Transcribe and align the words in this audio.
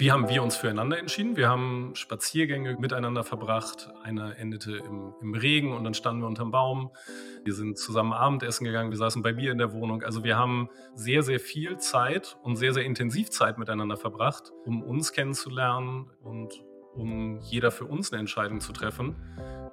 Wie 0.00 0.10
haben 0.10 0.30
wir 0.30 0.42
uns 0.42 0.56
füreinander 0.56 0.98
entschieden? 0.98 1.36
Wir 1.36 1.50
haben 1.50 1.90
Spaziergänge 1.94 2.78
miteinander 2.80 3.22
verbracht. 3.22 3.90
Einer 4.02 4.38
endete 4.38 4.78
im, 4.78 5.12
im, 5.20 5.34
Regen 5.34 5.74
und 5.74 5.84
dann 5.84 5.92
standen 5.92 6.22
wir 6.22 6.26
unterm 6.26 6.50
Baum. 6.50 6.90
Wir 7.44 7.52
sind 7.52 7.76
zusammen 7.76 8.14
Abendessen 8.14 8.64
gegangen. 8.64 8.90
Wir 8.90 8.96
saßen 8.96 9.20
bei 9.20 9.34
mir 9.34 9.52
in 9.52 9.58
der 9.58 9.74
Wohnung. 9.74 10.02
Also 10.02 10.24
wir 10.24 10.38
haben 10.38 10.70
sehr, 10.94 11.22
sehr 11.22 11.38
viel 11.38 11.76
Zeit 11.76 12.38
und 12.42 12.56
sehr, 12.56 12.72
sehr 12.72 12.84
intensiv 12.84 13.28
Zeit 13.28 13.58
miteinander 13.58 13.98
verbracht, 13.98 14.52
um 14.64 14.82
uns 14.82 15.12
kennenzulernen 15.12 16.10
und 16.22 16.64
um 16.94 17.38
jeder 17.40 17.70
für 17.70 17.84
uns 17.84 18.10
eine 18.10 18.20
Entscheidung 18.20 18.60
zu 18.60 18.72
treffen. 18.72 19.16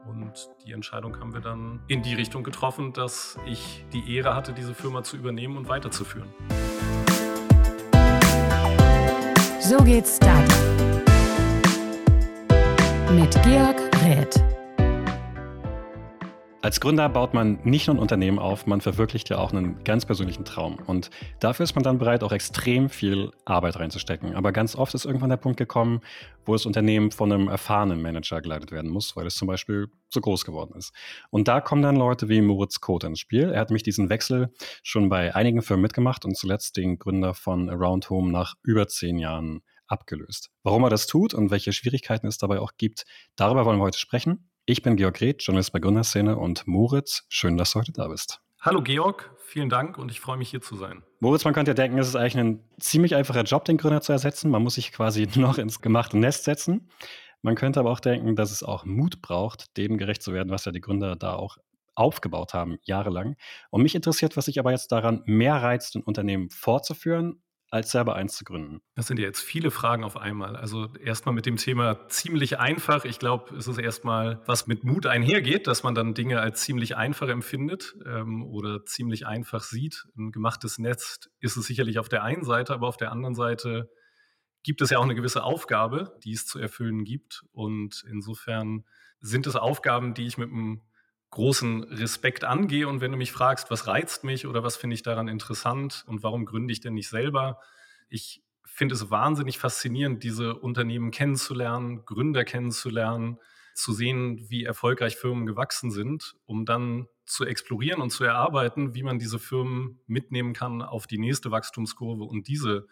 Und 0.10 0.50
die 0.66 0.74
Entscheidung 0.74 1.18
haben 1.22 1.34
wir 1.34 1.42
dann 1.42 1.80
in 1.88 2.02
die 2.02 2.16
Richtung 2.16 2.44
getroffen, 2.44 2.92
dass 2.92 3.40
ich 3.46 3.86
die 3.94 4.18
Ehre 4.18 4.36
hatte, 4.36 4.52
diese 4.52 4.74
Firma 4.74 5.04
zu 5.04 5.16
übernehmen 5.16 5.56
und 5.56 5.70
weiterzuführen. 5.70 6.28
So 9.68 9.76
geht's 9.84 10.16
Startup. 10.16 10.48
Mit 13.14 13.34
Georg 13.44 13.76
Räth. 14.02 14.47
Als 16.68 16.82
Gründer 16.82 17.08
baut 17.08 17.34
man 17.34 17.60
nicht 17.64 17.88
nur 17.88 17.96
ein 17.96 18.00
Unternehmen 18.00 18.40
auf, 18.40 18.68
man 18.68 18.82
verwirklicht 18.82 19.30
ja 19.30 19.38
auch 19.38 19.54
einen 19.54 19.86
ganz 19.86 20.06
persönlichen 20.06 20.44
Traum. 20.44 20.76
Und 20.86 21.12
dafür 21.40 21.64
ist 21.64 21.76
man 21.76 21.84
dann 21.86 21.98
bereit, 21.98 22.26
auch 22.26 22.34
extrem 22.34 22.90
viel 22.90 23.32
Arbeit 23.46 23.80
reinzustecken. 23.80 24.36
Aber 24.36 24.52
ganz 24.52 24.76
oft 24.76 24.94
ist 24.94 25.06
irgendwann 25.06 25.30
der 25.30 25.38
Punkt 25.38 25.58
gekommen, 25.58 26.02
wo 26.46 26.52
das 26.52 26.66
Unternehmen 26.66 27.12
von 27.12 27.32
einem 27.32 27.48
erfahrenen 27.48 28.02
Manager 28.02 28.42
geleitet 28.42 28.74
werden 28.74 28.92
muss, 28.92 29.16
weil 29.16 29.26
es 29.26 29.36
zum 29.36 29.48
Beispiel 29.48 29.88
zu 30.10 30.20
groß 30.20 30.44
geworden 30.44 30.74
ist. 30.78 30.92
Und 31.30 31.48
da 31.48 31.62
kommen 31.62 31.84
dann 31.84 31.96
Leute 31.96 32.28
wie 32.28 32.42
Moritz 32.42 32.82
Koth 32.82 33.06
ins 33.06 33.22
Spiel. 33.22 33.50
Er 33.50 33.62
hat 33.62 33.72
mich 33.72 33.84
diesen 33.84 34.10
Wechsel 34.10 34.52
schon 34.84 35.08
bei 35.08 35.34
einigen 35.34 35.62
Firmen 35.62 35.84
mitgemacht 35.84 36.26
und 36.26 36.36
zuletzt 36.36 36.76
den 36.76 37.00
Gründer 37.00 37.34
von 37.34 37.70
Around 37.70 38.10
Home 38.10 38.30
nach 38.30 38.56
über 38.62 38.90
zehn 38.90 39.20
Jahren 39.20 39.62
abgelöst. 39.88 40.50
Warum 40.64 40.84
er 40.84 40.90
das 40.90 41.08
tut 41.08 41.34
und 41.34 41.50
welche 41.50 41.72
Schwierigkeiten 41.72 42.28
es 42.28 42.38
dabei 42.38 42.60
auch 42.60 42.74
gibt, 42.78 43.06
darüber 43.38 43.64
wollen 43.64 43.80
wir 43.80 43.86
heute 43.86 44.00
sprechen. 44.00 44.50
Ich 44.70 44.82
bin 44.82 44.98
Georg 44.98 45.22
Reth, 45.22 45.44
Journalist 45.44 45.72
bei 45.72 45.80
Gründerszene 45.80 46.38
und 46.38 46.68
Moritz, 46.68 47.24
schön, 47.30 47.56
dass 47.56 47.72
du 47.72 47.80
heute 47.80 47.94
da 47.94 48.10
bist. 48.10 48.42
Hallo 48.60 48.82
Georg, 48.82 49.34
vielen 49.38 49.70
Dank 49.70 49.98
und 49.98 50.12
ich 50.12 50.20
freue 50.20 50.36
mich 50.36 50.50
hier 50.50 50.60
zu 50.60 50.76
sein. 50.76 51.04
Moritz, 51.22 51.46
man 51.46 51.54
könnte 51.54 51.72
ja 51.72 51.74
denken, 51.74 51.98
es 52.00 52.10
ist 52.10 52.18
eigentlich 52.18 52.36
ein 52.36 52.70
ziemlich 52.78 53.16
einfacher 53.16 53.44
Job, 53.44 53.64
den 53.64 53.78
Gründer 53.78 54.02
zu 54.02 54.12
ersetzen. 54.12 54.52
Man 54.52 54.62
muss 54.62 54.76
sich 54.76 54.92
quasi 54.92 55.26
noch 55.36 55.58
ins 55.58 55.80
gemachte 55.80 56.18
Nest 56.18 56.44
setzen. 56.44 56.90
Man 57.42 57.56
könnte 57.56 57.80
aber 57.80 57.92
auch 57.92 58.02
denken, 58.02 58.36
dass 58.36 58.52
es 58.52 58.62
auch 58.62 58.84
Mut 58.84 59.22
braucht, 59.22 59.78
dem 59.78 59.98
gerecht 59.98 60.22
zu 60.22 60.34
werden, 60.34 60.50
was 60.50 60.66
ja 60.66 60.74
die 60.74 60.82
Gründer 60.82 61.16
da 61.16 61.36
auch 61.36 61.56
aufgebaut 61.96 62.54
haben, 62.54 62.78
jahrelang. 62.84 63.38
Und 63.70 63.84
mich 63.84 63.96
interessiert, 63.96 64.36
was 64.36 64.46
sich 64.46 64.60
aber 64.60 64.72
jetzt 64.72 64.92
daran 64.92 65.24
mehr 65.26 65.56
reizt, 65.56 65.96
ein 65.96 66.04
Unternehmen 66.04 66.50
fortzuführen 66.50 67.42
als 67.70 67.92
selber 67.92 68.16
eins 68.16 68.36
zu 68.36 68.46
gründen? 68.46 68.82
Das 68.96 69.08
sind 69.08 69.20
ja 69.20 69.26
jetzt 69.26 69.42
viele 69.42 69.72
Fragen 69.72 70.04
auf 70.04 70.18
einmal. 70.18 70.56
Also 70.56 70.94
erstmal 70.96 71.36
mit 71.36 71.46
dem 71.46 71.58
Thema 71.58 72.08
ziemlich 72.08 72.60
einfach. 72.60 73.06
Ich 73.06 73.20
glaube, 73.20 73.56
es 73.56 73.68
ist 73.68 73.78
erstmal, 73.78 74.42
was 74.46 74.68
mit 74.68 74.84
Mut 74.84 75.06
einhergeht, 75.06 75.68
dass 75.68 75.84
man 75.84 75.96
dann 75.96 76.14
Dinge 76.14 76.40
als 76.40 76.62
ziemlich 76.62 76.96
einfach 76.96 77.28
empfindet 77.28 77.96
ähm, 78.06 78.44
oder 78.44 78.86
ziemlich 78.86 79.28
einfach 79.28 79.64
sieht. 79.64 80.06
Ein 80.18 80.32
gemachtes 80.32 80.80
Netz 80.80 81.30
ist 81.40 81.58
es 81.58 81.68
sicherlich 81.68 82.00
auf 82.00 82.10
der 82.10 82.24
einen 82.24 82.44
Seite, 82.44 82.74
aber 82.74 82.88
auf 82.88 82.98
der 82.98 83.12
anderen 83.12 83.36
Seite 83.36 83.90
gibt 84.64 84.82
es 84.82 84.90
ja 84.90 85.00
auch 85.00 85.04
eine 85.04 85.16
gewisse 85.16 85.44
Aufgabe, 85.44 86.18
die 86.24 86.34
es 86.34 86.46
zu 86.46 86.60
erfüllen 86.60 87.04
gibt. 87.04 87.44
Und 87.52 88.04
insofern 88.10 88.86
sind 89.20 89.48
es 89.48 89.56
Aufgaben, 89.56 90.14
die 90.14 90.26
ich 90.26 90.38
mit 90.38 90.52
einem 90.52 90.82
großen 91.30 91.84
Respekt 91.84 92.44
angehe. 92.44 92.88
Und 92.88 93.02
wenn 93.02 93.12
du 93.12 93.18
mich 93.18 93.32
fragst, 93.32 93.70
was 93.70 93.88
reizt 93.88 94.24
mich 94.24 94.48
oder 94.48 94.64
was 94.64 94.78
finde 94.78 94.94
ich 94.94 95.04
daran 95.04 95.28
interessant 95.28 96.04
und 96.08 96.24
warum 96.24 96.46
gründe 96.46 96.72
ich 96.72 96.80
denn 96.80 96.94
nicht 96.94 97.10
selber, 97.10 97.60
ich 98.10 98.44
finde 98.64 98.96
es 98.96 99.10
wahnsinnig 99.10 99.58
faszinierend, 99.58 100.24
diese 100.24 100.56
Unternehmen 100.56 101.12
kennenzulernen, 101.12 102.06
Gründer 102.06 102.46
kennenzulernen, 102.46 103.40
zu 103.74 103.94
sehen, 103.94 104.50
wie 104.50 104.64
erfolgreich 104.64 105.18
Firmen 105.18 105.46
gewachsen 105.46 105.92
sind, 105.92 106.36
um 106.46 106.66
dann 106.66 107.08
zu 107.26 107.46
explorieren 107.46 108.02
und 108.02 108.10
zu 108.10 108.24
erarbeiten, 108.24 108.96
wie 108.96 109.04
man 109.04 109.20
diese 109.20 109.40
Firmen 109.40 110.00
mitnehmen 110.08 110.54
kann 110.54 110.82
auf 110.82 111.08
die 111.08 111.20
nächste 111.20 111.52
Wachstumskurve 111.52 112.24
und 112.24 112.48
diese 112.48 112.88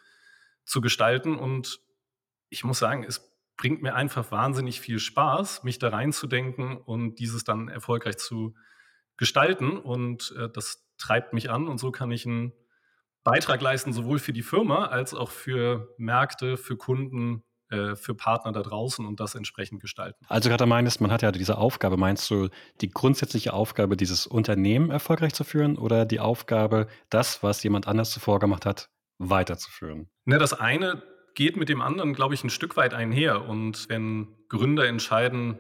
zu 0.64 0.82
gestalten. 0.82 1.38
Und 1.38 1.82
ich 2.50 2.64
muss 2.64 2.80
sagen, 2.80 3.04
es 3.04 3.35
bringt 3.58 3.82
mir 3.82 3.96
einfach 3.96 4.32
wahnsinnig 4.32 4.82
viel 4.82 5.00
Spaß, 5.00 5.64
mich 5.64 5.80
da 5.80 5.90
reinzudenken 5.90 6.78
und 6.78 7.16
dieses 7.16 7.44
dann 7.44 7.68
erfolgreich 7.68 8.18
zu 8.18 8.56
gestalten. 9.18 9.78
Und 9.78 10.34
äh, 10.38 10.50
das 10.50 10.86
treibt 10.98 11.34
mich 11.34 11.50
an 11.50 11.68
und 11.68 11.80
so 11.80 11.92
kann 11.92 12.12
ich 12.12 12.26
einen 12.26 12.54
Beitrag 13.24 13.62
leisten, 13.62 13.92
sowohl 13.92 14.20
für 14.20 14.34
die 14.34 14.44
Firma 14.44 14.86
als 14.86 15.14
auch 15.14 15.32
für 15.32 15.94
Märkte, 15.98 16.58
für 16.58 16.78
Kunden, 16.78 17.44
äh, 17.70 17.96
für 17.96 18.14
Partner 18.14 18.52
da 18.52 18.62
draußen 18.62 19.06
und 19.06 19.20
das 19.20 19.34
entsprechend 19.34 19.82
gestalten. 19.82 20.24
Also 20.28 20.50
gerade 20.50 20.68
meinst, 20.68 21.02
man 21.02 21.12
hat 21.12 21.24
ja 21.24 21.32
diese 21.32 21.58
Aufgabe, 21.58 21.98
meinst 21.98 22.30
du 22.30 22.50
die 22.82 22.90
grundsätzliche 22.92 23.54
Aufgabe, 23.54 23.98
dieses 23.98 24.28
Unternehmen 24.28 24.92
erfolgreich 24.92 25.34
zu 25.34 25.44
führen 25.44 25.78
oder 25.78 26.06
die 26.06 26.20
Aufgabe, 26.20 26.88
das, 27.10 27.42
was 27.42 27.64
jemand 27.64 27.88
anders 27.88 28.12
zuvor 28.12 28.40
gemacht 28.40 28.68
hat, 28.68 28.90
weiterzuführen? 29.18 30.10
Ne, 30.26 30.38
das 30.38 30.54
eine 30.54 31.02
geht 31.36 31.58
mit 31.58 31.70
dem 31.70 31.82
anderen, 31.82 32.14
glaube 32.14 32.34
ich, 32.34 32.44
ein 32.44 32.50
Stück 32.50 32.78
weit 32.78 32.94
einher. 32.94 33.48
Und 33.48 33.88
wenn 33.90 34.28
Gründer 34.48 34.88
entscheiden, 34.88 35.60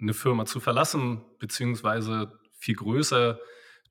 eine 0.00 0.14
Firma 0.14 0.46
zu 0.46 0.58
verlassen, 0.58 1.22
beziehungsweise 1.38 2.38
viel 2.58 2.74
größer 2.74 3.38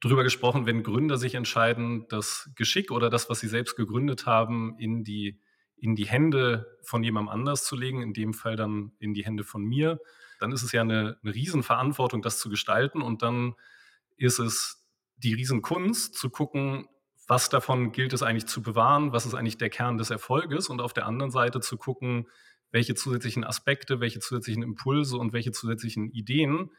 darüber 0.01 0.23
gesprochen, 0.23 0.65
wenn 0.65 0.83
Gründer 0.83 1.17
sich 1.17 1.35
entscheiden, 1.35 2.07
das 2.09 2.49
Geschick 2.55 2.91
oder 2.91 3.09
das, 3.09 3.29
was 3.29 3.39
sie 3.39 3.47
selbst 3.47 3.75
gegründet 3.75 4.25
haben, 4.25 4.75
in 4.79 5.03
die, 5.03 5.39
in 5.77 5.95
die 5.95 6.07
Hände 6.07 6.77
von 6.81 7.03
jemandem 7.03 7.29
anders 7.29 7.65
zu 7.65 7.75
legen, 7.75 8.01
in 8.01 8.13
dem 8.13 8.33
Fall 8.33 8.55
dann 8.55 8.91
in 8.99 9.13
die 9.13 9.23
Hände 9.23 9.43
von 9.43 9.63
mir, 9.63 9.99
dann 10.39 10.51
ist 10.51 10.63
es 10.63 10.71
ja 10.71 10.81
eine, 10.81 11.17
eine 11.23 11.35
Riesenverantwortung, 11.35 12.23
das 12.23 12.39
zu 12.39 12.49
gestalten. 12.49 13.03
Und 13.03 13.21
dann 13.21 13.53
ist 14.17 14.39
es 14.39 14.87
die 15.17 15.35
Riesenkunst 15.35 16.15
zu 16.15 16.31
gucken, 16.31 16.87
was 17.31 17.47
davon 17.47 17.93
gilt 17.93 18.11
es 18.11 18.23
eigentlich 18.23 18.45
zu 18.45 18.61
bewahren, 18.61 19.13
was 19.13 19.25
ist 19.25 19.35
eigentlich 19.35 19.57
der 19.57 19.69
Kern 19.69 19.97
des 19.97 20.09
Erfolges 20.09 20.67
und 20.67 20.81
auf 20.81 20.91
der 20.91 21.05
anderen 21.05 21.31
Seite 21.31 21.61
zu 21.61 21.77
gucken, 21.77 22.27
welche 22.71 22.93
zusätzlichen 22.93 23.45
Aspekte, 23.45 24.01
welche 24.01 24.19
zusätzlichen 24.19 24.63
Impulse 24.63 25.15
und 25.15 25.31
welche 25.31 25.53
zusätzlichen 25.53 26.11
Ideen 26.11 26.71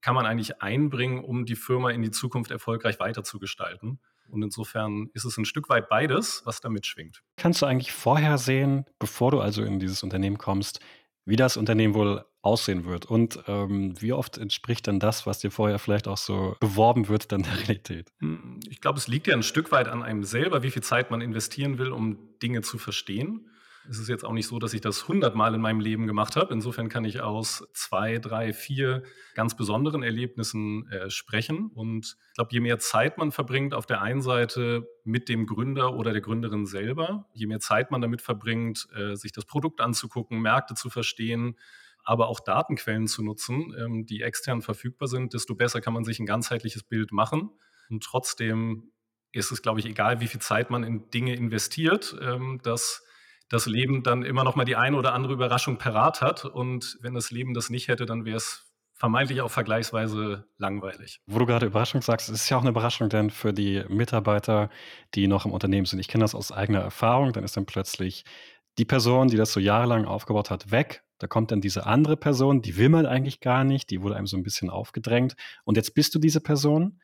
kann 0.00 0.16
man 0.16 0.26
eigentlich 0.26 0.60
einbringen, 0.62 1.22
um 1.22 1.44
die 1.44 1.54
Firma 1.54 1.92
in 1.92 2.02
die 2.02 2.10
Zukunft 2.10 2.50
erfolgreich 2.50 2.98
weiterzugestalten. 2.98 4.00
Und 4.28 4.42
insofern 4.42 5.10
ist 5.14 5.24
es 5.24 5.36
ein 5.36 5.44
Stück 5.44 5.68
weit 5.68 5.88
beides, 5.88 6.42
was 6.44 6.60
da 6.60 6.70
mitschwingt. 6.70 7.22
Kannst 7.36 7.62
du 7.62 7.66
eigentlich 7.66 7.92
vorher 7.92 8.36
sehen, 8.36 8.86
bevor 8.98 9.30
du 9.30 9.38
also 9.38 9.62
in 9.62 9.78
dieses 9.78 10.02
Unternehmen 10.02 10.38
kommst, 10.38 10.80
wie 11.24 11.36
das 11.36 11.56
Unternehmen 11.56 11.94
wohl 11.94 12.24
aussehen 12.42 12.86
wird 12.86 13.04
und 13.04 13.38
ähm, 13.48 14.00
wie 14.00 14.12
oft 14.12 14.38
entspricht 14.38 14.86
dann 14.86 14.98
das, 14.98 15.26
was 15.26 15.40
dir 15.40 15.50
vorher 15.50 15.78
vielleicht 15.78 16.08
auch 16.08 16.16
so 16.16 16.56
beworben 16.60 17.08
wird, 17.08 17.32
dann 17.32 17.42
der 17.42 17.58
Realität? 17.58 18.10
Hm, 18.20 18.60
ich 18.68 18.80
glaube, 18.80 18.98
es 18.98 19.08
liegt 19.08 19.26
ja 19.26 19.34
ein 19.34 19.42
Stück 19.42 19.72
weit 19.72 19.88
an 19.88 20.02
einem 20.02 20.24
selber, 20.24 20.62
wie 20.62 20.70
viel 20.70 20.82
Zeit 20.82 21.10
man 21.10 21.20
investieren 21.20 21.78
will, 21.78 21.92
um 21.92 22.18
Dinge 22.42 22.62
zu 22.62 22.78
verstehen. 22.78 23.50
Es 23.88 23.98
ist 23.98 24.08
jetzt 24.08 24.24
auch 24.24 24.32
nicht 24.32 24.46
so, 24.46 24.58
dass 24.58 24.74
ich 24.74 24.80
das 24.80 25.08
hundertmal 25.08 25.54
in 25.54 25.60
meinem 25.60 25.80
Leben 25.80 26.06
gemacht 26.06 26.36
habe. 26.36 26.52
Insofern 26.52 26.88
kann 26.88 27.04
ich 27.04 27.20
aus 27.20 27.66
zwei, 27.72 28.18
drei, 28.18 28.52
vier 28.52 29.02
ganz 29.34 29.56
besonderen 29.56 30.02
Erlebnissen 30.02 30.88
äh, 30.88 31.10
sprechen. 31.10 31.70
Und 31.74 32.16
ich 32.28 32.34
glaube, 32.34 32.50
je 32.52 32.60
mehr 32.60 32.78
Zeit 32.78 33.18
man 33.18 33.32
verbringt, 33.32 33.74
auf 33.74 33.86
der 33.86 34.02
einen 34.02 34.22
Seite 34.22 34.88
mit 35.04 35.28
dem 35.28 35.46
Gründer 35.46 35.94
oder 35.94 36.12
der 36.12 36.20
Gründerin 36.20 36.66
selber, 36.66 37.28
je 37.32 37.46
mehr 37.46 37.60
Zeit 37.60 37.90
man 37.90 38.00
damit 38.00 38.22
verbringt, 38.22 38.88
äh, 38.94 39.16
sich 39.16 39.32
das 39.32 39.44
Produkt 39.44 39.80
anzugucken, 39.80 40.40
Märkte 40.40 40.74
zu 40.74 40.90
verstehen, 40.90 41.56
aber 42.04 42.28
auch 42.28 42.40
Datenquellen 42.40 43.06
zu 43.06 43.22
nutzen, 43.22 43.74
ähm, 43.78 44.06
die 44.06 44.22
extern 44.22 44.62
verfügbar 44.62 45.08
sind, 45.08 45.34
desto 45.34 45.54
besser 45.54 45.80
kann 45.80 45.94
man 45.94 46.04
sich 46.04 46.18
ein 46.18 46.26
ganzheitliches 46.26 46.82
Bild 46.82 47.12
machen. 47.12 47.50
Und 47.88 48.02
trotzdem 48.02 48.92
ist 49.32 49.52
es, 49.52 49.62
glaube 49.62 49.80
ich, 49.80 49.86
egal, 49.86 50.20
wie 50.20 50.26
viel 50.26 50.40
Zeit 50.40 50.70
man 50.70 50.82
in 50.82 51.10
Dinge 51.10 51.34
investiert, 51.34 52.16
ähm, 52.20 52.60
dass 52.62 53.04
das 53.50 53.66
Leben 53.66 54.02
dann 54.02 54.22
immer 54.22 54.44
noch 54.44 54.56
mal 54.56 54.64
die 54.64 54.76
eine 54.76 54.96
oder 54.96 55.12
andere 55.12 55.34
Überraschung 55.34 55.76
parat 55.76 56.22
hat. 56.22 56.46
Und 56.46 56.96
wenn 57.02 57.12
das 57.12 57.30
Leben 57.30 57.52
das 57.52 57.68
nicht 57.68 57.88
hätte, 57.88 58.06
dann 58.06 58.24
wäre 58.24 58.38
es 58.38 58.70
vermeintlich 58.94 59.40
auch 59.40 59.50
vergleichsweise 59.50 60.46
langweilig. 60.56 61.20
Wo 61.26 61.38
du 61.38 61.46
gerade 61.46 61.66
Überraschung 61.66 62.00
sagst, 62.00 62.30
ist 62.30 62.48
ja 62.48 62.56
auch 62.56 62.60
eine 62.60 62.70
Überraschung 62.70 63.08
denn 63.08 63.30
für 63.30 63.52
die 63.52 63.82
Mitarbeiter, 63.88 64.70
die 65.14 65.26
noch 65.26 65.46
im 65.46 65.52
Unternehmen 65.52 65.86
sind. 65.86 65.98
Ich 65.98 66.08
kenne 66.08 66.22
das 66.22 66.34
aus 66.34 66.52
eigener 66.52 66.80
Erfahrung. 66.80 67.32
Dann 67.32 67.42
ist 67.42 67.56
dann 67.56 67.66
plötzlich 67.66 68.24
die 68.78 68.84
Person, 68.84 69.28
die 69.28 69.36
das 69.36 69.52
so 69.52 69.58
jahrelang 69.58 70.04
aufgebaut 70.04 70.50
hat, 70.50 70.70
weg. 70.70 71.02
Da 71.18 71.26
kommt 71.26 71.50
dann 71.50 71.60
diese 71.60 71.86
andere 71.86 72.16
Person, 72.16 72.62
die 72.62 72.76
will 72.76 72.88
man 72.88 73.04
eigentlich 73.04 73.40
gar 73.40 73.64
nicht, 73.64 73.90
die 73.90 74.00
wurde 74.00 74.16
einem 74.16 74.26
so 74.26 74.36
ein 74.36 74.42
bisschen 74.42 74.70
aufgedrängt. 74.70 75.34
Und 75.64 75.76
jetzt 75.76 75.94
bist 75.94 76.14
du 76.14 76.18
diese 76.18 76.40
Person. 76.40 77.00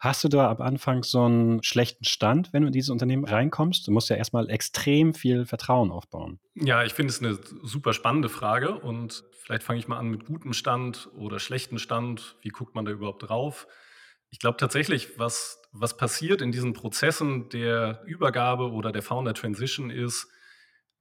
Hast 0.00 0.24
du 0.24 0.28
da 0.28 0.50
am 0.50 0.62
Anfang 0.62 1.02
so 1.02 1.22
einen 1.24 1.62
schlechten 1.62 2.04
Stand, 2.04 2.54
wenn 2.54 2.62
du 2.62 2.68
in 2.68 2.72
dieses 2.72 2.88
Unternehmen 2.88 3.26
reinkommst? 3.26 3.86
Du 3.86 3.92
musst 3.92 4.08
ja 4.08 4.16
erstmal 4.16 4.48
extrem 4.48 5.12
viel 5.12 5.44
Vertrauen 5.44 5.90
aufbauen. 5.90 6.40
Ja, 6.54 6.84
ich 6.84 6.94
finde 6.94 7.12
es 7.12 7.20
eine 7.20 7.38
super 7.62 7.92
spannende 7.92 8.30
Frage 8.30 8.78
und 8.78 9.24
vielleicht 9.34 9.62
fange 9.62 9.78
ich 9.78 9.88
mal 9.88 9.98
an 9.98 10.08
mit 10.08 10.24
gutem 10.24 10.54
Stand 10.54 11.10
oder 11.14 11.38
schlechten 11.38 11.78
Stand. 11.78 12.36
Wie 12.40 12.48
guckt 12.48 12.74
man 12.74 12.86
da 12.86 12.92
überhaupt 12.92 13.28
drauf? 13.28 13.66
Ich 14.30 14.38
glaube 14.38 14.56
tatsächlich, 14.56 15.18
was, 15.18 15.60
was 15.70 15.98
passiert 15.98 16.40
in 16.40 16.50
diesen 16.50 16.72
Prozessen 16.72 17.50
der 17.50 18.02
Übergabe 18.06 18.70
oder 18.70 18.92
der 18.92 19.02
Founder 19.02 19.34
Transition 19.34 19.90
ist, 19.90 20.28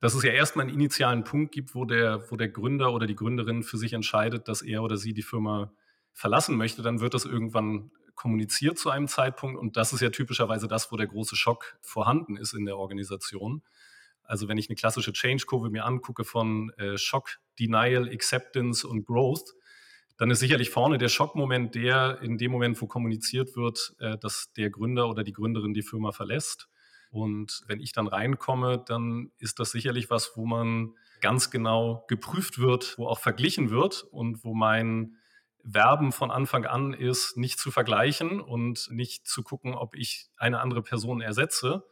dass 0.02 0.14
es 0.14 0.24
ja 0.24 0.32
erstmal 0.32 0.66
einen 0.66 0.76
initialen 0.76 1.24
Punkt 1.24 1.54
gibt, 1.54 1.74
wo 1.74 1.86
der, 1.86 2.30
wo 2.32 2.36
der 2.36 2.50
Gründer 2.50 2.94
oder 2.94 3.08
die 3.08 3.16
Gründerin 3.16 3.64
für 3.64 3.78
sich 3.78 3.94
entscheidet, 3.94 4.50
dass 4.50 4.62
er 4.62 4.84
oder 4.84 4.98
sie 4.98 5.14
die 5.14 5.24
Firma 5.24 5.72
verlassen 6.12 6.58
möchte, 6.58 6.82
dann 6.82 7.00
wird 7.00 7.14
das 7.14 7.24
irgendwann 7.24 7.92
kommuniziert 8.20 8.78
zu 8.78 8.90
einem 8.90 9.08
Zeitpunkt. 9.08 9.58
Und 9.58 9.78
das 9.78 9.94
ist 9.94 10.02
ja 10.02 10.10
typischerweise 10.10 10.68
das, 10.68 10.92
wo 10.92 10.98
der 10.98 11.08
große 11.08 11.38
Schock 11.38 11.78
vorhanden 11.80 12.36
ist 12.36 12.54
in 12.54 12.66
der 12.66 12.78
Organisation. 12.78 13.64
Also 14.24 14.50
wenn 14.50 14.58
ich 14.58 14.70
eine 14.70 14.76
klassische 14.76 15.14
Change-Kurve 15.14 15.70
mir 15.70 15.86
angucke 15.86 16.26
von 16.26 16.70
äh, 16.72 16.98
Schock, 16.98 17.40
Denial, 17.58 18.10
Acceptance 18.10 18.86
und 18.86 19.06
Growth, 19.06 19.56
dann 20.18 20.30
ist 20.32 20.40
sicherlich 20.40 20.70
vorne 20.70 20.98
der 20.98 21.08
Schockmoment 21.08 21.76
der, 21.76 22.22
in 22.22 22.38
dem 22.38 22.52
Moment, 22.52 22.80
wo 22.82 22.88
kommuniziert 22.88 23.56
wird, 23.56 23.96
äh, 24.00 24.18
dass 24.18 24.52
der 24.52 24.70
Gründer 24.70 25.10
oder 25.10 25.24
die 25.24 25.34
Gründerin 25.34 25.74
die 25.74 25.82
Firma 25.82 26.12
verlässt. 26.12 26.68
Und 27.12 27.62
wenn 27.68 27.80
ich 27.80 27.94
dann 27.94 28.08
reinkomme, 28.08 28.84
dann 28.86 29.32
ist 29.40 29.60
das 29.60 29.72
sicherlich 29.72 30.10
was, 30.10 30.34
wo 30.36 30.46
man 30.46 30.94
ganz 31.22 31.52
genau 31.52 32.04
geprüft 32.10 32.60
wird, 32.60 32.98
wo 32.98 33.08
auch 33.08 33.20
verglichen 33.20 33.70
wird 33.70 34.04
und 34.12 34.44
wo 34.44 34.54
mein 34.54 35.16
Werben 35.64 36.12
von 36.12 36.32
Anfang 36.32 36.66
an 36.66 36.94
ist, 36.94 37.38
nicht 37.38 37.60
zu 37.60 37.72
vergleichen 37.72 38.42
und 38.42 38.88
nicht 38.92 39.28
zu 39.28 39.44
gucken, 39.44 39.76
ob 39.76 39.96
ich 39.96 40.30
eine 40.38 40.60
andere 40.60 40.82
Person 40.82 41.22
ersetze, 41.22 41.84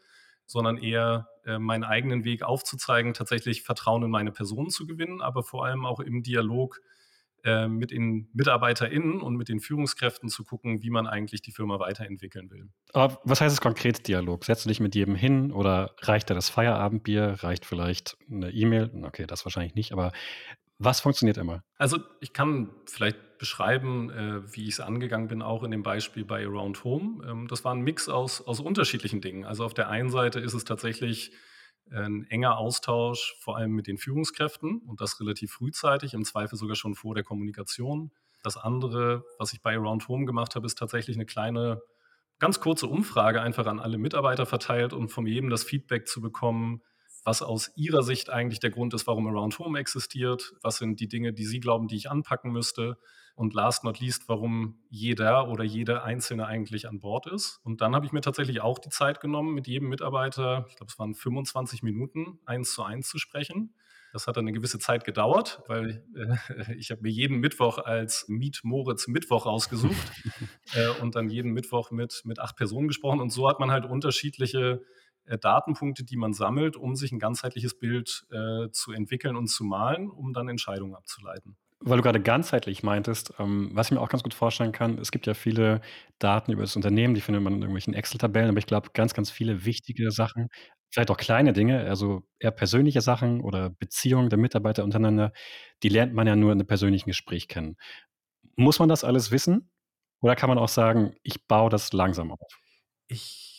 sondern 0.46 0.78
eher 0.78 1.28
äh, 1.46 1.60
meinen 1.60 1.84
eigenen 1.84 2.24
Weg 2.24 2.44
aufzuzeigen, 2.44 3.14
tatsächlich 3.14 3.64
Vertrauen 3.64 4.04
in 4.04 4.12
meine 4.12 4.32
Person 4.32 4.70
zu 4.70 4.88
gewinnen, 4.88 5.22
aber 5.22 5.44
vor 5.44 5.66
allem 5.66 5.86
auch 5.86 6.00
im 6.00 6.24
Dialog 6.24 6.80
äh, 7.44 7.68
mit 7.68 7.92
den 7.92 8.30
MitarbeiterInnen 8.34 9.22
und 9.22 9.36
mit 9.36 9.48
den 9.48 9.60
Führungskräften 9.60 10.30
zu 10.30 10.44
gucken, 10.44 10.82
wie 10.82 10.90
man 10.90 11.06
eigentlich 11.06 11.42
die 11.42 11.52
Firma 11.52 11.80
weiterentwickeln 11.80 12.50
will. 12.50 12.70
Aber 12.94 13.20
was 13.24 13.42
heißt 13.42 13.54
es 13.54 13.62
konkret 13.62 14.08
Dialog? 14.08 14.44
Setzt 14.44 14.66
du 14.66 14.70
dich 14.70 14.80
mit 14.80 14.96
jedem 14.96 15.16
hin 15.16 15.52
oder 15.52 15.96
reicht 16.00 16.30
da 16.30 16.34
das 16.34 16.50
Feierabendbier? 16.50 17.38
Reicht 17.44 17.66
vielleicht 17.66 18.18
eine 18.30 18.50
E-Mail? 18.52 18.92
Okay, 19.04 19.28
das 19.28 19.46
wahrscheinlich 19.46 19.76
nicht, 19.76 19.92
aber 19.92 20.12
was 20.80 21.00
funktioniert 21.00 21.38
immer? 21.38 21.64
Also 21.78 21.98
ich 22.20 22.34
kann 22.34 22.70
vielleicht 22.86 23.38
beschreiben, 23.38 24.10
äh, 24.10 24.56
wie 24.56 24.64
ich 24.64 24.74
es 24.74 24.80
angegangen 24.80 25.28
bin, 25.28 25.42
auch 25.42 25.64
in 25.64 25.72
dem 25.72 25.84
Beispiel 25.84 26.26
bei 26.26 26.46
Around 26.46 26.84
Home. 26.84 27.28
Ähm, 27.28 27.48
das 27.48 27.64
war 27.66 27.74
ein 27.74 27.82
Mix 27.82 28.10
aus, 28.10 28.42
aus 28.42 28.60
unterschiedlichen 28.60 29.22
Dingen. 29.22 29.46
Also 29.46 29.66
auf 29.66 29.74
der 29.74 29.90
einen 29.90 30.10
Seite 30.10 30.40
ist 30.40 30.54
es 30.54 30.66
tatsächlich 30.66 31.32
ein 31.92 32.26
enger 32.30 32.58
Austausch, 32.58 33.36
vor 33.40 33.58
allem 33.58 33.72
mit 33.72 33.88
den 33.88 33.98
Führungskräften 33.98 34.82
und 34.86 35.00
das 35.00 35.20
relativ 35.20 35.52
frühzeitig, 35.52 36.14
im 36.14 36.26
Zweifel 36.26 36.58
sogar 36.58 36.76
schon 36.76 36.96
vor 36.96 37.16
der 37.16 37.24
Kommunikation. 37.24 38.12
Das 38.44 38.58
andere, 38.58 39.24
was 39.40 39.54
ich 39.54 39.62
bei 39.62 39.76
Around 39.76 40.08
Home 40.08 40.26
gemacht 40.26 40.56
habe, 40.56 40.66
ist 40.66 40.78
tatsächlich 40.78 41.16
eine 41.16 41.26
kleine, 41.26 41.82
ganz 42.40 42.60
kurze 42.60 42.88
Umfrage 42.88 43.42
einfach 43.42 43.66
an 43.68 43.80
alle 43.80 43.98
Mitarbeiter 43.98 44.46
verteilt 44.46 44.94
und 44.94 45.10
von 45.10 45.26
jedem 45.26 45.50
das 45.50 45.64
Feedback 45.64 46.08
zu 46.08 46.22
bekommen, 46.22 46.82
was 47.28 47.42
aus 47.42 47.74
Ihrer 47.76 48.04
Sicht 48.04 48.30
eigentlich 48.30 48.62
der 48.62 48.70
Grund 48.70 48.94
ist, 48.94 49.06
warum 49.06 49.28
Around 49.28 49.60
Home 49.60 49.78
existiert, 49.78 50.54
was 50.62 50.78
sind 50.78 51.02
die 51.02 51.10
Dinge, 51.10 51.34
die 51.34 51.44
Sie 51.44 51.60
glauben, 51.60 51.90
die 51.90 51.98
ich 51.98 52.10
anpacken 52.10 52.54
müsste 52.54 52.98
und 53.36 53.54
last 53.54 53.84
not 53.84 54.00
least, 54.00 54.30
warum 54.30 54.80
jeder 54.90 55.50
oder 55.50 55.66
jede 55.66 56.04
Einzelne 56.04 56.46
eigentlich 56.48 56.88
an 56.88 57.02
Bord 57.02 57.28
ist. 57.28 57.60
Und 57.66 57.82
dann 57.82 57.96
habe 57.96 58.06
ich 58.06 58.14
mir 58.14 58.22
tatsächlich 58.22 58.62
auch 58.62 58.80
die 58.80 58.88
Zeit 58.88 59.20
genommen, 59.20 59.54
mit 59.54 59.68
jedem 59.68 59.90
Mitarbeiter, 59.90 60.68
ich 60.70 60.78
glaube, 60.78 60.90
es 60.90 60.98
waren 60.98 61.16
25 61.16 61.84
Minuten, 61.84 62.40
eins 62.46 62.74
zu 62.74 62.84
eins 62.84 63.10
zu 63.10 63.18
sprechen. 63.18 63.74
Das 64.14 64.26
hat 64.26 64.38
dann 64.38 64.46
eine 64.46 64.54
gewisse 64.54 64.80
Zeit 64.80 65.04
gedauert, 65.04 65.62
weil 65.68 66.06
äh, 66.16 66.76
ich 66.78 66.92
habe 66.92 67.02
mir 67.02 67.12
jeden 67.12 67.40
Mittwoch 67.40 67.78
als 67.78 68.26
Meet 68.30 68.62
Moritz 68.64 69.10
Mittwoch 69.10 69.46
rausgesucht 69.46 70.12
äh, 70.76 70.88
und 71.02 71.16
dann 71.16 71.30
jeden 71.30 71.52
Mittwoch 71.52 71.92
mit, 71.92 72.22
mit 72.24 72.40
acht 72.40 72.56
Personen 72.56 72.88
gesprochen. 72.88 73.20
Und 73.20 73.32
so 73.32 73.50
hat 73.50 73.60
man 73.60 73.70
halt 73.70 73.86
unterschiedliche 73.86 74.82
Datenpunkte, 75.38 76.04
die 76.04 76.18
man 76.18 76.34
sammelt, 76.34 76.78
um 76.78 76.96
sich 76.96 77.12
ein 77.12 77.20
ganzheitliches 77.20 77.78
Bild 77.78 78.26
äh, 78.32 78.70
zu 78.72 78.92
entwickeln 78.94 79.36
und 79.36 79.48
zu 79.48 79.64
malen, 79.64 80.10
um 80.10 80.34
dann 80.34 80.48
Entscheidungen 80.48 80.96
abzuleiten. 80.96 81.58
Weil 81.80 81.98
du 81.98 82.04
gerade 82.04 82.22
ganzheitlich 82.22 82.82
meintest, 82.82 83.34
ähm, 83.38 83.70
was 83.74 83.88
ich 83.88 83.92
mir 83.92 84.02
auch 84.02 84.10
ganz 84.10 84.24
gut 84.24 84.34
vorstellen 84.34 84.72
kann, 84.72 84.98
es 84.98 85.12
gibt 85.12 85.28
ja 85.28 85.34
viele 85.36 85.82
Daten 86.18 86.52
über 86.52 86.64
das 86.64 86.76
Unternehmen, 86.76 87.14
die 87.14 87.22
findet 87.22 87.44
man 87.44 87.54
in 87.54 87.62
irgendwelchen 87.62 87.94
Excel-Tabellen, 87.94 88.50
aber 88.50 88.58
ich 88.58 88.66
glaube, 88.66 88.90
ganz, 88.94 89.14
ganz 89.14 89.30
viele 89.30 89.64
wichtige 89.64 90.10
Sachen, 90.10 90.48
vielleicht 90.90 91.12
auch 91.12 91.18
kleine 91.18 91.54
Dinge, 91.54 91.82
also 91.82 92.24
eher 92.40 92.52
persönliche 92.52 93.02
Sachen 93.02 93.42
oder 93.42 93.70
Beziehungen 93.70 94.30
der 94.30 94.40
Mitarbeiter 94.40 94.84
untereinander, 94.84 95.34
die 95.84 95.90
lernt 95.90 96.14
man 96.14 96.26
ja 96.26 96.36
nur 96.36 96.52
in 96.52 96.60
einem 96.60 96.68
persönlichen 96.68 97.10
Gespräch 97.10 97.48
kennen. 97.48 97.76
Muss 98.56 98.80
man 98.80 98.90
das 98.90 99.04
alles 99.04 99.32
wissen? 99.32 99.70
Oder 100.22 100.36
kann 100.36 100.50
man 100.50 100.58
auch 100.58 100.70
sagen, 100.70 101.14
ich 101.22 101.46
baue 101.48 101.70
das 101.70 101.94
langsam 101.94 102.32
auf? 102.32 102.40
Ich 103.08 103.57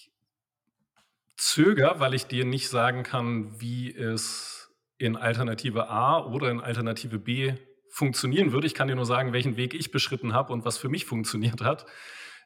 zögere, 1.39 2.01
weil 2.01 2.15
ich 2.15 2.27
dir 2.27 2.45
nicht 2.45 2.69
sagen 2.69 3.05
kann, 3.05 3.61
wie 3.61 3.95
es 3.95 4.71
in 4.99 5.17
Alternative 5.17 5.89
A 5.89 6.25
oder 6.25 6.51
in 6.51 6.61
Alternative 6.61 7.19
B 7.19 7.55
funktionieren 7.91 8.53
würde. 8.53 8.67
Ich 8.67 8.75
kann 8.75 8.89
dir 8.89 8.97
nur 8.97 9.07
sagen, 9.07 9.33
welchen 9.33 9.57
Weg 9.57 9.73
ich 9.73 9.91
beschritten 9.91 10.35
habe 10.35 10.53
und 10.53 10.65
was 10.65 10.77
für 10.77 10.89
mich 10.89 11.07
funktioniert 11.07 11.63
hat. 11.63 11.87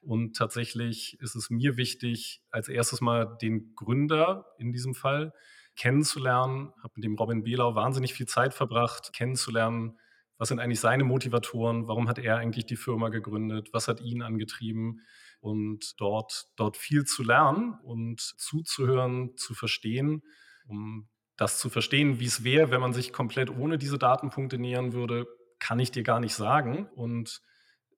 Und 0.03 0.37
tatsächlich 0.37 1.17
ist 1.21 1.35
es 1.35 1.49
mir 1.49 1.77
wichtig, 1.77 2.43
als 2.51 2.69
erstes 2.69 3.01
mal 3.01 3.37
den 3.41 3.75
Gründer 3.75 4.47
in 4.59 4.73
diesem 4.73 4.95
Fall 4.95 5.33
kennenzulernen. 5.77 6.73
Habe 6.83 6.93
mit 6.97 7.05
dem 7.05 7.15
Robin 7.15 7.45
Bielau 7.45 7.75
wahnsinnig 7.75 8.13
viel 8.13 8.27
Zeit 8.27 8.53
verbracht, 8.53 9.13
kennenzulernen, 9.15 9.99
was 10.37 10.49
sind 10.49 10.59
eigentlich 10.59 10.81
seine 10.81 11.05
Motivatoren, 11.05 11.87
warum 11.87 12.09
hat 12.09 12.19
er 12.19 12.37
eigentlich 12.37 12.67
die 12.67 12.77
Firma 12.77 13.11
gegründet, 13.11 13.69
was 13.73 13.89
hat 13.89 14.01
ihn 14.01 14.23
angetrieben 14.23 15.01
und 15.43 16.01
dort, 16.01 16.47
dort 16.57 16.77
viel 16.77 17.05
zu 17.05 17.25
lernen 17.25 17.75
und 17.83 18.21
zuzuhören, 18.21 19.37
zu 19.37 19.55
verstehen, 19.55 20.23
um 20.67 21.09
das 21.37 21.59
zu 21.59 21.69
verstehen, 21.69 22.21
wie 22.21 22.27
es 22.27 22.45
wäre, 22.45 22.71
wenn 22.71 22.81
man 22.81 22.93
sich 22.93 23.13
komplett 23.13 23.51
ohne 23.51 23.77
diese 23.77 23.99
Datenpunkte 23.99 24.59
nähern 24.59 24.93
würde, 24.93 25.27
kann 25.59 25.81
ich 25.81 25.91
dir 25.91 26.05
gar 26.05 26.21
nicht 26.21 26.35
sagen. 26.35 26.89
Und 26.95 27.43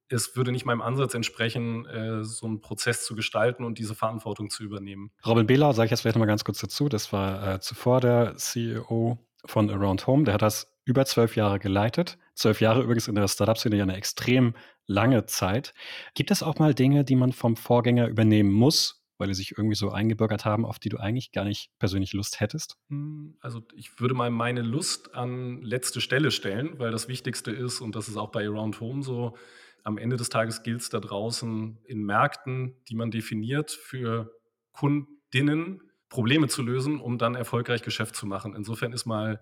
es 0.08 0.36
würde 0.36 0.52
nicht 0.52 0.64
meinem 0.64 0.80
Ansatz 0.80 1.12
entsprechen, 1.12 1.84
äh, 1.86 2.24
so 2.24 2.46
einen 2.46 2.62
Prozess 2.62 3.04
zu 3.04 3.14
gestalten 3.14 3.64
und 3.64 3.78
diese 3.78 3.94
Verantwortung 3.94 4.48
zu 4.48 4.62
übernehmen. 4.62 5.10
Robin 5.26 5.46
Behler, 5.46 5.74
sage 5.74 5.86
ich 5.86 5.90
jetzt 5.90 6.00
vielleicht 6.00 6.16
noch 6.16 6.20
mal 6.20 6.26
ganz 6.26 6.44
kurz 6.44 6.60
dazu, 6.60 6.88
das 6.88 7.12
war 7.12 7.56
äh, 7.56 7.60
zuvor 7.60 8.00
der 8.00 8.36
CEO 8.36 9.18
von 9.44 9.68
Around 9.68 10.06
Home. 10.06 10.24
Der 10.24 10.34
hat 10.34 10.42
das 10.42 10.73
über 10.84 11.04
zwölf 11.04 11.36
Jahre 11.36 11.58
geleitet. 11.58 12.18
Zwölf 12.34 12.60
Jahre 12.60 12.82
übrigens 12.82 13.08
in 13.08 13.14
der 13.14 13.28
Startup-Szene 13.28 13.76
ja 13.76 13.84
eine 13.84 13.96
extrem 13.96 14.54
lange 14.86 15.26
Zeit. 15.26 15.72
Gibt 16.14 16.30
es 16.30 16.42
auch 16.42 16.58
mal 16.58 16.74
Dinge, 16.74 17.04
die 17.04 17.16
man 17.16 17.32
vom 17.32 17.56
Vorgänger 17.56 18.08
übernehmen 18.08 18.52
muss, 18.52 19.04
weil 19.18 19.28
die 19.28 19.34
sich 19.34 19.52
irgendwie 19.56 19.76
so 19.76 19.90
eingebürgert 19.90 20.44
haben, 20.44 20.66
auf 20.66 20.78
die 20.78 20.88
du 20.88 20.98
eigentlich 20.98 21.32
gar 21.32 21.44
nicht 21.44 21.70
persönlich 21.78 22.12
Lust 22.12 22.40
hättest? 22.40 22.76
Hm, 22.88 23.36
also 23.40 23.62
ich 23.74 24.00
würde 24.00 24.14
mal 24.14 24.30
meine 24.30 24.62
Lust 24.62 25.14
an 25.14 25.62
letzte 25.62 26.00
Stelle 26.00 26.30
stellen, 26.30 26.78
weil 26.78 26.90
das 26.90 27.08
Wichtigste 27.08 27.50
ist, 27.50 27.80
und 27.80 27.94
das 27.96 28.08
ist 28.08 28.16
auch 28.16 28.30
bei 28.30 28.46
Around 28.46 28.80
Home 28.80 29.02
so, 29.02 29.36
am 29.84 29.98
Ende 29.98 30.16
des 30.16 30.30
Tages 30.30 30.62
gilt 30.62 30.80
es 30.80 30.88
da 30.88 30.98
draußen 30.98 31.78
in 31.84 32.02
Märkten, 32.04 32.74
die 32.88 32.94
man 32.94 33.10
definiert, 33.10 33.70
für 33.70 34.32
Kundinnen 34.72 35.82
Probleme 36.08 36.48
zu 36.48 36.62
lösen, 36.62 37.00
um 37.00 37.18
dann 37.18 37.34
erfolgreich 37.34 37.82
Geschäft 37.82 38.16
zu 38.16 38.26
machen. 38.26 38.54
Insofern 38.54 38.92
ist 38.92 39.04
mal 39.04 39.40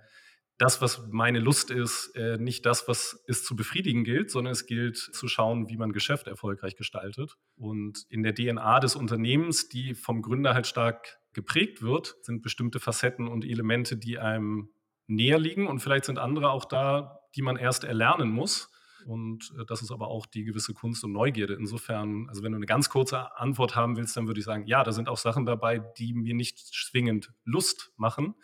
das, 0.58 0.80
was 0.80 1.08
meine 1.10 1.40
Lust 1.40 1.70
ist, 1.70 2.14
äh, 2.14 2.38
nicht 2.38 2.66
das, 2.66 2.86
was 2.86 3.24
es 3.26 3.44
zu 3.44 3.56
befriedigen 3.56 4.04
gilt, 4.04 4.30
sondern 4.30 4.52
es 4.52 4.66
gilt 4.66 4.96
zu 4.96 5.26
schauen, 5.28 5.68
wie 5.68 5.76
man 5.76 5.92
Geschäft 5.92 6.26
erfolgreich 6.26 6.76
gestaltet. 6.76 7.36
Und 7.56 8.04
in 8.08 8.22
der 8.22 8.34
DNA 8.34 8.80
des 8.80 8.94
Unternehmens, 8.94 9.68
die 9.68 9.94
vom 9.94 10.22
Gründer 10.22 10.54
halt 10.54 10.66
stark 10.66 11.18
geprägt 11.32 11.82
wird, 11.82 12.16
sind 12.22 12.42
bestimmte 12.42 12.80
Facetten 12.80 13.28
und 13.28 13.44
Elemente, 13.44 13.96
die 13.96 14.18
einem 14.18 14.68
näher 15.06 15.38
liegen. 15.38 15.66
Und 15.66 15.80
vielleicht 15.80 16.04
sind 16.04 16.18
andere 16.18 16.50
auch 16.50 16.64
da, 16.64 17.20
die 17.34 17.42
man 17.42 17.56
erst 17.56 17.84
erlernen 17.84 18.30
muss. 18.30 18.70
Und 19.06 19.52
äh, 19.58 19.64
das 19.66 19.82
ist 19.82 19.90
aber 19.90 20.08
auch 20.08 20.26
die 20.26 20.44
gewisse 20.44 20.74
Kunst 20.74 21.02
und 21.04 21.12
Neugierde. 21.12 21.54
Insofern, 21.54 22.28
also 22.28 22.42
wenn 22.42 22.52
du 22.52 22.56
eine 22.56 22.66
ganz 22.66 22.88
kurze 22.88 23.36
Antwort 23.36 23.74
haben 23.74 23.96
willst, 23.96 24.16
dann 24.16 24.26
würde 24.26 24.40
ich 24.40 24.46
sagen, 24.46 24.66
ja, 24.66 24.84
da 24.84 24.92
sind 24.92 25.08
auch 25.08 25.16
Sachen 25.18 25.46
dabei, 25.46 25.78
die 25.78 26.14
mir 26.14 26.34
nicht 26.34 26.58
zwingend 26.58 27.32
Lust 27.44 27.92
machen. 27.96 28.34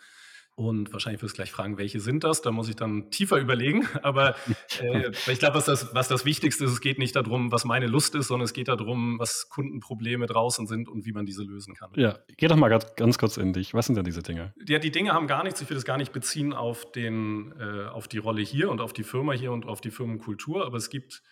Und 0.59 0.91
wahrscheinlich 0.91 1.21
wirst 1.21 1.35
du 1.35 1.37
gleich 1.37 1.51
fragen, 1.53 1.77
welche 1.77 2.01
sind 2.01 2.25
das? 2.25 2.41
Da 2.41 2.51
muss 2.51 2.67
ich 2.67 2.75
dann 2.75 3.11
tiefer 3.11 3.37
überlegen. 3.37 3.87
Aber 4.03 4.35
äh, 4.81 5.09
ich 5.31 5.39
glaube, 5.39 5.55
was 5.55 5.63
das, 5.63 5.95
was 5.95 6.09
das 6.09 6.25
Wichtigste 6.25 6.65
ist, 6.65 6.71
es 6.71 6.81
geht 6.81 6.99
nicht 6.99 7.15
darum, 7.15 7.53
was 7.53 7.63
meine 7.63 7.87
Lust 7.87 8.13
ist, 8.13 8.27
sondern 8.27 8.43
es 8.43 8.51
geht 8.51 8.67
darum, 8.67 9.19
was 9.19 9.47
Kundenprobleme 9.47 10.25
draußen 10.25 10.67
sind 10.67 10.89
und 10.89 11.05
wie 11.05 11.13
man 11.13 11.25
diese 11.25 11.43
lösen 11.43 11.75
kann. 11.75 11.91
Ja, 11.95 12.19
geh 12.35 12.49
doch 12.49 12.57
mal 12.57 12.67
ganz, 12.67 12.93
ganz 12.97 13.17
kurz 13.17 13.37
in 13.37 13.53
dich. 13.53 13.73
Was 13.73 13.85
sind 13.85 13.95
denn 13.95 14.03
diese 14.03 14.21
Dinge? 14.21 14.53
Ja, 14.67 14.79
die 14.79 14.91
Dinge 14.91 15.13
haben 15.13 15.27
gar 15.27 15.45
nichts. 15.45 15.61
Ich 15.61 15.69
will 15.69 15.75
das 15.75 15.85
gar 15.85 15.97
nicht 15.97 16.11
beziehen 16.11 16.51
auf, 16.51 16.91
den, 16.91 17.53
äh, 17.57 17.85
auf 17.85 18.09
die 18.09 18.17
Rolle 18.17 18.41
hier 18.41 18.69
und 18.69 18.81
auf 18.81 18.91
die 18.91 19.03
Firma 19.03 19.31
hier 19.31 19.53
und 19.53 19.65
auf 19.65 19.79
die 19.79 19.91
Firmenkultur. 19.91 20.65
Aber 20.65 20.75
es 20.75 20.89
gibt 20.89 21.23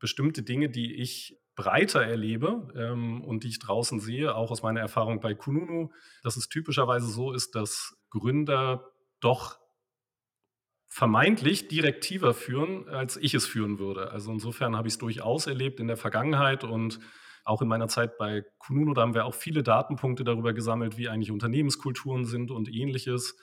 bestimmte 0.00 0.42
Dinge, 0.42 0.68
die 0.68 0.92
ich 0.94 1.38
breiter 1.54 2.04
erlebe 2.04 2.72
ähm, 2.76 3.22
und 3.22 3.44
die 3.44 3.48
ich 3.48 3.58
draußen 3.58 4.00
sehe, 4.00 4.34
auch 4.34 4.50
aus 4.50 4.62
meiner 4.62 4.80
Erfahrung 4.80 5.20
bei 5.20 5.34
Kununu, 5.34 5.90
dass 6.22 6.36
es 6.36 6.48
typischerweise 6.48 7.06
so 7.06 7.32
ist, 7.32 7.54
dass 7.54 7.94
Gründer 8.10 8.90
doch 9.20 9.58
vermeintlich 10.88 11.68
direktiver 11.68 12.34
führen, 12.34 12.88
als 12.88 13.16
ich 13.16 13.32
es 13.34 13.46
führen 13.46 13.78
würde. 13.78 14.10
Also 14.10 14.30
insofern 14.30 14.76
habe 14.76 14.88
ich 14.88 14.94
es 14.94 14.98
durchaus 14.98 15.46
erlebt 15.46 15.80
in 15.80 15.86
der 15.86 15.96
Vergangenheit 15.96 16.64
und 16.64 17.00
auch 17.44 17.62
in 17.62 17.68
meiner 17.68 17.88
Zeit 17.88 18.18
bei 18.18 18.44
Kununu, 18.58 18.94
da 18.94 19.02
haben 19.02 19.14
wir 19.14 19.24
auch 19.24 19.34
viele 19.34 19.62
Datenpunkte 19.62 20.22
darüber 20.22 20.52
gesammelt, 20.52 20.96
wie 20.96 21.08
eigentlich 21.08 21.30
Unternehmenskulturen 21.30 22.24
sind 22.24 22.50
und 22.50 22.68
ähnliches. 22.68 23.36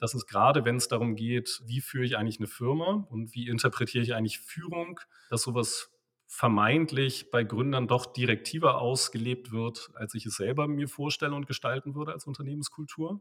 Das 0.00 0.14
ist 0.14 0.26
gerade, 0.26 0.64
wenn 0.64 0.76
es 0.76 0.88
darum 0.88 1.14
geht, 1.14 1.60
wie 1.64 1.80
führe 1.80 2.04
ich 2.04 2.16
eigentlich 2.16 2.40
eine 2.40 2.48
Firma 2.48 3.06
und 3.10 3.34
wie 3.34 3.48
interpretiere 3.48 4.02
ich 4.02 4.14
eigentlich 4.14 4.40
Führung, 4.40 4.98
dass 5.30 5.42
sowas 5.42 5.93
vermeintlich 6.34 7.30
bei 7.30 7.44
Gründern 7.44 7.86
doch 7.86 8.06
direktiver 8.06 8.80
ausgelebt 8.80 9.52
wird, 9.52 9.90
als 9.94 10.14
ich 10.14 10.26
es 10.26 10.34
selber 10.34 10.66
mir 10.66 10.88
vorstelle 10.88 11.32
und 11.32 11.46
gestalten 11.46 11.94
würde 11.94 12.12
als 12.12 12.26
Unternehmenskultur. 12.26 13.20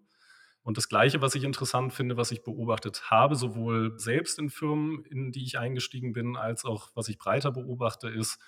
Und 0.64 0.78
das 0.78 0.90
Gleiche, 0.90 1.22
was 1.22 1.36
ich 1.36 1.44
interessant 1.44 1.94
finde, 1.94 2.18
was 2.18 2.32
ich 2.32 2.44
beobachtet 2.44 3.12
habe, 3.12 3.36
sowohl 3.36 4.00
selbst 4.00 4.40
in 4.40 4.50
Firmen, 4.50 5.06
in 5.06 5.32
die 5.32 5.44
ich 5.44 5.60
eingestiegen 5.60 6.12
bin, 6.12 6.36
als 6.36 6.66
auch 6.66 6.90
was 6.96 7.08
ich 7.08 7.20
breiter 7.20 7.52
beobachte, 7.52 8.10
ist, 8.10 8.40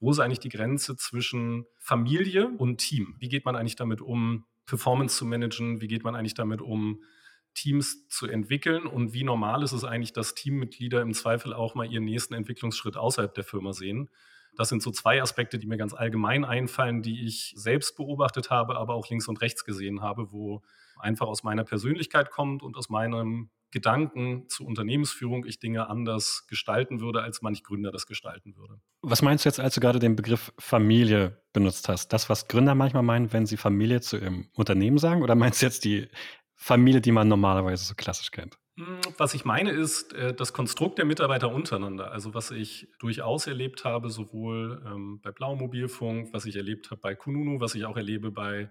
wo 0.00 0.10
ist 0.10 0.20
eigentlich 0.20 0.40
die 0.40 0.48
Grenze 0.48 0.96
zwischen 0.96 1.66
Familie 1.78 2.48
und 2.56 2.78
Team? 2.78 3.16
Wie 3.18 3.28
geht 3.28 3.44
man 3.44 3.56
eigentlich 3.56 3.76
damit 3.76 4.00
um, 4.00 4.46
Performance 4.64 5.18
zu 5.18 5.26
managen? 5.26 5.82
Wie 5.82 5.88
geht 5.88 6.02
man 6.02 6.16
eigentlich 6.16 6.32
damit 6.32 6.62
um, 6.62 7.02
Teams 7.54 8.08
zu 8.08 8.26
entwickeln? 8.26 8.86
Und 8.86 9.12
wie 9.12 9.24
normal 9.24 9.62
ist 9.62 9.72
es 9.72 9.84
eigentlich, 9.84 10.12
dass 10.12 10.34
Teammitglieder 10.34 11.00
im 11.00 11.14
Zweifel 11.14 11.52
auch 11.52 11.74
mal 11.74 11.90
ihren 11.90 12.04
nächsten 12.04 12.34
Entwicklungsschritt 12.34 12.96
außerhalb 12.96 13.34
der 13.34 13.44
Firma 13.44 13.72
sehen? 13.72 14.10
Das 14.56 14.68
sind 14.68 14.82
so 14.82 14.90
zwei 14.90 15.20
Aspekte, 15.20 15.58
die 15.58 15.66
mir 15.66 15.76
ganz 15.76 15.94
allgemein 15.94 16.44
einfallen, 16.44 17.02
die 17.02 17.24
ich 17.24 17.52
selbst 17.56 17.96
beobachtet 17.96 18.50
habe, 18.50 18.76
aber 18.76 18.94
auch 18.94 19.08
links 19.08 19.26
und 19.26 19.40
rechts 19.40 19.64
gesehen 19.64 20.00
habe, 20.00 20.30
wo 20.32 20.62
einfach 20.98 21.26
aus 21.26 21.42
meiner 21.42 21.64
Persönlichkeit 21.64 22.30
kommt 22.30 22.62
und 22.62 22.76
aus 22.76 22.88
meinem 22.88 23.50
Gedanken 23.72 24.48
zur 24.48 24.68
Unternehmensführung 24.68 25.44
ich 25.44 25.58
Dinge 25.58 25.88
anders 25.88 26.46
gestalten 26.46 27.00
würde, 27.00 27.22
als 27.22 27.42
manch 27.42 27.64
Gründer 27.64 27.90
das 27.90 28.06
gestalten 28.06 28.54
würde. 28.54 28.80
Was 29.02 29.20
meinst 29.20 29.44
du 29.44 29.48
jetzt, 29.48 29.58
als 29.58 29.74
du 29.74 29.80
gerade 29.80 29.98
den 29.98 30.14
Begriff 30.14 30.52
Familie 30.60 31.42
benutzt 31.52 31.88
hast? 31.88 32.12
Das, 32.12 32.30
was 32.30 32.46
Gründer 32.46 32.76
manchmal 32.76 33.02
meinen, 33.02 33.32
wenn 33.32 33.46
sie 33.46 33.56
Familie 33.56 34.00
zu 34.00 34.16
ihrem 34.16 34.48
Unternehmen 34.54 34.98
sagen? 34.98 35.22
Oder 35.22 35.34
meinst 35.34 35.60
du 35.60 35.66
jetzt 35.66 35.84
die 35.84 36.08
Familie, 36.56 37.00
die 37.00 37.12
man 37.12 37.28
normalerweise 37.28 37.84
so 37.84 37.94
klassisch 37.94 38.30
kennt? 38.30 38.58
Hm, 38.76 39.00
was 39.18 39.34
ich 39.34 39.44
meine, 39.44 39.70
ist 39.70 40.12
äh, 40.14 40.34
das 40.34 40.52
Konstrukt 40.52 40.98
der 40.98 41.04
Mitarbeiter 41.04 41.52
untereinander. 41.52 42.10
Also 42.10 42.34
was 42.34 42.50
ich 42.50 42.88
durchaus 42.98 43.46
erlebt 43.46 43.84
habe, 43.84 44.10
sowohl 44.10 44.82
ähm, 44.86 45.20
bei 45.22 45.30
Blau 45.30 45.54
Mobilfunk, 45.54 46.32
was 46.32 46.46
ich 46.46 46.56
erlebt 46.56 46.90
habe 46.90 47.00
bei 47.00 47.14
Kununu, 47.14 47.60
was 47.60 47.74
ich 47.74 47.84
auch 47.84 47.96
erlebe 47.96 48.30
bei 48.30 48.70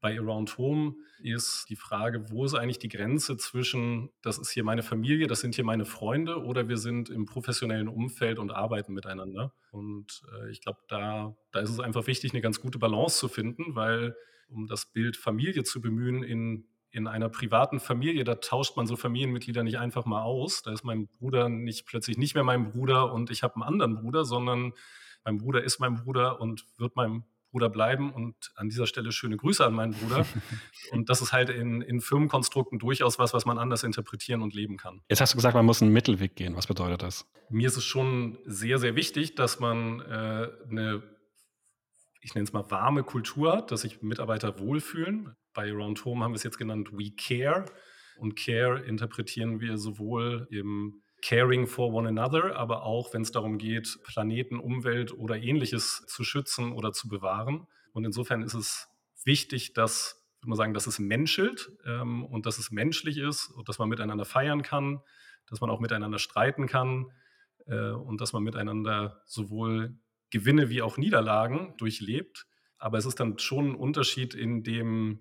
bei 0.00 0.18
Around 0.18 0.56
Home 0.58 0.94
ist 1.22 1.66
die 1.68 1.76
Frage, 1.76 2.30
wo 2.30 2.44
ist 2.44 2.54
eigentlich 2.54 2.78
die 2.78 2.88
Grenze 2.88 3.36
zwischen, 3.36 4.10
das 4.22 4.38
ist 4.38 4.50
hier 4.50 4.64
meine 4.64 4.82
Familie, 4.82 5.26
das 5.26 5.40
sind 5.40 5.54
hier 5.54 5.64
meine 5.64 5.84
Freunde 5.84 6.42
oder 6.42 6.68
wir 6.68 6.78
sind 6.78 7.10
im 7.10 7.26
professionellen 7.26 7.88
Umfeld 7.88 8.38
und 8.38 8.50
arbeiten 8.50 8.94
miteinander. 8.94 9.52
Und 9.70 10.22
äh, 10.32 10.50
ich 10.50 10.62
glaube, 10.62 10.78
da, 10.88 11.36
da 11.52 11.60
ist 11.60 11.70
es 11.70 11.80
einfach 11.80 12.06
wichtig, 12.06 12.32
eine 12.32 12.40
ganz 12.40 12.60
gute 12.60 12.78
Balance 12.78 13.18
zu 13.18 13.28
finden, 13.28 13.74
weil 13.74 14.16
um 14.48 14.66
das 14.66 14.86
Bild 14.86 15.16
Familie 15.16 15.62
zu 15.64 15.80
bemühen 15.80 16.22
in 16.22 16.66
in 16.90 17.06
einer 17.06 17.28
privaten 17.28 17.80
Familie, 17.80 18.24
da 18.24 18.36
tauscht 18.36 18.76
man 18.76 18.86
so 18.86 18.96
Familienmitglieder 18.96 19.62
nicht 19.62 19.78
einfach 19.78 20.06
mal 20.06 20.22
aus. 20.22 20.62
Da 20.62 20.72
ist 20.72 20.84
mein 20.84 21.06
Bruder 21.06 21.48
nicht 21.48 21.86
plötzlich 21.86 22.18
nicht 22.18 22.34
mehr 22.34 22.44
mein 22.44 22.72
Bruder 22.72 23.12
und 23.12 23.30
ich 23.30 23.42
habe 23.42 23.54
einen 23.56 23.64
anderen 23.64 23.96
Bruder, 23.96 24.24
sondern 24.24 24.72
mein 25.24 25.38
Bruder 25.38 25.62
ist 25.62 25.78
mein 25.78 25.94
Bruder 25.96 26.40
und 26.40 26.64
wird 26.78 26.96
meinem 26.96 27.24
Bruder 27.50 27.68
bleiben. 27.68 28.12
Und 28.12 28.52
an 28.54 28.68
dieser 28.68 28.86
Stelle 28.86 29.12
schöne 29.12 29.36
Grüße 29.36 29.64
an 29.64 29.74
meinen 29.74 29.92
Bruder. 29.92 30.26
und 30.92 31.08
das 31.10 31.20
ist 31.22 31.32
halt 31.32 31.50
in, 31.50 31.82
in 31.82 32.00
Firmenkonstrukten 32.00 32.78
durchaus 32.78 33.18
was, 33.18 33.34
was 33.34 33.44
man 33.44 33.58
anders 33.58 33.82
interpretieren 33.82 34.42
und 34.42 34.54
leben 34.54 34.76
kann. 34.76 35.02
Jetzt 35.08 35.20
hast 35.20 35.32
du 35.32 35.36
gesagt, 35.36 35.54
man 35.54 35.66
muss 35.66 35.82
einen 35.82 35.92
Mittelweg 35.92 36.36
gehen. 36.36 36.56
Was 36.56 36.66
bedeutet 36.66 37.02
das? 37.02 37.26
Mir 37.48 37.66
ist 37.66 37.76
es 37.76 37.84
schon 37.84 38.38
sehr, 38.46 38.78
sehr 38.78 38.96
wichtig, 38.96 39.34
dass 39.34 39.60
man 39.60 40.00
äh, 40.00 40.48
eine, 40.68 41.02
ich 42.20 42.34
nenne 42.34 42.44
es 42.44 42.52
mal, 42.52 42.70
warme 42.70 43.02
Kultur 43.02 43.52
hat, 43.56 43.70
dass 43.70 43.82
sich 43.82 44.02
Mitarbeiter 44.02 44.58
wohlfühlen. 44.58 45.36
Bei 45.60 45.70
Around 45.70 46.06
Home 46.06 46.24
haben 46.24 46.32
wir 46.32 46.36
es 46.36 46.42
jetzt 46.42 46.56
genannt 46.56 46.90
We 46.90 47.10
Care. 47.10 47.66
Und 48.16 48.34
Care 48.34 48.80
interpretieren 48.80 49.60
wir 49.60 49.76
sowohl 49.76 50.48
im 50.50 51.02
Caring 51.20 51.66
for 51.66 51.92
one 51.92 52.08
another, 52.08 52.56
aber 52.56 52.84
auch 52.84 53.12
wenn 53.12 53.20
es 53.20 53.30
darum 53.30 53.58
geht, 53.58 53.98
Planeten, 54.04 54.58
Umwelt 54.58 55.12
oder 55.12 55.36
ähnliches 55.36 56.06
zu 56.06 56.24
schützen 56.24 56.72
oder 56.72 56.92
zu 56.92 57.08
bewahren. 57.08 57.66
Und 57.92 58.06
insofern 58.06 58.40
ist 58.40 58.54
es 58.54 58.88
wichtig, 59.22 59.74
dass, 59.74 60.24
würde 60.40 60.48
mal 60.48 60.56
sagen, 60.56 60.72
dass 60.72 60.86
es 60.86 60.98
menschelt 60.98 61.70
ähm, 61.84 62.24
und 62.24 62.46
dass 62.46 62.56
es 62.56 62.70
menschlich 62.70 63.18
ist 63.18 63.50
und 63.50 63.68
dass 63.68 63.78
man 63.78 63.90
miteinander 63.90 64.24
feiern 64.24 64.62
kann, 64.62 65.00
dass 65.46 65.60
man 65.60 65.68
auch 65.68 65.80
miteinander 65.80 66.18
streiten 66.18 66.68
kann 66.68 67.12
äh, 67.66 67.90
und 67.90 68.22
dass 68.22 68.32
man 68.32 68.44
miteinander 68.44 69.20
sowohl 69.26 69.98
Gewinne 70.30 70.70
wie 70.70 70.80
auch 70.80 70.96
Niederlagen 70.96 71.74
durchlebt. 71.76 72.46
Aber 72.78 72.96
es 72.96 73.04
ist 73.04 73.20
dann 73.20 73.38
schon 73.38 73.72
ein 73.72 73.74
Unterschied 73.74 74.32
in 74.32 74.62
dem, 74.62 75.20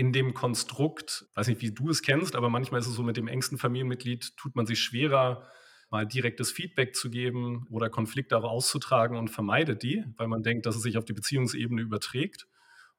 in 0.00 0.14
dem 0.14 0.32
Konstrukt, 0.32 1.26
weiß 1.34 1.48
nicht, 1.48 1.60
wie 1.60 1.72
du 1.72 1.90
es 1.90 2.00
kennst, 2.00 2.34
aber 2.34 2.48
manchmal 2.48 2.80
ist 2.80 2.86
es 2.86 2.94
so, 2.94 3.02
mit 3.02 3.18
dem 3.18 3.28
engsten 3.28 3.58
Familienmitglied 3.58 4.34
tut 4.38 4.56
man 4.56 4.64
sich 4.64 4.80
schwerer, 4.80 5.46
mal 5.90 6.06
direktes 6.06 6.50
Feedback 6.50 6.96
zu 6.96 7.10
geben 7.10 7.66
oder 7.68 7.90
Konflikte 7.90 8.38
auch 8.38 8.44
auszutragen 8.44 9.18
und 9.18 9.28
vermeidet 9.28 9.82
die, 9.82 10.02
weil 10.16 10.26
man 10.26 10.42
denkt, 10.42 10.64
dass 10.64 10.74
es 10.74 10.80
sich 10.80 10.96
auf 10.96 11.04
die 11.04 11.12
Beziehungsebene 11.12 11.82
überträgt. 11.82 12.46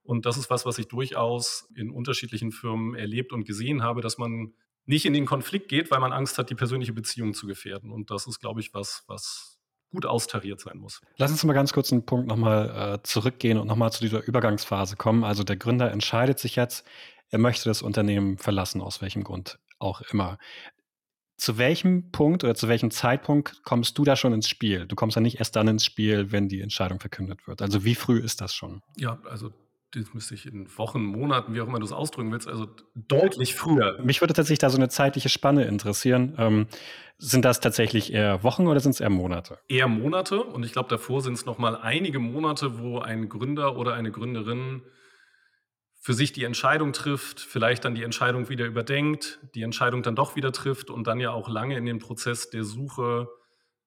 Und 0.04 0.28
das 0.28 0.38
ist 0.38 0.52
was, 0.52 0.64
was 0.68 0.78
ich 0.78 0.90
durchaus 0.90 1.68
in 1.76 1.90
unterschiedlichen 1.90 2.52
Firmen 2.52 2.94
erlebt 2.94 3.34
und 3.34 3.46
gesehen 3.46 3.82
habe, 3.82 4.02
dass 4.02 4.20
man 4.20 4.54
nicht 4.86 5.08
in 5.08 5.14
den 5.14 5.26
Konflikt 5.26 5.70
geht, 5.70 5.90
weil 5.90 6.02
man 6.02 6.14
Angst 6.14 6.38
hat, 6.38 6.52
die 6.52 6.56
persönliche 6.56 6.94
Beziehung 6.94 7.34
zu 7.34 7.48
gefährden. 7.48 7.92
Und 7.92 8.12
das 8.12 8.28
ist, 8.28 8.40
glaube 8.40 8.60
ich, 8.60 8.76
was, 8.76 9.06
was 9.08 9.60
gut 9.92 10.06
austariert 10.06 10.60
sein 10.60 10.78
muss. 10.78 11.02
Lass 11.18 11.32
uns 11.32 11.44
mal 11.44 11.54
ganz 11.54 11.74
kurz 11.74 11.92
einen 11.92 12.06
Punkt 12.06 12.28
nochmal 12.28 12.96
äh, 12.96 13.04
zurückgehen 13.04 13.58
und 13.58 13.68
nochmal 13.68 13.92
zu 13.92 14.02
dieser 14.02 14.24
Übergangsphase 14.24 14.96
kommen. 14.96 15.24
Also 15.24 15.44
der 15.44 15.58
Gründer 15.58 15.92
entscheidet 15.92 16.40
sich 16.40 16.56
jetzt, 16.56 16.86
er 17.30 17.40
möchte 17.40 17.70
das 17.70 17.82
Unternehmen 17.82 18.38
verlassen, 18.38 18.82
aus 18.82 19.02
welchem 19.02 19.24
Grund 19.24 19.60
auch 19.80 20.02
immer. 20.02 20.38
Zu 21.38 21.58
welchem 21.58 22.12
Punkt 22.12 22.44
oder 22.44 22.54
zu 22.54 22.68
welchem 22.68 22.92
Zeitpunkt 22.92 23.64
kommst 23.64 23.98
du 23.98 24.04
da 24.04 24.16
schon 24.16 24.34
ins 24.34 24.48
Spiel? 24.48 24.86
Du 24.86 24.96
kommst 24.96 25.16
ja 25.16 25.22
nicht 25.22 25.40
erst 25.40 25.56
dann 25.56 25.68
ins 25.68 25.84
Spiel, 25.84 26.32
wenn 26.32 26.48
die 26.48 26.62
Entscheidung 26.62 27.00
verkündet 27.00 27.48
wird. 27.48 27.62
Also 27.62 27.84
wie 27.84 27.96
früh 27.96 28.20
ist 28.20 28.42
das 28.42 28.54
schon? 28.54 28.82
Ja, 28.98 29.20
also 29.28 29.52
das 29.94 30.14
müsste 30.14 30.36
ich 30.36 30.46
in 30.46 30.68
Wochen, 30.78 31.04
Monaten, 31.04 31.54
wie 31.54 31.62
auch 31.62 31.68
immer 31.68 31.80
du 31.80 31.86
es 31.86 31.92
ausdrücken 31.92 32.32
willst, 32.32 32.48
also 32.48 32.68
deutlich 32.96 33.56
früher. 33.56 34.02
Mich 34.04 34.22
würde 34.22 34.34
tatsächlich 34.34 34.60
da 34.60 34.70
so 34.70 34.78
eine 34.78 34.90
zeitliche 34.90 35.30
Spanne 35.30 35.66
interessieren. 35.66 36.36
Ähm, 36.38 36.68
sind 37.18 37.46
das 37.46 37.60
tatsächlich 37.60 38.14
eher 38.14 38.44
Wochen 38.44 38.68
oder 38.68 38.80
sind 38.80 38.92
es 38.92 39.00
eher 39.00 39.10
Monate? 39.10 39.60
Eher 39.68 39.88
Monate 39.88 40.42
und 40.42 40.64
ich 40.64 40.72
glaube, 40.72 40.90
davor 40.90 41.22
sind 41.22 41.34
es 41.34 41.46
nochmal 41.46 41.76
einige 41.76 42.20
Monate, 42.20 42.80
wo 42.80 43.00
ein 43.00 43.30
Gründer 43.30 43.78
oder 43.78 43.94
eine 43.94 44.12
Gründerin 44.12 44.82
für 46.00 46.14
sich 46.14 46.34
die 46.34 46.46
Entscheidung 46.46 46.94
trifft, 46.94 47.40
vielleicht 47.40 47.86
dann 47.86 47.94
die 47.94 48.04
Entscheidung 48.04 48.50
wieder 48.50 48.66
überdenkt, 48.66 49.40
die 49.54 49.62
Entscheidung 49.62 50.02
dann 50.02 50.16
doch 50.16 50.36
wieder 50.36 50.52
trifft 50.52 50.90
und 50.90 51.06
dann 51.06 51.20
ja 51.20 51.30
auch 51.30 51.48
lange 51.48 51.78
in 51.78 51.86
den 51.86 52.00
Prozess 52.00 52.50
der 52.50 52.64
Suche 52.64 53.30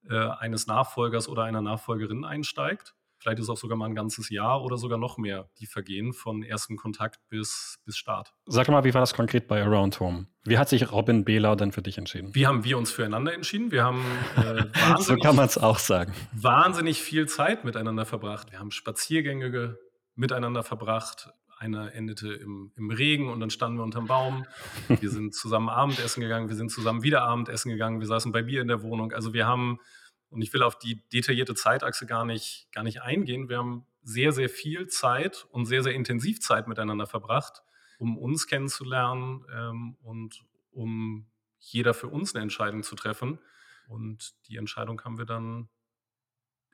äh, 0.09 0.15
eines 0.15 0.65
Nachfolgers 0.65 1.27
oder 1.27 1.43
einer 1.43 1.61
Nachfolgerin 1.61 2.23
einsteigt. 2.23 2.93
Vielleicht 3.25 3.39
ist 3.39 3.49
auch 3.49 3.57
sogar 3.57 3.75
mal 3.75 3.87
ein 3.87 3.95
ganzes 3.95 4.29
Jahr 4.29 4.63
oder 4.63 4.77
sogar 4.77 4.99
noch 4.99 5.17
mehr, 5.17 5.49
die 5.59 5.65
vergehen 5.65 6.13
von 6.13 6.43
ersten 6.43 6.77
Kontakt 6.77 7.27
bis, 7.27 7.79
bis 7.83 7.97
Start. 7.97 8.35
Sag 8.45 8.67
mal, 8.67 8.83
wie 8.83 8.93
war 8.93 9.01
das 9.01 9.15
konkret 9.15 9.47
bei 9.47 9.63
Around 9.63 9.99
Home? 9.99 10.27
Wie 10.43 10.59
hat 10.59 10.69
sich 10.69 10.91
Robin 10.91 11.25
Behler 11.25 11.55
denn 11.55 11.71
für 11.71 11.81
dich 11.81 11.97
entschieden? 11.97 12.35
Wie 12.35 12.45
haben 12.45 12.63
wir 12.63 12.77
uns 12.77 12.91
füreinander 12.91 13.33
entschieden? 13.33 13.71
Wir 13.71 13.83
haben 13.83 14.03
äh, 14.37 14.65
so 14.99 15.15
kann 15.15 15.35
man 15.35 15.47
es 15.47 15.57
auch 15.57 15.79
sagen. 15.79 16.13
Wahnsinnig 16.33 17.01
viel 17.01 17.27
Zeit 17.27 17.65
miteinander 17.65 18.05
verbracht. 18.05 18.51
Wir 18.51 18.59
haben 18.59 18.69
Spaziergänge 18.69 19.79
miteinander 20.13 20.61
verbracht. 20.61 21.29
Einer 21.57 21.95
endete 21.95 22.31
im, 22.31 22.73
im, 22.75 22.91
Regen 22.91 23.31
und 23.31 23.39
dann 23.39 23.49
standen 23.49 23.79
wir 23.79 23.83
unterm 23.83 24.05
Baum. 24.05 24.45
Wir 24.87 25.09
sind 25.09 25.33
zusammen 25.33 25.69
Abendessen 25.69 26.21
gegangen, 26.21 26.47
wir 26.47 26.55
sind 26.55 26.69
zusammen 26.69 27.01
wieder 27.01 27.23
Abendessen 27.23 27.71
gegangen, 27.71 28.01
wir 28.01 28.07
saßen 28.07 28.31
bei 28.31 28.43
Bier 28.43 28.61
in 28.61 28.67
der 28.67 28.83
Wohnung. 28.83 29.13
Also 29.13 29.33
wir 29.33 29.47
haben 29.47 29.79
und 30.29 30.41
ich 30.41 30.53
will 30.53 30.63
auf 30.63 30.77
die 30.77 31.07
detaillierte 31.09 31.55
Zeitachse 31.55 32.05
gar 32.05 32.25
nicht, 32.25 32.67
gar 32.71 32.83
nicht 32.83 33.01
eingehen. 33.01 33.49
Wir 33.49 33.57
haben 33.57 33.85
sehr, 34.01 34.31
sehr 34.31 34.49
viel 34.49 34.87
Zeit 34.87 35.47
und 35.51 35.65
sehr, 35.65 35.83
sehr 35.83 35.93
intensiv 35.93 36.39
Zeit 36.39 36.67
miteinander 36.67 37.07
verbracht, 37.07 37.63
um 37.97 38.17
uns 38.17 38.47
kennenzulernen 38.47 39.45
ähm, 39.53 39.97
und 40.01 40.45
um 40.71 41.27
jeder 41.59 41.93
für 41.93 42.07
uns 42.07 42.35
eine 42.35 42.43
Entscheidung 42.43 42.83
zu 42.83 42.95
treffen. 42.95 43.39
Und 43.87 44.35
die 44.47 44.57
Entscheidung 44.57 45.01
haben 45.03 45.17
wir 45.17 45.25
dann 45.25 45.69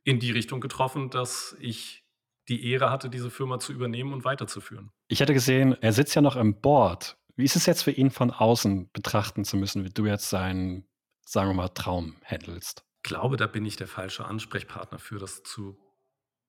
in 0.03 0.19
die 0.19 0.31
Richtung 0.31 0.61
getroffen, 0.61 1.09
dass 1.09 1.55
ich 1.59 2.03
die 2.47 2.69
Ehre 2.71 2.89
hatte, 2.89 3.09
diese 3.09 3.29
Firma 3.29 3.59
zu 3.59 3.71
übernehmen 3.71 4.13
und 4.13 4.25
weiterzuführen. 4.25 4.91
Ich 5.07 5.21
hatte 5.21 5.33
gesehen, 5.33 5.77
er 5.81 5.93
sitzt 5.93 6.15
ja 6.15 6.21
noch 6.21 6.35
im 6.35 6.59
Board. 6.59 7.17
Wie 7.35 7.45
ist 7.45 7.55
es 7.55 7.65
jetzt 7.65 7.83
für 7.83 7.91
ihn 7.91 8.11
von 8.11 8.31
außen 8.31 8.91
betrachten 8.91 9.45
zu 9.45 9.57
müssen, 9.57 9.85
wie 9.85 9.89
du 9.89 10.05
jetzt 10.05 10.29
seinen, 10.29 10.85
sagen 11.25 11.49
wir 11.49 11.53
mal, 11.53 11.69
Traum 11.69 12.17
handelst? 12.25 12.83
Glaube, 13.03 13.37
da 13.37 13.47
bin 13.47 13.65
ich 13.65 13.75
der 13.75 13.87
falsche 13.87 14.25
Ansprechpartner 14.25 14.99
für 14.99 15.19
das 15.19 15.43
zu 15.43 15.77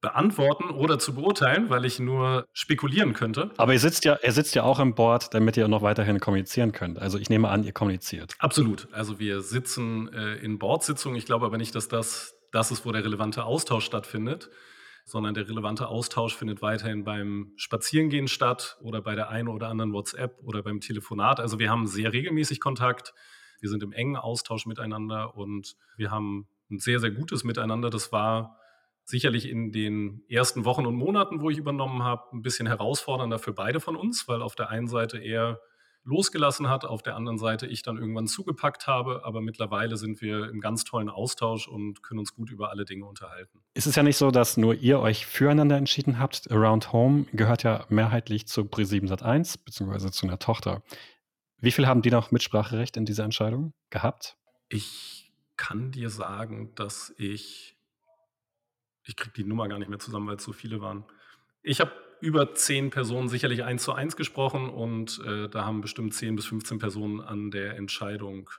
beantworten 0.01 0.71
oder 0.71 0.99
zu 0.99 1.15
beurteilen, 1.15 1.71
weil 1.71 1.85
ich 1.85 2.01
nur 2.01 2.45
spekulieren 2.53 3.13
könnte. 3.13 3.53
Aber 3.57 3.73
ihr 3.73 3.79
sitzt 3.79 4.05
ja, 4.05 4.15
er 4.15 4.33
sitzt 4.33 4.55
ja 4.57 4.65
auch 4.65 4.81
im 4.81 4.95
Board, 4.97 5.33
damit 5.33 5.57
ihr 5.57 5.69
noch 5.69 5.83
weiterhin 5.83 6.19
kommunizieren 6.19 6.73
könnt. 6.73 6.99
Also 6.99 7.19
ich 7.19 7.31
nehme 7.31 7.49
an, 7.49 7.63
ihr 7.63 7.73
kommuniziert. 7.73 8.35
Absolut. 8.41 8.89
Also 8.93 9.21
wir 9.21 9.43
sitzen 9.43 10.13
äh, 10.13 10.35
in 10.39 10.59
Boardsitzungen. 10.59 11.17
Ich 11.17 11.25
glaube 11.25 11.47
aber 11.47 11.57
nicht, 11.57 11.75
dass 11.77 11.87
das 11.89 12.35
das 12.51 12.71
ist, 12.71 12.85
wo 12.85 12.93
der 12.93 13.05
relevante 13.05 13.45
Austausch 13.45 13.85
stattfindet. 13.85 14.51
sondern 15.05 15.35
der 15.35 15.49
relevante 15.49 15.89
Austausch 15.89 16.37
findet 16.37 16.63
weiterhin 16.63 17.03
beim 17.03 17.53
Spazierengehen 17.57 18.29
statt 18.29 18.79
oder 18.83 19.03
bei 19.03 19.17
der 19.17 19.31
einen 19.31 19.49
oder 19.49 19.69
anderen 19.69 19.93
WhatsApp 19.93 20.39
oder 20.45 20.63
beim 20.63 20.81
Telefonat. 20.81 21.41
Also 21.41 21.59
wir 21.59 21.71
haben 21.71 21.87
sehr 21.89 22.13
regelmäßig 22.13 22.61
Kontakt. 22.61 23.13
Wir 23.63 23.71
sind 23.71 23.83
im 23.83 23.93
engen 23.93 24.17
Austausch 24.17 24.67
miteinander 24.67 25.37
und 25.37 25.77
wir 25.97 26.11
haben 26.11 26.49
ein 26.71 26.79
sehr, 26.79 26.99
sehr 26.99 27.13
gutes 27.13 27.45
Miteinander. 27.45 27.91
Das 27.91 28.13
war 28.13 28.59
sicherlich 29.05 29.49
in 29.49 29.71
den 29.73 30.25
ersten 30.29 30.65
Wochen 30.65 30.85
und 30.85 30.97
Monaten, 30.97 31.41
wo 31.41 31.49
ich 31.49 31.59
übernommen 31.59 32.03
habe, 32.03 32.25
ein 32.37 32.43
bisschen 32.43 32.67
herausfordernder 32.67 33.39
für 33.39 33.53
beide 33.53 33.79
von 33.81 33.97
uns, 33.97 34.27
weil 34.27 34.43
auf 34.43 34.57
der 34.57 34.71
einen 34.71 34.89
Seite 34.89 35.19
er 35.19 35.61
losgelassen 36.05 36.69
hat, 36.69 36.85
auf 36.85 37.03
der 37.03 37.15
anderen 37.15 37.39
Seite 37.39 37.67
ich 37.67 37.83
dann 37.83 37.97
irgendwann 37.97 38.27
zugepackt 38.27 38.87
habe. 38.87 39.25
Aber 39.25 39.41
mittlerweile 39.41 39.97
sind 39.97 40.21
wir 40.21 40.49
im 40.51 40.61
ganz 40.61 40.85
tollen 40.85 41.09
Austausch 41.09 41.69
und 41.69 42.03
können 42.03 42.21
uns 42.21 42.35
gut 42.35 42.51
über 42.51 42.71
alle 42.71 42.85
Dinge 42.85 43.05
unterhalten. 43.05 43.61
Es 43.75 43.87
ist 43.87 43.97
ja 43.97 44.03
nicht 44.03 44.17
so, 44.17 44.31
dass 44.31 44.57
nur 44.57 44.75
ihr 44.75 44.99
euch 44.99 45.27
füreinander 45.27 45.77
entschieden 45.77 46.19
habt. 46.19 46.51
Around 46.51 46.93
Home 46.93 47.27
gehört 47.33 47.63
ja 47.63 47.87
mehrheitlich 47.89 48.49
zu 48.49 48.63
Pre7 48.63 49.09
Sat1 49.09 49.59
beziehungsweise 49.65 50.11
zu 50.11 50.27
einer 50.27 50.39
Tochter. 50.39 50.83
Wie 51.63 51.71
viel 51.71 51.87
haben 51.87 52.03
die 52.03 52.11
noch 52.11 52.33
Mitspracherecht 52.33 52.97
in 52.97 53.07
dieser 53.07 53.23
Entscheidung 53.23 53.73
gehabt? 53.89 54.37
Ich 54.69 55.33
kann 55.57 55.93
dir 55.93 56.11
sagen, 56.11 56.75
dass 56.75 57.15
ich, 57.19 57.77
ich 59.05 59.15
kriege 59.15 59.33
die 59.37 59.45
Nummer 59.45 59.69
gar 59.69 59.79
nicht 59.79 59.89
mehr 59.89 60.01
zusammen, 60.01 60.27
weil 60.27 60.37
es 60.37 60.45
so 60.45 60.53
viele 60.53 60.81
waren. 60.81 61.05
Ich 61.63 61.81
habe 61.81 61.93
über 62.21 62.55
zehn 62.55 62.91
Personen 62.91 63.29
sicherlich 63.29 63.63
eins 63.63 63.85
zu 63.85 63.93
eins 63.93 64.17
gesprochen 64.17 64.69
und 64.71 65.21
äh, 65.25 65.49
da 65.49 65.65
haben 65.65 65.81
bestimmt 65.83 66.15
zehn 66.15 66.35
bis 66.35 66.47
15 66.47 66.81
Personen 66.81 67.21
an 67.21 67.53
der 67.53 67.77
Entscheidung, 67.77 68.51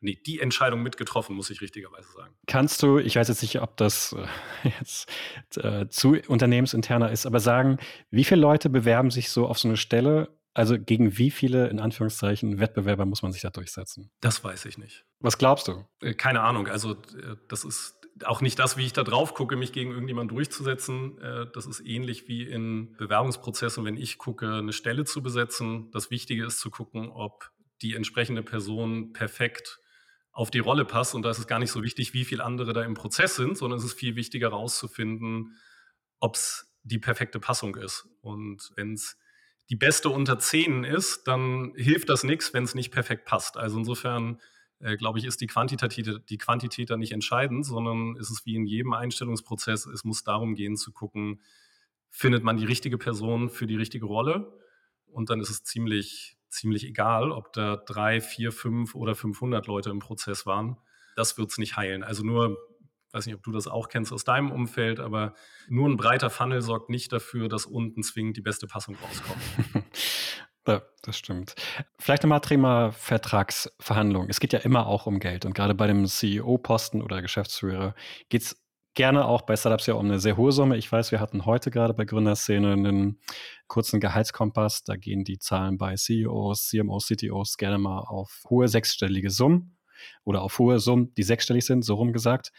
nee, 0.00 0.16
die 0.24 0.38
Entscheidung 0.38 0.80
mitgetroffen, 0.84 1.34
muss 1.34 1.50
ich 1.50 1.60
richtigerweise 1.60 2.12
sagen. 2.12 2.34
Kannst 2.46 2.84
du, 2.84 2.98
ich 2.98 3.16
weiß 3.16 3.26
jetzt 3.26 3.42
nicht, 3.42 3.60
ob 3.60 3.76
das 3.76 4.12
äh, 4.12 4.68
jetzt 4.78 5.10
äh, 5.56 5.88
zu 5.88 6.16
unternehmensinterner 6.28 7.10
ist, 7.10 7.26
aber 7.26 7.40
sagen, 7.40 7.78
wie 8.10 8.22
viele 8.22 8.40
Leute 8.40 8.70
bewerben 8.70 9.10
sich 9.10 9.30
so 9.30 9.48
auf 9.48 9.58
so 9.58 9.66
eine 9.66 9.76
Stelle? 9.76 10.28
Also 10.54 10.78
gegen 10.78 11.16
wie 11.16 11.30
viele, 11.30 11.68
in 11.68 11.80
Anführungszeichen, 11.80 12.58
Wettbewerber 12.58 13.06
muss 13.06 13.22
man 13.22 13.32
sich 13.32 13.42
da 13.42 13.50
durchsetzen? 13.50 14.10
Das 14.20 14.44
weiß 14.44 14.66
ich 14.66 14.76
nicht. 14.76 15.04
Was 15.20 15.38
glaubst 15.38 15.68
du? 15.68 15.86
Äh, 16.00 16.14
keine 16.14 16.42
Ahnung. 16.42 16.68
Also 16.68 16.92
äh, 16.92 17.36
das 17.48 17.64
ist 17.64 17.96
auch 18.24 18.40
nicht 18.40 18.58
das, 18.58 18.76
wie 18.76 18.84
ich 18.84 18.92
da 18.92 19.02
drauf 19.02 19.34
gucke, 19.34 19.56
mich 19.56 19.72
gegen 19.72 19.92
irgendjemanden 19.92 20.36
durchzusetzen. 20.36 21.18
Äh, 21.18 21.46
das 21.54 21.66
ist 21.66 21.80
ähnlich 21.80 22.28
wie 22.28 22.42
in 22.42 22.94
Bewerbungsprozessen, 22.96 23.84
wenn 23.84 23.96
ich 23.96 24.18
gucke, 24.18 24.58
eine 24.58 24.72
Stelle 24.72 25.04
zu 25.04 25.22
besetzen. 25.22 25.90
Das 25.92 26.10
Wichtige 26.10 26.44
ist 26.44 26.60
zu 26.60 26.70
gucken, 26.70 27.10
ob 27.10 27.50
die 27.80 27.94
entsprechende 27.94 28.42
Person 28.42 29.12
perfekt 29.12 29.78
auf 30.32 30.50
die 30.50 30.60
Rolle 30.60 30.84
passt. 30.84 31.14
Und 31.14 31.22
da 31.22 31.30
ist 31.30 31.38
es 31.38 31.46
gar 31.46 31.58
nicht 31.58 31.70
so 31.70 31.82
wichtig, 31.82 32.14
wie 32.14 32.24
viele 32.24 32.44
andere 32.44 32.72
da 32.72 32.82
im 32.82 32.94
Prozess 32.94 33.36
sind, 33.36 33.56
sondern 33.56 33.78
es 33.78 33.84
ist 33.84 33.98
viel 33.98 34.16
wichtiger 34.16 34.50
herauszufinden, 34.50 35.56
ob 36.20 36.36
es 36.36 36.72
die 36.82 36.98
perfekte 36.98 37.38
Passung 37.40 37.76
ist. 37.76 38.08
Und 38.20 38.70
wenn 38.76 38.94
es 38.94 39.16
die 39.72 39.76
beste 39.76 40.10
unter 40.10 40.38
zehn 40.38 40.84
ist, 40.84 41.26
dann 41.26 41.72
hilft 41.76 42.10
das 42.10 42.24
nichts, 42.24 42.52
wenn 42.52 42.62
es 42.62 42.74
nicht 42.74 42.92
perfekt 42.92 43.24
passt. 43.24 43.56
Also 43.56 43.78
insofern 43.78 44.38
äh, 44.80 44.98
glaube 44.98 45.18
ich, 45.18 45.24
ist 45.24 45.40
die 45.40 45.46
Quantität, 45.46 46.28
die 46.28 46.36
Quantität 46.36 46.90
da 46.90 46.98
nicht 46.98 47.12
entscheidend, 47.12 47.64
sondern 47.64 48.14
ist 48.16 48.28
es 48.28 48.44
wie 48.44 48.54
in 48.54 48.66
jedem 48.66 48.92
Einstellungsprozess, 48.92 49.86
es 49.86 50.04
muss 50.04 50.24
darum 50.24 50.56
gehen 50.56 50.76
zu 50.76 50.92
gucken, 50.92 51.40
findet 52.10 52.44
man 52.44 52.58
die 52.58 52.66
richtige 52.66 52.98
Person 52.98 53.48
für 53.48 53.66
die 53.66 53.76
richtige 53.76 54.04
Rolle 54.04 54.52
und 55.06 55.30
dann 55.30 55.40
ist 55.40 55.48
es 55.48 55.64
ziemlich, 55.64 56.36
ziemlich 56.50 56.84
egal, 56.84 57.30
ob 57.30 57.54
da 57.54 57.76
drei, 57.76 58.20
vier, 58.20 58.52
fünf 58.52 58.94
oder 58.94 59.14
500 59.14 59.66
Leute 59.66 59.88
im 59.88 60.00
Prozess 60.00 60.44
waren. 60.44 60.76
Das 61.16 61.38
wird 61.38 61.50
es 61.50 61.56
nicht 61.56 61.78
heilen. 61.78 62.02
Also 62.02 62.24
nur, 62.24 62.58
weiß 63.12 63.26
nicht, 63.26 63.34
ob 63.34 63.42
du 63.42 63.52
das 63.52 63.66
auch 63.66 63.88
kennst 63.88 64.12
aus 64.12 64.24
deinem 64.24 64.50
Umfeld, 64.50 65.00
aber 65.00 65.34
nur 65.68 65.88
ein 65.88 65.96
breiter 65.96 66.30
Funnel 66.30 66.62
sorgt 66.62 66.90
nicht 66.90 67.12
dafür, 67.12 67.48
dass 67.48 67.66
unten 67.66 68.02
zwingend 68.02 68.36
die 68.36 68.42
beste 68.42 68.66
Passung 68.66 68.96
rauskommt. 68.96 69.42
Ja, 70.66 70.80
das 71.02 71.18
stimmt. 71.18 71.56
Vielleicht 71.98 72.22
nochmal 72.22 72.40
Thema 72.40 72.92
Vertragsverhandlungen. 72.92 74.30
Es 74.30 74.38
geht 74.38 74.52
ja 74.52 74.60
immer 74.60 74.86
auch 74.86 75.06
um 75.06 75.18
Geld. 75.18 75.44
Und 75.44 75.54
gerade 75.54 75.74
bei 75.74 75.88
dem 75.88 76.06
CEO-Posten 76.06 77.02
oder 77.02 77.20
Geschäftsführer 77.20 77.96
geht 78.28 78.42
es 78.42 78.62
gerne 78.94 79.24
auch 79.24 79.42
bei 79.42 79.56
Startups 79.56 79.86
ja 79.86 79.94
um 79.94 80.04
eine 80.04 80.20
sehr 80.20 80.36
hohe 80.36 80.52
Summe. 80.52 80.76
Ich 80.76 80.90
weiß, 80.90 81.10
wir 81.10 81.18
hatten 81.18 81.46
heute 81.46 81.72
gerade 81.72 81.94
bei 81.94 82.04
Gründerszene 82.04 82.74
einen 82.74 83.18
kurzen 83.66 83.98
Gehaltskompass. 83.98 84.84
Da 84.84 84.96
gehen 84.96 85.24
die 85.24 85.38
Zahlen 85.38 85.78
bei 85.78 85.96
CEOs, 85.96 86.68
CMOs, 86.68 87.06
CTOs 87.06 87.56
gerne 87.56 87.78
mal 87.78 88.00
auf 88.00 88.44
hohe 88.48 88.68
sechsstellige 88.68 89.30
Summen 89.30 89.76
oder 90.24 90.42
auf 90.42 90.58
hohe 90.58 90.78
Summen, 90.78 91.14
die 91.14 91.22
sechsstellig 91.22 91.64
sind, 91.64 91.84
so 91.84 91.94
rum 91.94 92.12
gesagt. 92.12 92.52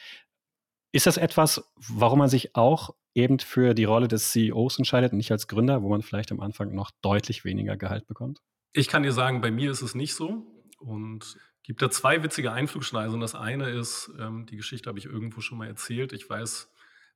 Ist 0.93 1.07
das 1.07 1.17
etwas, 1.17 1.69
warum 1.75 2.19
man 2.19 2.29
sich 2.29 2.55
auch 2.55 2.95
eben 3.15 3.39
für 3.39 3.73
die 3.73 3.83
Rolle 3.83 4.07
des 4.07 4.31
CEOs 4.31 4.77
entscheidet 4.77 5.11
und 5.11 5.17
nicht 5.17 5.31
als 5.31 5.47
Gründer, 5.47 5.81
wo 5.81 5.89
man 5.89 6.03
vielleicht 6.03 6.31
am 6.31 6.39
Anfang 6.39 6.73
noch 6.73 6.91
deutlich 7.01 7.43
weniger 7.43 7.75
Gehalt 7.75 8.07
bekommt? 8.07 8.41
Ich 8.73 8.87
kann 8.87 9.01
dir 9.03 9.11
sagen, 9.11 9.41
bei 9.41 9.49
mir 9.49 9.71
ist 9.71 9.81
es 9.81 9.95
nicht 9.95 10.13
so. 10.13 10.45
Und 10.77 11.37
gibt 11.63 11.81
da 11.81 11.89
zwei 11.89 12.21
witzige 12.23 12.51
Einflugschneisen. 12.51 13.19
Das 13.19 13.33
eine 13.33 13.69
ist, 13.69 14.11
ähm, 14.19 14.45
die 14.45 14.57
Geschichte 14.57 14.87
habe 14.87 14.99
ich 14.99 15.05
irgendwo 15.05 15.41
schon 15.41 15.57
mal 15.57 15.67
erzählt. 15.67 16.13
Ich 16.13 16.29
weiß, 16.29 16.71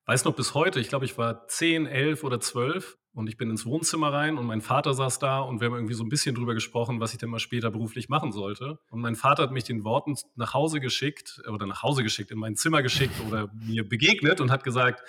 weiß 0.07 0.23
noch 0.23 0.35
bis 0.35 0.53
heute, 0.53 0.79
ich 0.79 0.87
glaube, 0.87 1.05
ich 1.05 1.17
war 1.17 1.47
10, 1.47 1.85
11 1.85 2.23
oder 2.23 2.39
12 2.39 2.97
und 3.13 3.27
ich 3.27 3.35
bin 3.35 3.49
ins 3.49 3.65
Wohnzimmer 3.65 4.13
rein 4.13 4.37
und 4.37 4.45
mein 4.45 4.61
Vater 4.61 4.93
saß 4.93 5.19
da 5.19 5.39
und 5.39 5.59
wir 5.59 5.67
haben 5.67 5.75
irgendwie 5.75 5.95
so 5.95 6.03
ein 6.03 6.09
bisschen 6.09 6.33
drüber 6.33 6.53
gesprochen, 6.53 7.01
was 7.01 7.11
ich 7.11 7.19
denn 7.19 7.29
mal 7.29 7.39
später 7.39 7.71
beruflich 7.71 8.07
machen 8.07 8.31
sollte. 8.31 8.79
Und 8.89 9.01
mein 9.01 9.15
Vater 9.15 9.43
hat 9.43 9.51
mich 9.51 9.65
den 9.65 9.83
Worten 9.83 10.15
nach 10.35 10.53
Hause 10.53 10.79
geschickt 10.79 11.41
oder 11.51 11.65
nach 11.65 11.83
Hause 11.83 12.03
geschickt, 12.03 12.31
in 12.31 12.39
mein 12.39 12.55
Zimmer 12.55 12.81
geschickt 12.81 13.15
oder 13.27 13.51
mir 13.53 13.87
begegnet 13.87 14.39
und 14.39 14.49
hat 14.49 14.63
gesagt, 14.63 15.03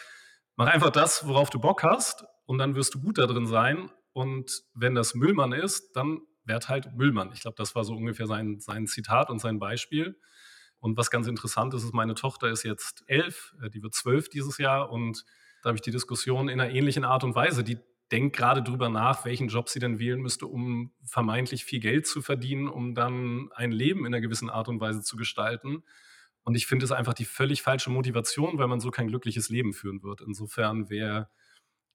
mach 0.56 0.66
einfach 0.66 0.90
das, 0.90 1.28
worauf 1.28 1.48
du 1.48 1.60
Bock 1.60 1.84
hast 1.84 2.24
und 2.46 2.58
dann 2.58 2.74
wirst 2.74 2.94
du 2.94 3.00
gut 3.00 3.18
da 3.18 3.26
drin 3.26 3.46
sein. 3.46 3.90
Und 4.12 4.64
wenn 4.74 4.96
das 4.96 5.14
Müllmann 5.14 5.52
ist, 5.52 5.92
dann 5.94 6.22
werd 6.44 6.68
halt 6.68 6.96
Müllmann. 6.96 7.30
Ich 7.32 7.42
glaube, 7.42 7.56
das 7.56 7.76
war 7.76 7.84
so 7.84 7.94
ungefähr 7.94 8.26
sein, 8.26 8.58
sein 8.58 8.88
Zitat 8.88 9.30
und 9.30 9.38
sein 9.38 9.60
Beispiel. 9.60 10.18
Und 10.80 10.96
was 10.96 11.10
ganz 11.10 11.26
interessant 11.26 11.74
ist, 11.74 11.84
ist, 11.84 11.94
meine 11.94 12.14
Tochter 12.14 12.48
ist 12.48 12.62
jetzt 12.62 13.04
elf, 13.06 13.54
äh, 13.62 13.70
die 13.70 13.82
wird 13.82 13.94
zwölf 13.94 14.28
dieses 14.28 14.58
Jahr 14.58 14.90
und 14.90 15.24
da 15.62 15.68
habe 15.68 15.76
ich 15.76 15.82
die 15.82 15.90
Diskussion 15.90 16.48
in 16.48 16.60
einer 16.60 16.72
ähnlichen 16.72 17.04
Art 17.04 17.24
und 17.24 17.34
Weise. 17.34 17.64
Die 17.64 17.78
denkt 18.12 18.36
gerade 18.36 18.62
drüber 18.62 18.88
nach, 18.88 19.24
welchen 19.24 19.48
Job 19.48 19.68
sie 19.68 19.80
denn 19.80 19.98
wählen 19.98 20.20
müsste, 20.20 20.46
um 20.46 20.92
vermeintlich 21.04 21.64
viel 21.64 21.80
Geld 21.80 22.06
zu 22.06 22.22
verdienen, 22.22 22.68
um 22.68 22.94
dann 22.94 23.50
ein 23.54 23.72
Leben 23.72 24.00
in 24.00 24.06
einer 24.06 24.20
gewissen 24.20 24.50
Art 24.50 24.68
und 24.68 24.80
Weise 24.80 25.02
zu 25.02 25.16
gestalten. 25.16 25.82
Und 26.44 26.54
ich 26.54 26.66
finde 26.66 26.84
es 26.84 26.92
einfach 26.92 27.12
die 27.12 27.26
völlig 27.26 27.60
falsche 27.60 27.90
Motivation, 27.90 28.56
weil 28.58 28.68
man 28.68 28.80
so 28.80 28.90
kein 28.90 29.08
glückliches 29.08 29.50
Leben 29.50 29.72
führen 29.72 30.02
wird. 30.02 30.22
Insofern 30.22 30.88
wäre 30.88 31.28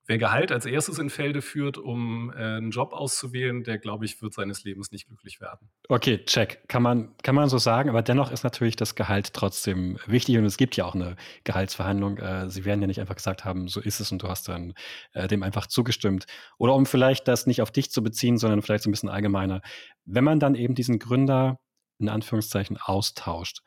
Wer 0.06 0.18
Gehalt 0.18 0.52
als 0.52 0.66
erstes 0.66 1.00
in 1.00 1.10
Felde 1.10 1.42
führt, 1.42 1.78
um 1.78 2.30
äh, 2.32 2.58
einen 2.58 2.72
Job 2.72 2.92
auszuwählen, 2.92 3.64
der, 3.64 3.78
glaube 3.78 4.04
ich, 4.04 4.22
wird 4.22 4.34
seines 4.34 4.66
Lebens 4.66 4.92
nicht 4.92 5.08
glücklich 5.08 5.40
werden. 5.40 5.70
Okay, 5.88 6.26
check. 6.26 6.68
Kann 6.68 6.84
man, 6.84 7.16
kann 7.24 7.36
man 7.36 7.48
so 7.48 7.58
sagen, 7.58 7.90
aber 7.90 8.02
dennoch 8.02 8.30
ist 8.30 8.44
natürlich 8.44 8.76
das 8.76 8.96
Gehalt 8.96 9.34
trotzdem 9.34 9.98
wichtig 10.06 10.38
und 10.38 10.44
es 10.44 10.58
gibt 10.58 10.76
ja 10.76 10.84
auch 10.84 10.96
eine 10.96 11.16
Gehaltsverhandlung. 11.46 12.18
Äh, 12.18 12.50
Sie 12.50 12.66
werden 12.66 12.82
ja 12.82 12.88
nicht 12.88 13.00
einfach 13.00 13.16
gesagt 13.16 13.46
haben, 13.46 13.70
so 13.70 13.80
ist 13.80 14.02
es 14.02 14.12
und 14.12 14.22
du 14.22 14.28
hast 14.28 14.50
dann 14.50 14.74
äh, 15.14 15.28
dem 15.28 15.42
einfach 15.42 15.68
zugestimmt. 15.68 16.26
Oder 16.58 16.76
um 16.76 16.86
vielleicht 16.86 17.28
das 17.30 17.48
nicht 17.48 17.62
auf 17.62 17.72
dich 17.72 17.90
zu 17.90 18.04
beziehen, 18.04 18.38
sondern 18.38 18.62
vielleicht 18.62 18.84
so 18.84 18.90
ein 18.90 18.92
bisschen 18.92 19.10
allgemeiner. 19.10 19.62
Wenn 20.04 20.26
man 20.26 20.40
dann 20.40 20.56
eben 20.56 20.76
diesen 20.76 21.00
Gründer 21.00 21.60
in 22.00 22.10
Anführungszeichen 22.10 22.78
austauscht, 22.78 23.62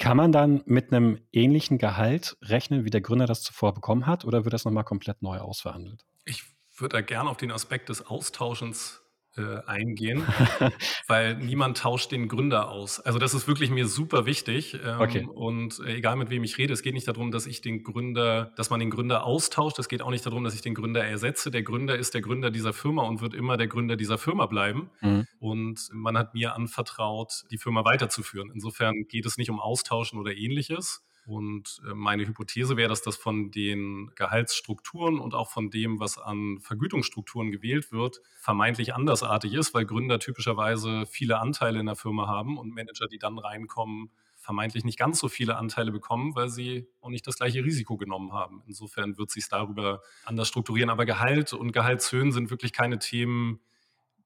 kann 0.00 0.16
man 0.16 0.32
dann 0.32 0.62
mit 0.64 0.92
einem 0.92 1.20
ähnlichen 1.30 1.78
Gehalt 1.78 2.36
rechnen, 2.42 2.84
wie 2.84 2.90
der 2.90 3.02
Gründer 3.02 3.26
das 3.26 3.42
zuvor 3.42 3.74
bekommen 3.74 4.06
hat, 4.06 4.24
oder 4.24 4.44
wird 4.44 4.54
das 4.54 4.64
nochmal 4.64 4.84
komplett 4.84 5.22
neu 5.22 5.38
ausverhandelt? 5.38 6.04
Ich 6.24 6.42
würde 6.76 6.96
da 6.96 7.00
gerne 7.02 7.28
auf 7.28 7.36
den 7.36 7.52
Aspekt 7.52 7.90
des 7.90 8.06
Austauschens 8.06 8.99
äh, 9.36 9.60
eingehen, 9.66 10.22
weil 11.06 11.36
niemand 11.36 11.78
tauscht 11.78 12.12
den 12.12 12.28
Gründer 12.28 12.70
aus. 12.70 13.00
Also 13.00 13.18
das 13.18 13.34
ist 13.34 13.46
wirklich 13.46 13.70
mir 13.70 13.86
super 13.86 14.26
wichtig. 14.26 14.78
Ähm, 14.84 15.00
okay. 15.00 15.28
Und 15.32 15.80
äh, 15.80 15.96
egal 15.96 16.16
mit 16.16 16.30
wem 16.30 16.44
ich 16.44 16.58
rede, 16.58 16.72
es 16.72 16.82
geht 16.82 16.94
nicht 16.94 17.08
darum, 17.08 17.30
dass 17.30 17.46
ich 17.46 17.60
den 17.60 17.82
Gründer, 17.84 18.52
dass 18.56 18.70
man 18.70 18.80
den 18.80 18.90
Gründer 18.90 19.24
austauscht. 19.24 19.78
Es 19.78 19.88
geht 19.88 20.02
auch 20.02 20.10
nicht 20.10 20.26
darum, 20.26 20.44
dass 20.44 20.54
ich 20.54 20.62
den 20.62 20.74
Gründer 20.74 21.04
ersetze. 21.04 21.50
Der 21.50 21.62
Gründer 21.62 21.96
ist 21.96 22.14
der 22.14 22.22
Gründer 22.22 22.50
dieser 22.50 22.72
Firma 22.72 23.02
und 23.02 23.20
wird 23.20 23.34
immer 23.34 23.56
der 23.56 23.68
Gründer 23.68 23.96
dieser 23.96 24.18
Firma 24.18 24.46
bleiben. 24.46 24.90
Mhm. 25.00 25.26
Und 25.38 25.88
man 25.92 26.18
hat 26.18 26.34
mir 26.34 26.54
anvertraut, 26.54 27.44
die 27.50 27.58
Firma 27.58 27.84
weiterzuführen. 27.84 28.50
Insofern 28.52 29.06
geht 29.08 29.26
es 29.26 29.38
nicht 29.38 29.50
um 29.50 29.60
Austauschen 29.60 30.18
oder 30.18 30.34
ähnliches. 30.36 31.04
Und 31.30 31.80
äh, 31.88 31.94
meine 31.94 32.26
Hypothese 32.26 32.76
wäre, 32.76 32.88
dass 32.88 33.02
das 33.02 33.16
von 33.16 33.52
den 33.52 34.10
Gehaltsstrukturen 34.16 35.20
und 35.20 35.32
auch 35.32 35.48
von 35.48 35.70
dem, 35.70 36.00
was 36.00 36.18
an 36.18 36.58
Vergütungsstrukturen 36.60 37.52
gewählt 37.52 37.92
wird, 37.92 38.20
vermeintlich 38.36 38.96
andersartig 38.96 39.54
ist, 39.54 39.72
weil 39.72 39.86
Gründer 39.86 40.18
typischerweise 40.18 41.06
viele 41.06 41.38
Anteile 41.38 41.78
in 41.78 41.86
der 41.86 41.94
Firma 41.94 42.26
haben 42.26 42.58
und 42.58 42.74
Manager, 42.74 43.06
die 43.06 43.18
dann 43.18 43.38
reinkommen, 43.38 44.10
vermeintlich 44.38 44.84
nicht 44.84 44.98
ganz 44.98 45.20
so 45.20 45.28
viele 45.28 45.56
Anteile 45.56 45.92
bekommen, 45.92 46.34
weil 46.34 46.48
sie 46.48 46.88
auch 47.00 47.10
nicht 47.10 47.28
das 47.28 47.36
gleiche 47.36 47.62
Risiko 47.62 47.96
genommen 47.96 48.32
haben. 48.32 48.64
Insofern 48.66 49.16
wird 49.16 49.30
sich 49.30 49.48
darüber 49.48 50.02
anders 50.24 50.48
strukturieren. 50.48 50.90
Aber 50.90 51.04
Gehalt 51.04 51.52
und 51.52 51.70
Gehaltshöhen 51.70 52.32
sind 52.32 52.50
wirklich 52.50 52.72
keine 52.72 52.98
Themen, 52.98 53.60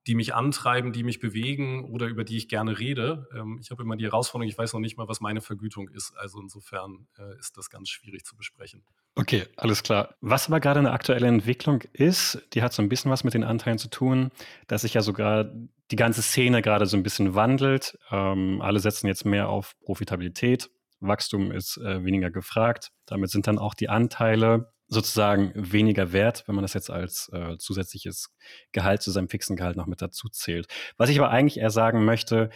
die 0.07 0.15
mich 0.15 0.35
antreiben, 0.35 0.93
die 0.93 1.03
mich 1.03 1.19
bewegen 1.19 1.85
oder 1.85 2.07
über 2.07 2.25
die 2.25 2.37
ich 2.37 2.49
gerne 2.49 2.79
rede. 2.79 3.29
Ähm, 3.35 3.59
ich 3.61 3.71
habe 3.71 3.83
immer 3.83 3.97
die 3.97 4.05
Herausforderung, 4.05 4.49
ich 4.49 4.59
weiß 4.59 4.73
noch 4.75 4.81
nicht 4.81 4.99
mal, 4.99 5.09
was 5.09 5.21
meine 5.21 5.41
Vergütung 5.41 5.89
ist. 5.89 6.15
Also 6.17 6.41
insofern 6.41 7.07
äh, 7.19 7.39
ist 7.39 7.57
das 7.57 7.71
ganz 7.71 7.89
schwierig 7.89 8.25
zu 8.25 8.37
besprechen. 8.37 8.85
Okay, 9.15 9.45
alles 9.57 9.83
klar. 9.83 10.15
Was 10.21 10.49
aber 10.49 10.61
gerade 10.61 10.81
eine 10.81 10.93
aktuelle 10.93 11.27
Entwicklung 11.27 11.83
ist, 11.93 12.43
die 12.53 12.63
hat 12.63 12.73
so 12.73 12.83
ein 12.83 12.89
bisschen 12.89 13.11
was 13.11 13.25
mit 13.25 13.35
den 13.35 13.45
Anteilen 13.45 13.79
zu 13.79 13.89
tun, 13.89 14.31
dass 14.67 14.83
sich 14.83 14.95
ja 14.95 15.03
sogar 15.03 15.51
die 15.91 15.97
ganze 15.97 16.23
Szene 16.23 16.63
gerade 16.63 16.87
so 16.87 16.97
ein 16.97 17.03
bisschen 17.03 17.35
wandelt. 17.35 17.99
Ähm, 18.11 18.61
alle 18.61 18.81
setzen 18.81 19.07
jetzt 19.07 19.25
mehr 19.25 19.49
auf 19.49 19.75
Profitabilität. 19.81 20.71
Wachstum 21.01 21.51
ist 21.53 21.79
äh, 21.79 22.05
weniger 22.05 22.31
gefragt. 22.31 22.91
Damit 23.07 23.31
sind 23.31 23.47
dann 23.47 23.59
auch 23.59 23.75
die 23.75 23.89
Anteile 23.89 24.74
sozusagen 24.89 25.53
weniger 25.55 26.13
wert, 26.13 26.45
wenn 26.47 26.55
man 26.55 26.63
das 26.63 26.75
jetzt 26.75 26.91
als 26.91 27.31
äh, 27.33 27.57
zusätzliches 27.59 28.35
Gehalt 28.73 29.03
zu 29.03 29.11
seinem 29.11 29.29
fixen 29.29 29.57
Gehalt 29.57 29.77
noch 29.77 29.87
mit 29.87 30.03
dazu 30.03 30.29
zählt. 30.29 30.67
Was 30.97 31.11
ich 31.11 31.19
aber 31.19 31.31
eigentlich 31.31 31.59
eher 31.59 31.71
sagen 31.71 32.05
möchte, 32.05 32.51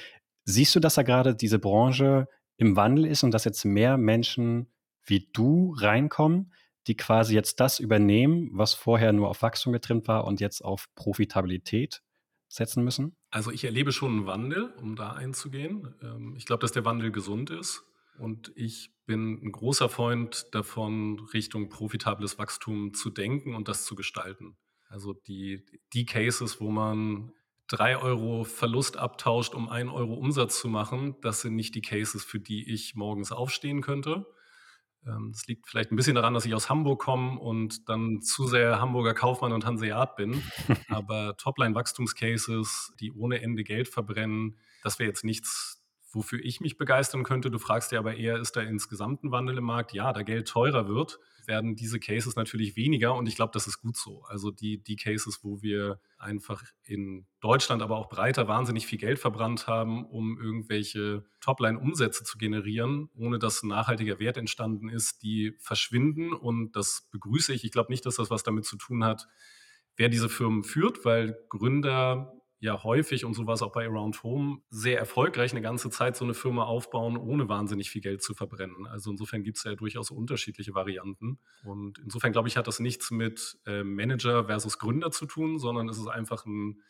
siehst 0.45 0.75
du, 0.75 0.81
dass 0.81 0.95
da 0.95 1.03
gerade 1.03 1.35
diese 1.35 1.59
Branche 1.59 2.29
im 2.57 2.77
Wandel 2.77 3.07
ist 3.07 3.23
und 3.23 3.33
dass 3.33 3.45
jetzt 3.45 3.65
mehr 3.65 3.97
Menschen 3.97 4.73
wie 5.05 5.29
du 5.33 5.75
reinkommen, 5.79 6.53
die 6.87 6.97
quasi 6.97 7.35
jetzt 7.35 7.61
das 7.61 7.81
übernehmen, 7.81 8.51
was 8.53 8.75
vorher 8.75 9.13
nur 9.13 9.29
auf 9.29 9.43
Wachstum 9.43 9.73
getrimmt 9.73 10.09
war 10.09 10.25
und 10.25 10.41
jetzt 10.41 10.65
auf 10.65 10.87
Profitabilität 10.95 12.03
setzen 12.49 12.83
müssen? 12.83 13.17
Also 13.31 13.51
ich 13.51 13.65
erlebe 13.65 13.93
schon 13.93 14.13
einen 14.13 14.27
Wandel, 14.27 14.75
um 14.77 14.97
da 14.97 15.13
einzugehen. 15.13 15.95
Ähm, 16.03 16.35
ich 16.37 16.47
glaube, 16.47 16.61
dass 16.61 16.73
der 16.73 16.85
Wandel 16.85 17.11
gesund 17.11 17.51
ist. 17.51 17.85
Und 18.19 18.53
ich 18.57 18.91
bin 19.07 19.41
ein 19.43 19.53
großer 19.53 19.89
Freund 19.89 20.47
davon, 20.53 21.21
Richtung 21.33 21.69
profitables 21.69 22.39
Wachstum 22.39 22.95
zu 22.95 23.11
denken 23.11 23.55
und 23.55 23.69
das 23.69 23.85
zu 23.85 23.95
gestalten. 23.95 24.57
Also 24.89 25.13
die, 25.13 25.65
die 25.93 26.07
Cases, 26.07 26.61
wo 26.61 26.71
man 26.71 27.33
drei 27.69 27.99
Euro 27.99 28.45
Verlust 28.45 28.97
abtauscht, 28.97 29.55
um 29.55 29.69
einen 29.69 29.91
Euro 29.91 30.15
Umsatz 30.15 30.59
zu 30.59 30.69
machen, 30.69 31.17
das 31.21 31.43
sind 31.43 31.55
nicht 31.55 31.75
die 31.75 31.83
Cases, 31.83 32.25
für 32.25 32.41
die 32.41 32.73
ich 32.73 32.95
morgens 32.95 33.31
aufstehen 33.31 33.83
könnte. 33.83 34.27
Ähm, 35.07 35.31
das 35.33 35.47
liegt 35.47 35.69
vielleicht 35.69 35.93
ein 35.93 35.97
bisschen 35.97 36.15
daran, 36.15 36.35
dass 36.35 36.47
ich 36.47 36.55
aus 36.55 36.71
Hamburg 36.71 37.01
komme 37.01 37.39
und 37.39 37.89
dann 37.89 38.21
zu 38.23 38.47
sehr 38.47 38.81
Hamburger 38.81 39.15
Kaufmann 39.15 39.53
und 39.53 39.67
Hanseat 39.67 40.17
bin. 40.17 40.43
Aber 40.89 41.37
Topline-Wachstumscases, 41.37 42.95
die 42.99 43.13
ohne 43.13 43.43
Ende 43.43 43.65
Geld 43.65 43.89
verbrennen, 43.89 44.59
das 44.83 44.99
wäre 44.99 45.09
jetzt 45.09 45.25
nichts, 45.25 45.78
wofür 46.11 46.41
ich 46.43 46.61
mich 46.61 46.79
begeistern 46.79 47.23
könnte. 47.23 47.51
Du 47.51 47.59
fragst 47.59 47.93
ja 47.93 47.99
aber 47.99 48.17
eher, 48.17 48.39
ist 48.39 48.57
da 48.57 48.63
insgesamt 48.63 49.25
ein 49.25 49.31
Wandel 49.31 49.59
im 49.59 49.65
Markt? 49.65 49.93
Ja, 49.93 50.13
da 50.13 50.23
Geld 50.23 50.49
teurer 50.49 50.89
wird, 50.89 51.19
werden 51.47 51.77
diese 51.77 52.01
Cases 52.01 52.37
natürlich 52.37 52.77
weniger 52.77 53.15
und 53.15 53.27
ich 53.27 53.37
glaube, 53.37 53.53
das 53.53 53.67
ist 53.67 53.81
gut 53.81 53.97
so. 53.97 54.23
Also 54.25 54.51
die, 54.51 54.83
die 54.83 54.97
Cases, 54.97 55.41
wo 55.43 55.63
wir 55.63 56.01
einfach 56.19 56.63
in 56.83 57.27
Deutschland, 57.41 57.83
aber 57.83 57.97
auch 57.97 58.09
breiter 58.09 58.49
wahnsinnig 58.49 58.87
viel 58.87 58.99
Geld 58.99 59.19
verbrannt 59.19 59.67
haben, 59.67 60.07
um 60.07 60.39
irgendwelche 60.41 61.25
Topline-Umsätze 61.41 62.25
zu 62.25 62.39
generieren, 62.39 63.09
ohne 63.15 63.39
dass 63.39 63.63
ein 63.63 63.69
nachhaltiger 63.69 64.19
Wert 64.19 64.37
entstanden 64.37 64.89
ist, 64.89 65.23
die 65.23 65.57
verschwinden 65.59 66.33
und 66.33 66.77
das 66.77 67.09
begrüße 67.11 67.53
ich. 67.53 67.65
Ich 67.65 67.73
glaube 67.73 67.93
nicht, 67.93 68.07
dass 68.07 68.17
das 68.17 68.31
was 68.31 68.43
damit 68.43 68.65
zu 68.65 68.77
tun 68.77 69.05
hat, 69.05 69.27
wer 69.97 70.09
diese 70.09 70.29
Firmen 70.29 70.65
führt, 70.65 71.05
weil 71.05 71.37
Gründer 71.49 72.38
ja 72.61 72.83
häufig, 72.83 73.25
und 73.25 73.35
so 73.35 73.47
war 73.47 73.55
es 73.55 73.63
auch 73.63 73.73
bei 73.73 73.87
Around 73.87 74.23
Home, 74.23 74.59
sehr 74.71 74.99
erfolgreich 74.99 75.53
eine 75.53 75.63
ganze 75.63 75.91
Zeit 75.91 76.17
so 76.17 76.25
eine 76.25 76.35
Firma 76.35 76.65
aufbauen, 76.65 77.17
ohne 77.17 77.49
wahnsinnig 77.49 77.91
viel 77.91 78.03
Geld 78.03 78.23
zu 78.23 78.35
verbrennen. 78.35 78.87
Also 78.87 79.11
insofern 79.11 79.45
gibt 79.45 79.59
es 79.59 79.65
ja 79.65 79.75
durchaus 79.75 80.11
unterschiedliche 80.11 80.75
Varianten. 80.75 81.39
Und 81.65 81.99
insofern 81.99 82.33
glaube 82.33 82.49
ich, 82.49 82.57
hat 82.57 82.67
das 82.67 82.81
nichts 82.81 83.11
mit 83.11 83.59
äh, 83.67 83.85
Manager 83.85 84.47
versus 84.47 84.79
Gründer 84.79 85.11
zu 85.11 85.27
tun, 85.27 85.59
sondern 85.59 85.89
es 85.89 85.99
ist 85.99 86.09
einfach 86.09 86.47
ein, 86.47 86.83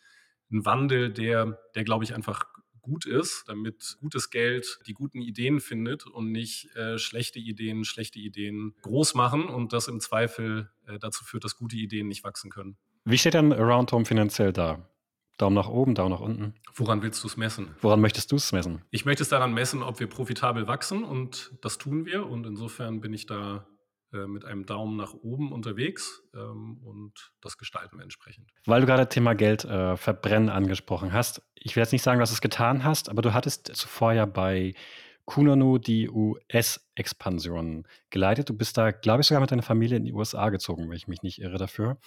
ein 0.51 0.65
Wandel, 0.65 1.11
der, 1.11 1.59
der 1.75 1.83
glaube 1.83 2.03
ich, 2.03 2.15
einfach 2.15 2.45
gut 2.81 3.05
ist, 3.05 3.43
damit 3.47 3.97
gutes 3.99 4.31
Geld 4.31 4.79
die 4.87 4.93
guten 4.93 5.21
Ideen 5.21 5.59
findet 5.59 6.07
und 6.07 6.31
nicht 6.31 6.75
äh, 6.75 6.97
schlechte 6.97 7.37
Ideen, 7.37 7.83
schlechte 7.83 8.17
Ideen 8.17 8.73
groß 8.81 9.13
machen 9.13 9.45
und 9.45 9.73
das 9.73 9.87
im 9.87 9.99
Zweifel 9.99 10.71
äh, 10.87 10.97
dazu 10.97 11.23
führt, 11.23 11.43
dass 11.43 11.55
gute 11.55 11.75
Ideen 11.75 12.07
nicht 12.07 12.23
wachsen 12.23 12.49
können. 12.49 12.77
Wie 13.05 13.17
steht 13.17 13.35
dann 13.35 13.53
Around 13.53 13.91
Home 13.91 14.05
finanziell 14.05 14.53
da? 14.53 14.89
Daumen 15.39 15.55
nach 15.55 15.69
oben, 15.69 15.95
Daumen 15.95 16.11
nach 16.11 16.19
unten. 16.19 16.53
Woran 16.75 17.01
willst 17.01 17.23
du 17.23 17.27
es 17.27 17.37
messen? 17.37 17.73
Woran 17.81 18.01
möchtest 18.01 18.31
du 18.31 18.35
es 18.35 18.51
messen? 18.51 18.83
Ich 18.91 19.05
möchte 19.05 19.23
es 19.23 19.29
daran 19.29 19.53
messen, 19.53 19.81
ob 19.81 19.99
wir 19.99 20.07
profitabel 20.07 20.67
wachsen 20.67 21.03
und 21.03 21.57
das 21.61 21.77
tun 21.77 22.05
wir. 22.05 22.27
Und 22.27 22.45
insofern 22.45 22.99
bin 22.99 23.13
ich 23.13 23.25
da 23.25 23.65
äh, 24.13 24.27
mit 24.27 24.43
einem 24.43 24.65
Daumen 24.65 24.97
nach 24.97 25.13
oben 25.13 25.53
unterwegs 25.53 26.21
ähm, 26.35 26.79
und 26.83 27.31
das 27.41 27.57
gestalten 27.57 27.97
wir 27.97 28.03
entsprechend. 28.03 28.51
Weil 28.65 28.81
du 28.81 28.87
gerade 28.87 29.07
Thema 29.07 29.33
Geld 29.33 29.63
äh, 29.63 29.95
verbrennen 29.95 30.49
angesprochen 30.49 31.13
hast. 31.13 31.41
Ich 31.55 31.75
will 31.75 31.83
jetzt 31.83 31.93
nicht 31.93 32.03
sagen, 32.03 32.19
dass 32.19 32.31
du 32.31 32.33
es 32.33 32.41
getan 32.41 32.83
hast, 32.83 33.07
aber 33.09 33.21
du 33.21 33.33
hattest 33.33 33.73
zuvor 33.75 34.11
ja 34.11 34.25
bei 34.25 34.73
Kununu 35.23 35.77
die 35.77 36.09
US-Expansion 36.09 37.87
geleitet. 38.09 38.49
Du 38.49 38.57
bist 38.57 38.77
da, 38.77 38.91
glaube 38.91 39.21
ich, 39.21 39.27
sogar 39.27 39.41
mit 39.41 39.51
deiner 39.51 39.61
Familie 39.61 39.97
in 39.97 40.03
die 40.03 40.13
USA 40.13 40.49
gezogen, 40.49 40.89
wenn 40.89 40.97
ich 40.97 41.07
mich 41.07 41.21
nicht 41.21 41.39
irre 41.39 41.59
dafür. 41.59 41.97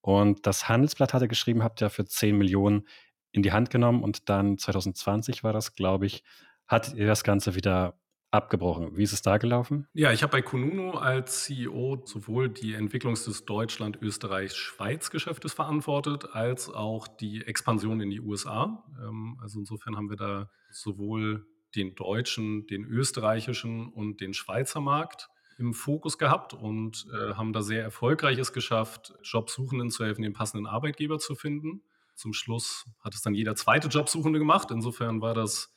Und 0.00 0.46
das 0.46 0.68
Handelsblatt 0.68 1.14
hatte 1.14 1.28
geschrieben, 1.28 1.62
habt 1.62 1.82
ihr 1.82 1.90
für 1.90 2.04
10 2.04 2.36
Millionen 2.36 2.86
in 3.32 3.42
die 3.42 3.52
Hand 3.52 3.70
genommen 3.70 4.02
und 4.02 4.28
dann 4.28 4.58
2020 4.58 5.44
war 5.44 5.52
das, 5.52 5.74
glaube 5.74 6.06
ich, 6.06 6.24
hat 6.66 6.94
ihr 6.94 7.06
das 7.06 7.24
Ganze 7.24 7.54
wieder 7.54 8.00
abgebrochen. 8.30 8.96
Wie 8.96 9.02
ist 9.02 9.12
es 9.12 9.22
da 9.22 9.38
gelaufen? 9.38 9.88
Ja, 9.92 10.12
ich 10.12 10.22
habe 10.22 10.30
bei 10.30 10.42
Kununu 10.42 10.92
als 10.92 11.44
CEO 11.44 12.02
sowohl 12.04 12.48
die 12.48 12.74
Entwicklung 12.74 13.14
des 13.14 13.44
Deutschland, 13.44 13.98
Österreich, 14.00 14.52
Schweiz-Geschäftes 14.54 15.52
verantwortet, 15.52 16.28
als 16.32 16.68
auch 16.68 17.08
die 17.08 17.44
Expansion 17.44 18.00
in 18.00 18.10
die 18.10 18.20
USA. 18.20 18.84
Ähm, 19.00 19.38
also 19.42 19.58
insofern 19.58 19.96
haben 19.96 20.10
wir 20.10 20.16
da 20.16 20.50
sowohl 20.70 21.46
den 21.74 21.94
deutschen, 21.94 22.66
den 22.66 22.84
österreichischen 22.84 23.88
und 23.88 24.20
den 24.20 24.32
Schweizer 24.32 24.80
Markt 24.80 25.28
im 25.60 25.74
Fokus 25.74 26.16
gehabt 26.16 26.54
und 26.54 27.06
äh, 27.12 27.34
haben 27.34 27.52
da 27.52 27.60
sehr 27.60 27.82
erfolgreich 27.82 28.38
es 28.38 28.52
geschafft, 28.52 29.12
Jobsuchenden 29.22 29.90
zu 29.90 30.04
helfen, 30.04 30.22
den 30.22 30.32
passenden 30.32 30.66
Arbeitgeber 30.66 31.18
zu 31.18 31.34
finden. 31.34 31.82
Zum 32.14 32.32
Schluss 32.32 32.86
hat 33.00 33.14
es 33.14 33.20
dann 33.20 33.34
jeder 33.34 33.54
zweite 33.54 33.88
Jobsuchende 33.88 34.38
gemacht. 34.38 34.70
Insofern 34.70 35.20
war 35.20 35.34
das, 35.34 35.72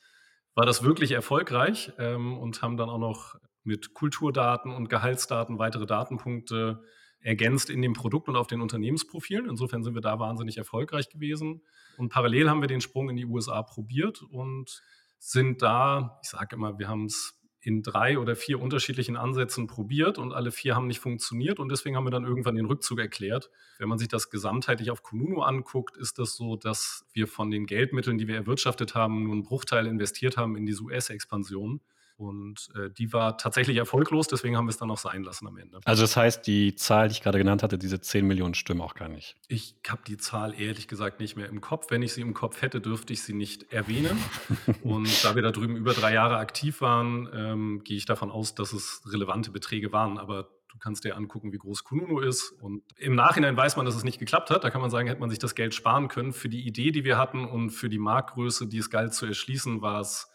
war 0.56 0.65
das 0.65 0.84
wirklich 0.84 1.12
erfolgreich 1.12 1.91
ähm, 2.00 2.38
und 2.38 2.62
haben 2.62 2.78
dann 2.78 2.89
auch 2.89 2.98
noch 2.98 3.36
mit 3.63 3.93
Kulturdaten 3.93 4.72
und 4.72 4.89
Gehaltsdaten 4.89 5.60
weitere 5.60 5.86
Datenpunkte 5.86 6.82
ergänzt 7.19 7.69
in 7.69 7.82
dem 7.82 7.93
Produkt 7.93 8.30
und 8.30 8.36
auf 8.38 8.48
den 8.48 8.62
Unternehmensprofilen. 8.62 9.50
Insofern 9.50 9.84
sind 9.84 9.96
wir 9.96 10.02
da 10.02 10.17
wahnsinnig 10.19 10.58
erfolgreich 10.58 11.10
gewesen. 11.10 11.62
Und 11.98 12.10
parallel 12.10 12.50
haben 12.50 12.62
wir 12.62 12.67
den 12.67 12.82
Sprung 12.82 13.10
in 13.10 13.17
die 13.17 13.26
USA 13.26 13.63
probiert 13.63 14.22
und 14.22 14.82
sind 15.19 15.62
da, 15.62 16.19
ich 16.24 16.30
sage 16.30 16.56
immer, 16.56 16.80
wir 16.80 16.88
haben 16.88 17.06
es 17.06 17.39
in 17.63 17.82
drei 17.82 18.19
oder 18.19 18.36
vier 18.36 18.62
unterschiedlichen 18.62 19.15
Ansätzen 19.15 19.67
probiert 19.67 20.17
und 20.17 20.34
alle 20.34 20.52
vier 20.52 20.76
haben 20.76 20.88
nicht 20.88 20.99
funktioniert 20.99 21.60
und 21.60 21.71
deswegen 21.71 21.95
haben 21.95 22.04
wir 22.04 22.12
dann 22.12 22.26
irgendwann 22.26 22.56
den 22.56 22.65
Rückzug 22.65 22.99
erklärt. 22.99 23.49
Wenn 23.80 23.88
man 23.88 23.97
sich 23.97 24.10
das 24.10 24.30
gesamtheitlich 24.30 24.91
auf 24.91 25.02
Kununu 25.02 25.41
anguckt, 25.41 25.95
ist 25.95 26.19
das 26.19 26.36
so, 26.36 26.58
dass 26.58 27.06
wir 27.13 27.26
von 27.28 27.52
den 27.52 27.65
Geldmitteln, 27.65 28.17
die 28.17 28.28
wir 28.28 28.36
erwirtschaftet 28.36 28.95
haben, 28.95 29.23
nur 29.23 29.34
einen 29.34 29.43
Bruchteil 29.43 29.88
investiert 29.88 30.36
haben 30.36 30.58
in 30.58 30.65
diese 30.65 30.84
US-Expansion. 30.84 31.80
Und 32.23 32.69
äh, 32.75 32.89
die 32.89 33.12
war 33.12 33.38
tatsächlich 33.38 33.77
erfolglos, 33.77 34.27
deswegen 34.27 34.55
haben 34.55 34.65
wir 34.65 34.71
es 34.71 34.77
dann 34.77 34.89
auch 34.89 34.97
sein 34.97 35.23
lassen 35.23 35.47
am 35.47 35.57
Ende. 35.57 35.79
Also 35.83 36.03
das 36.03 36.15
heißt, 36.15 36.47
die 36.47 36.75
Zahl, 36.75 37.09
die 37.09 37.13
ich 37.13 37.21
gerade 37.21 37.38
genannt 37.38 37.63
hatte, 37.63 37.77
diese 37.77 37.99
10 37.99 38.25
Millionen 38.25 38.53
stimmen 38.53 38.81
auch 38.81 38.95
gar 38.95 39.09
nicht. 39.09 39.36
Ich 39.49 39.75
habe 39.88 40.01
die 40.07 40.17
Zahl 40.17 40.59
ehrlich 40.59 40.88
gesagt 40.88 41.19
nicht 41.19 41.36
mehr 41.36 41.49
im 41.49 41.59
Kopf. 41.59 41.88
Wenn 41.89 42.01
ich 42.01 42.13
sie 42.13 42.21
im 42.21 42.33
Kopf 42.33 42.62
hätte, 42.62 42.79
dürfte 42.81 43.12
ich 43.12 43.23
sie 43.23 43.33
nicht 43.33 43.73
erwähnen. 43.73 44.17
Und 44.83 45.23
da 45.25 45.36
wir 45.36 45.41
da 45.41 45.51
drüben 45.51 45.75
über 45.75 45.93
drei 45.93 46.13
Jahre 46.13 46.38
aktiv 46.38 46.81
waren, 46.81 47.29
ähm, 47.33 47.81
gehe 47.83 47.97
ich 47.97 48.05
davon 48.05 48.31
aus, 48.31 48.55
dass 48.55 48.71
es 48.71 49.01
relevante 49.12 49.51
Beträge 49.51 49.91
waren. 49.91 50.17
Aber 50.17 50.49
du 50.71 50.79
kannst 50.79 51.03
dir 51.03 51.15
angucken, 51.17 51.51
wie 51.51 51.57
groß 51.57 51.83
Kununu 51.83 52.19
ist. 52.19 52.51
Und 52.62 52.83
im 52.97 53.15
Nachhinein 53.15 53.55
weiß 53.55 53.75
man, 53.75 53.86
dass 53.86 53.95
es 53.95 54.03
nicht 54.03 54.19
geklappt 54.19 54.49
hat. 54.49 54.63
Da 54.63 54.69
kann 54.69 54.81
man 54.81 54.89
sagen, 54.89 55.07
hätte 55.07 55.19
man 55.19 55.29
sich 55.29 55.39
das 55.39 55.55
Geld 55.55 55.73
sparen 55.73 56.07
können. 56.07 56.33
Für 56.33 56.49
die 56.49 56.65
Idee, 56.65 56.91
die 56.91 57.03
wir 57.03 57.17
hatten 57.17 57.45
und 57.45 57.69
für 57.69 57.89
die 57.89 57.99
Marktgröße, 57.99 58.67
die 58.67 58.77
es 58.77 58.89
galt 58.89 59.13
zu 59.13 59.25
erschließen, 59.25 59.81
war 59.81 59.99
es 60.01 60.29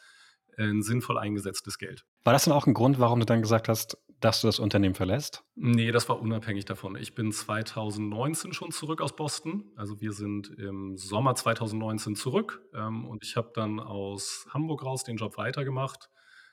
ein 0.58 0.82
sinnvoll 0.82 1.18
eingesetztes 1.18 1.78
Geld. 1.78 2.04
War 2.24 2.32
das 2.32 2.44
dann 2.44 2.54
auch 2.54 2.66
ein 2.66 2.74
Grund, 2.74 2.98
warum 2.98 3.20
du 3.20 3.26
dann 3.26 3.42
gesagt 3.42 3.68
hast, 3.68 3.96
dass 4.20 4.40
du 4.40 4.48
das 4.48 4.58
Unternehmen 4.58 4.94
verlässt? 4.94 5.44
Nee, 5.54 5.92
das 5.92 6.08
war 6.08 6.20
unabhängig 6.20 6.64
davon. 6.64 6.96
Ich 6.96 7.14
bin 7.14 7.30
2019 7.32 8.52
schon 8.52 8.72
zurück 8.72 9.00
aus 9.00 9.14
Boston. 9.14 9.70
Also 9.76 10.00
wir 10.00 10.12
sind 10.12 10.48
im 10.50 10.96
Sommer 10.96 11.34
2019 11.34 12.16
zurück 12.16 12.60
ähm, 12.74 13.06
und 13.06 13.24
ich 13.24 13.36
habe 13.36 13.52
dann 13.54 13.78
aus 13.78 14.46
Hamburg 14.50 14.84
raus 14.84 15.04
den 15.04 15.16
Job 15.16 15.36
weitergemacht 15.38 16.10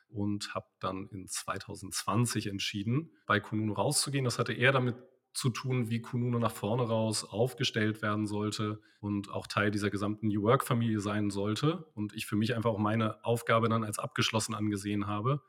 und 0.09 0.53
habe 0.53 0.67
dann 0.79 1.07
in 1.11 1.27
2020 1.27 2.47
entschieden, 2.47 3.11
bei 3.25 3.39
Kununu 3.39 3.73
rauszugehen. 3.73 4.25
Das 4.25 4.39
hatte 4.39 4.53
eher 4.53 4.71
damit 4.71 4.95
zu 5.35 5.49
tun, 5.49 5.89
wie 5.89 6.01
Kununu 6.01 6.39
nach 6.39 6.51
vorne 6.51 6.83
raus 6.83 7.25
aufgestellt 7.25 8.01
werden 8.01 8.25
sollte 8.25 8.79
und 8.99 9.29
auch 9.29 9.47
Teil 9.47 9.69
dieser 9.69 9.89
gesamten 9.89 10.29
New 10.29 10.43
Work-Familie 10.43 11.01
sein 11.01 11.29
sollte. 11.29 11.85
Und 11.93 12.13
ich 12.13 12.25
für 12.25 12.37
mich 12.37 12.55
einfach 12.55 12.71
auch 12.71 12.79
meine 12.79 13.23
Aufgabe 13.23 13.67
dann 13.67 13.83
als 13.83 13.99
abgeschlossen 13.99 14.55
angesehen 14.55 15.07
habe, 15.07 15.41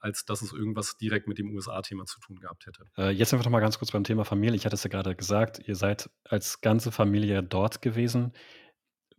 als 0.00 0.24
dass 0.24 0.42
es 0.42 0.52
irgendwas 0.52 0.96
direkt 0.96 1.28
mit 1.28 1.38
dem 1.38 1.54
USA-Thema 1.54 2.04
zu 2.04 2.18
tun 2.18 2.40
gehabt 2.40 2.66
hätte. 2.66 2.84
Äh, 2.96 3.10
jetzt 3.10 3.32
einfach 3.32 3.46
noch 3.46 3.52
mal 3.52 3.60
ganz 3.60 3.78
kurz 3.78 3.92
beim 3.92 4.02
Thema 4.02 4.24
Familie. 4.24 4.56
Ich 4.56 4.66
hatte 4.66 4.74
es 4.74 4.82
ja 4.82 4.90
gerade 4.90 5.14
gesagt, 5.14 5.60
ihr 5.66 5.76
seid 5.76 6.10
als 6.24 6.60
ganze 6.60 6.90
Familie 6.90 7.42
dort 7.42 7.80
gewesen. 7.80 8.32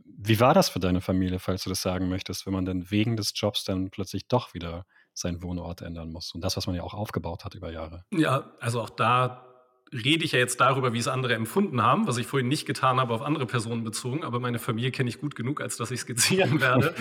Wie 0.03 0.41
war 0.41 0.53
das 0.53 0.67
für 0.67 0.79
deine 0.79 0.99
Familie, 0.99 1.39
falls 1.39 1.63
du 1.63 1.69
das 1.69 1.82
sagen 1.82 2.10
möchtest, 2.10 2.45
wenn 2.45 2.53
man 2.53 2.65
dann 2.65 2.91
wegen 2.91 3.15
des 3.15 3.32
Jobs 3.36 3.63
dann 3.63 3.89
plötzlich 3.89 4.27
doch 4.27 4.53
wieder 4.53 4.86
seinen 5.13 5.41
Wohnort 5.41 5.82
ändern 5.82 6.12
muss 6.12 6.34
und 6.34 6.43
das, 6.43 6.58
was 6.58 6.67
man 6.67 6.75
ja 6.75 6.84
auch 6.84 6.93
aufgebaut 6.93 7.45
hat 7.45 7.55
über 7.55 7.71
Jahre? 7.71 8.03
Ja, 8.12 8.51
also 8.60 8.82
auch 8.82 8.89
da 8.89 9.49
rede 9.91 10.23
ich 10.23 10.34
ja 10.34 10.39
jetzt 10.39 10.60
darüber, 10.60 10.93
wie 10.93 10.99
es 10.99 11.08
andere 11.08 11.36
empfunden 11.36 11.82
haben, 11.82 12.08
was 12.08 12.17
ich 12.17 12.28
vorhin 12.28 12.47
nicht 12.47 12.65
getan 12.65 12.99
habe, 12.99 13.13
auf 13.13 13.21
andere 13.21 13.45
Personen 13.45 13.84
bezogen, 13.84 14.23
aber 14.23 14.39
meine 14.39 14.60
Familie 14.60 14.91
kenne 14.91 15.10
ich 15.10 15.19
gut 15.19 15.36
genug, 15.36 15.62
als 15.62 15.78
dass 15.78 15.91
ich 15.91 16.02
skizzieren 16.02 16.62
werde. 16.62 16.95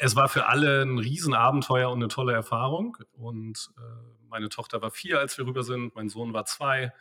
es 0.00 0.16
war 0.16 0.28
für 0.28 0.46
alle 0.46 0.82
ein 0.82 0.98
Riesenabenteuer 0.98 1.90
und 1.90 1.98
eine 1.98 2.08
tolle 2.08 2.32
Erfahrung. 2.32 2.96
Und 3.12 3.70
äh, 3.76 3.80
meine 4.28 4.48
Tochter 4.48 4.82
war 4.82 4.90
vier, 4.90 5.18
als 5.18 5.36
wir 5.38 5.46
rüber 5.46 5.62
sind, 5.62 5.94
mein 5.94 6.08
Sohn 6.08 6.32
war 6.32 6.44
zwei. 6.44 6.92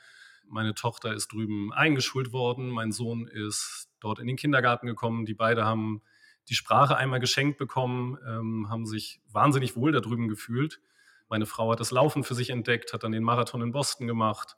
Meine 0.48 0.74
Tochter 0.74 1.14
ist 1.14 1.32
drüben 1.32 1.72
eingeschult 1.72 2.34
worden, 2.34 2.70
mein 2.70 2.92
Sohn 2.92 3.28
ist 3.28 3.90
dort 4.02 4.20
in 4.20 4.28
den 4.28 4.36
Kindergarten 4.36 4.88
gekommen. 4.88 5.26
Die 5.26 5.34
beiden 5.34 5.64
haben 5.64 6.02
die 6.50 6.56
Sprache 6.56 6.98
einmal 6.98 7.22
geschenkt 7.22 7.58
bekommen, 7.58 8.18
ähm, 8.28 8.68
haben 8.70 8.86
sich 8.86 9.22
wahnsinnig 9.30 9.78
wohl 9.78 9.94
da 9.94 10.02
drüben 10.02 10.28
gefühlt. 10.28 10.82
Meine 11.30 11.46
Frau 11.46 11.72
hat 11.72 11.80
das 11.80 11.92
Laufen 11.92 12.26
für 12.26 12.36
sich 12.36 12.50
entdeckt, 12.50 12.92
hat 12.92 13.04
dann 13.04 13.14
den 13.14 13.24
Marathon 13.24 13.62
in 13.62 13.72
Boston 13.72 14.08
gemacht. 14.08 14.58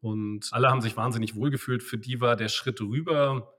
Und 0.00 0.48
alle 0.52 0.68
haben 0.68 0.80
sich 0.80 0.96
wahnsinnig 0.96 1.34
wohlgefühlt. 1.34 1.82
Für 1.82 1.98
die 1.98 2.20
war 2.20 2.36
der 2.36 2.48
Schritt 2.48 2.80
rüber 2.80 3.54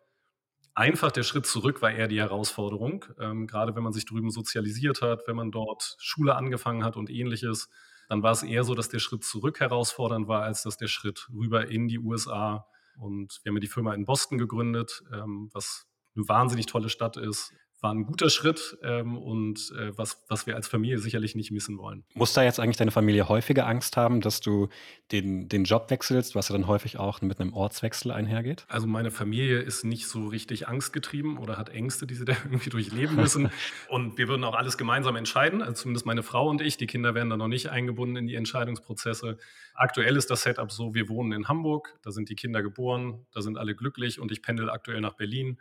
einfach, 0.80 1.12
der 1.12 1.23
Schritt 1.23 1.45
zurück 1.45 1.82
war 1.82 1.91
eher 1.91 2.08
die 2.08 2.19
Herausforderung. 2.19 3.06
Ähm, 3.19 3.47
gerade 3.47 3.75
wenn 3.75 3.84
man 3.84 3.93
sich 3.93 4.06
drüben 4.06 4.32
sozialisiert 4.32 5.02
hat, 5.02 5.28
wenn 5.28 5.36
man 5.36 5.52
dort 5.52 5.97
Schule 5.99 6.36
angefangen 6.36 6.84
hat 6.84 6.95
und 6.95 7.10
ähnliches, 7.10 7.69
dann 8.08 8.23
war 8.23 8.32
es 8.32 8.43
eher 8.43 8.63
so, 8.63 8.73
dass 8.73 8.89
der 8.89 8.99
Schritt 8.99 9.23
zurück 9.23 9.60
herausfordernd 9.60 10.28
war, 10.28 10.43
als 10.43 10.63
dass 10.63 10.78
der 10.78 10.88
Schritt 10.88 11.28
rüber 11.32 11.67
in 11.67 11.88
die 11.88 11.99
USA. 11.99 12.65
Und 12.97 13.39
wir 13.43 13.52
haben 13.52 13.58
ja 13.58 13.62
die 13.62 13.67
Firma 13.67 13.93
in 13.93 14.06
Boston 14.06 14.38
gegründet, 14.38 15.04
ähm, 15.13 15.49
was 15.54 15.86
eine 16.15 16.28
wahnsinnig 16.28 16.65
tolle 16.65 16.89
Stadt 16.89 17.17
ist, 17.17 17.54
war 17.82 17.94
ein 17.94 18.06
guter 18.06 18.30
Schritt 18.30 18.78
ähm, 18.84 19.18
und 19.18 19.72
äh, 19.78 19.98
was, 19.98 20.24
was 20.28 20.48
wir 20.48 20.56
als 20.56 20.68
Familie 20.68 21.00
sicherlich 21.00 21.36
nicht 21.36 21.52
missen 21.52 21.78
wollen. 21.78 22.04
Muss 22.13 22.34
da 22.34 22.44
jetzt 22.44 22.60
eigentlich 22.60 22.78
deine 22.78 22.92
Familie 22.92 23.30
häufiger 23.30 23.68
Angst 23.68 23.96
haben, 23.98 24.22
dass 24.22 24.42
du 24.42 24.70
den, 25.12 25.48
den 25.48 25.63
Job 25.63 25.89
wechselst, 25.89 26.36
was 26.36 26.50
ja 26.50 26.54
dann 26.54 26.68
häufig 26.68 26.98
auch 26.98 27.22
mit 27.22 27.39
einem 27.39 27.54
Ortswechsel 27.54 28.12
einhergeht? 28.12 28.65
Also 28.68 28.88
meine 28.88 29.12
Familie 29.12 29.60
ist 29.60 29.86
nicht 29.86 30.08
so 30.08 30.28
richtig 30.28 30.68
angstgetrieben 30.68 31.38
oder 31.38 31.58
hat 31.58 31.70
Ängste, 31.70 32.06
die 32.06 32.15
sie 32.15 32.26
da 32.30 32.34
irgendwie 32.44 32.70
durchleben 32.70 33.15
müssen. 33.15 33.50
und 33.89 34.18
wir 34.18 34.28
würden 34.28 34.44
auch 34.44 34.56
alles 34.56 34.78
gemeinsam 34.78 35.15
entscheiden, 35.15 35.62
also 35.62 35.74
zumindest 35.74 36.06
meine 36.06 36.24
Frau 36.24 36.50
und 36.50 36.62
ich. 36.62 36.78
Die 36.78 36.88
Kinder 36.88 37.15
werden 37.15 37.30
da 37.30 37.38
noch 37.38 37.48
nicht 37.48 37.70
eingebunden 37.70 38.18
in 38.18 38.28
die 38.28 38.36
Entscheidungsprozesse. 38.36 39.38
Aktuell 39.74 40.18
ist 40.18 40.30
das 40.30 40.44
Setup 40.44 40.72
so, 40.72 40.94
wir 40.94 41.08
wohnen 41.08 41.32
in 41.32 41.48
Hamburg, 41.48 41.98
da 42.04 42.12
sind 42.12 42.30
die 42.30 42.36
Kinder 42.36 42.62
geboren, 42.62 43.26
da 43.32 43.42
sind 43.42 43.58
alle 43.58 43.76
glücklich 43.76 44.20
und 44.20 44.32
ich 44.32 44.42
pendel 44.42 44.70
aktuell 44.70 45.02
nach 45.02 45.13
Berlin. 45.13 45.60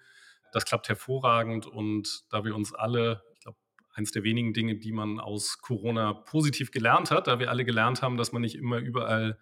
Das 0.52 0.64
klappt 0.64 0.88
hervorragend 0.88 1.66
und 1.66 2.24
da 2.30 2.44
wir 2.44 2.54
uns 2.54 2.74
alle, 2.74 3.22
ich 3.34 3.40
glaube, 3.40 3.58
eines 3.92 4.12
der 4.12 4.24
wenigen 4.24 4.52
Dinge, 4.52 4.76
die 4.76 4.92
man 4.92 5.20
aus 5.20 5.58
Corona 5.60 6.12
positiv 6.12 6.70
gelernt 6.70 7.10
hat, 7.10 7.26
da 7.26 7.38
wir 7.38 7.50
alle 7.50 7.64
gelernt 7.64 8.02
haben, 8.02 8.16
dass 8.16 8.32
man 8.32 8.42
nicht 8.42 8.56
immer 8.56 8.78
überall 8.78 9.38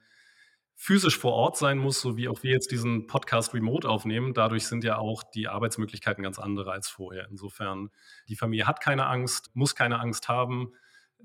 physisch 0.79 1.19
vor 1.19 1.33
Ort 1.33 1.57
sein 1.57 1.79
muss, 1.79 2.03
so 2.03 2.16
wie 2.19 2.29
auch 2.29 2.42
wir 2.42 2.53
jetzt 2.53 2.71
diesen 2.71 3.07
Podcast 3.07 3.55
remote 3.55 3.88
aufnehmen. 3.88 4.35
Dadurch 4.35 4.66
sind 4.66 4.85
ja 4.85 4.99
auch 4.99 5.23
die 5.23 5.49
Arbeitsmöglichkeiten 5.49 6.23
ganz 6.23 6.38
andere 6.38 6.71
als 6.71 6.88
vorher. 6.88 7.27
Insofern, 7.31 7.88
die 8.29 8.37
Familie 8.37 8.66
hat 8.66 8.81
keine 8.81 9.07
Angst, 9.07 9.51
muss 9.55 9.75
keine 9.75 9.99
Angst 9.99 10.29
haben. 10.29 10.75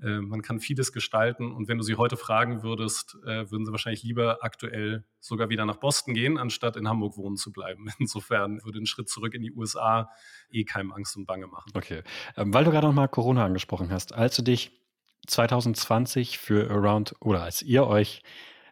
Äh, 0.02 0.22
man 0.22 0.42
kann 0.42 0.60
vieles 0.60 0.92
gestalten 0.92 1.52
und 1.52 1.68
wenn 1.68 1.78
du 1.78 1.84
sie 1.84 1.96
heute 1.96 2.18
fragen 2.18 2.64
würdest, 2.64 3.18
äh, 3.26 3.50
würden 3.52 3.66
sie 3.66 3.72
wahrscheinlich 3.72 4.04
lieber 4.04 4.40
aktuell 4.42 5.06
sogar 5.20 5.50
wieder 5.50 5.66
nach 5.66 5.78
Boston 5.78 6.14
gehen, 6.14 6.38
anstatt 6.38 6.76
in 6.76 6.88
Hamburg 6.88 7.18
wohnen 7.18 7.38
zu 7.38 7.52
bleiben. 7.52 7.88
Insofern 8.00 8.64
würde 8.64 8.80
ein 8.80 8.86
Schritt 8.86 9.10
zurück 9.10 9.34
in 9.34 9.42
die 9.42 9.52
USA 9.52 10.10
eh 10.50 10.64
keinem 10.64 10.92
Angst 10.92 11.18
und 11.18 11.26
Bange 11.26 11.48
machen. 11.48 11.72
Okay, 11.74 12.04
ähm, 12.38 12.54
weil 12.54 12.64
du 12.64 12.72
gerade 12.72 12.88
noch 12.88 12.94
mal 12.94 13.08
Corona 13.08 13.46
angesprochen 13.46 13.92
hast, 13.92 14.14
als 14.14 14.36
du 14.36 14.42
dich 14.42 14.72
2020 15.28 16.40
für 16.40 16.70
Around 16.72 17.16
oder 17.20 17.44
als 17.44 17.62
ihr 17.62 17.86
euch 17.86 18.24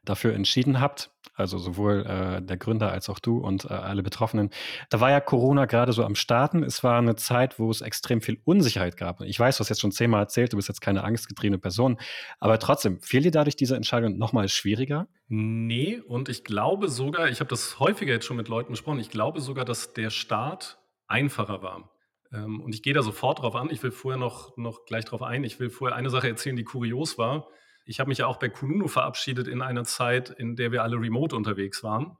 dafür 0.06 0.34
entschieden 0.34 0.80
habt, 0.80 1.12
also 1.34 1.58
sowohl 1.58 2.06
äh, 2.06 2.42
der 2.42 2.58
Gründer 2.58 2.92
als 2.92 3.10
auch 3.10 3.20
du 3.20 3.38
und 3.38 3.66
äh, 3.66 3.70
alle 3.70 4.04
Betroffenen. 4.04 4.50
Da 4.90 5.00
war 5.00 5.12
ja 5.12 5.20
Corona 5.20 5.66
gerade 5.66 5.94
so 5.94 6.04
am 6.04 6.16
Starten. 6.16 6.64
Es 6.64 6.84
war 6.84 6.98
eine 6.98 7.16
Zeit, 7.16 7.60
wo 7.60 7.70
es 7.70 7.82
extrem 7.82 8.22
viel 8.22 8.40
Unsicherheit 8.44 8.98
gab. 8.98 9.22
Ich 9.22 9.40
weiß, 9.40 9.58
du 9.58 9.62
hast 9.62 9.70
jetzt 9.70 9.82
schon 9.82 9.92
zehnmal 9.92 10.22
erzählt, 10.22 10.54
du 10.54 10.58
bist 10.58 10.68
jetzt 10.68 10.82
keine 10.82 11.04
angstgetriebene 11.04 11.60
Person, 11.60 12.00
aber 12.40 12.60
trotzdem, 12.60 13.02
fiel 13.02 13.22
dir 13.22 13.32
dadurch 13.32 13.56
diese 13.56 13.76
Entscheidung 13.76 14.18
nochmal 14.18 14.50
schwieriger? 14.50 15.08
Nee, 15.28 16.02
und 16.08 16.30
ich 16.30 16.44
glaube 16.44 16.90
sogar, 16.90 17.30
ich 17.30 17.40
habe 17.40 17.50
das 17.50 17.80
häufiger 17.80 18.14
jetzt 18.14 18.26
schon 18.26 18.38
mit 18.38 18.48
Leuten 18.48 18.72
besprochen, 18.72 19.00
ich 19.00 19.10
glaube 19.10 19.42
sogar, 19.42 19.66
dass 19.66 19.94
der 19.94 20.10
Start 20.10 20.80
einfacher 21.08 21.62
war. 21.62 21.92
Ähm, 22.32 22.62
und 22.62 22.76
ich 22.76 22.84
gehe 22.84 22.94
da 22.94 23.02
sofort 23.02 23.42
drauf 23.42 23.56
an. 23.56 23.70
Ich 23.72 23.82
will 23.84 23.92
vorher 23.92 24.20
noch, 24.20 24.56
noch 24.58 24.86
gleich 24.86 25.06
drauf 25.06 25.22
ein. 25.22 25.44
Ich 25.44 25.60
will 25.60 25.70
vorher 25.70 25.96
eine 25.96 26.10
Sache 26.10 26.28
erzählen, 26.28 26.56
die 26.56 26.64
kurios 26.64 27.18
war. 27.18 27.48
Ich 27.90 28.00
habe 28.00 28.10
mich 28.10 28.20
ja 28.20 28.28
auch 28.28 28.38
bei 28.38 28.50
Kununu 28.50 28.88
verabschiedet 28.88 29.48
in 29.48 29.64
einer 29.64 29.84
Zeit, 29.84 30.30
in 30.30 30.56
der 30.56 30.72
wir 30.72 30.84
alle 30.84 30.98
remote 30.98 31.36
unterwegs 31.36 31.84
waren. 31.84 32.18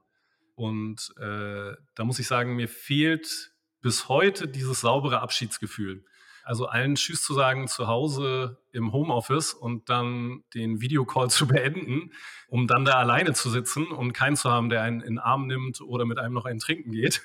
Und 0.56 1.14
äh, 1.16 1.76
da 1.94 2.04
muss 2.04 2.18
ich 2.18 2.26
sagen, 2.26 2.56
mir 2.56 2.66
fehlt 2.66 3.52
bis 3.80 4.08
heute 4.08 4.48
dieses 4.48 4.80
saubere 4.80 5.20
Abschiedsgefühl. 5.20 6.04
Also 6.42 6.66
allen 6.66 6.96
Tschüss 6.96 7.22
zu 7.22 7.34
sagen 7.34 7.68
zu 7.68 7.86
Hause 7.86 8.58
im 8.72 8.92
Homeoffice 8.92 9.54
und 9.54 9.88
dann 9.88 10.42
den 10.54 10.80
Videocall 10.80 11.30
zu 11.30 11.46
beenden, 11.46 12.14
um 12.48 12.66
dann 12.66 12.84
da 12.84 12.94
alleine 12.94 13.32
zu 13.32 13.48
sitzen 13.48 13.86
und 13.86 14.12
keinen 14.12 14.34
zu 14.34 14.50
haben, 14.50 14.70
der 14.70 14.82
einen 14.82 15.00
in 15.00 15.14
den 15.14 15.18
Arm 15.20 15.46
nimmt 15.46 15.80
oder 15.82 16.04
mit 16.04 16.18
einem 16.18 16.34
noch 16.34 16.46
einen 16.46 16.58
trinken 16.58 16.90
geht. 16.90 17.22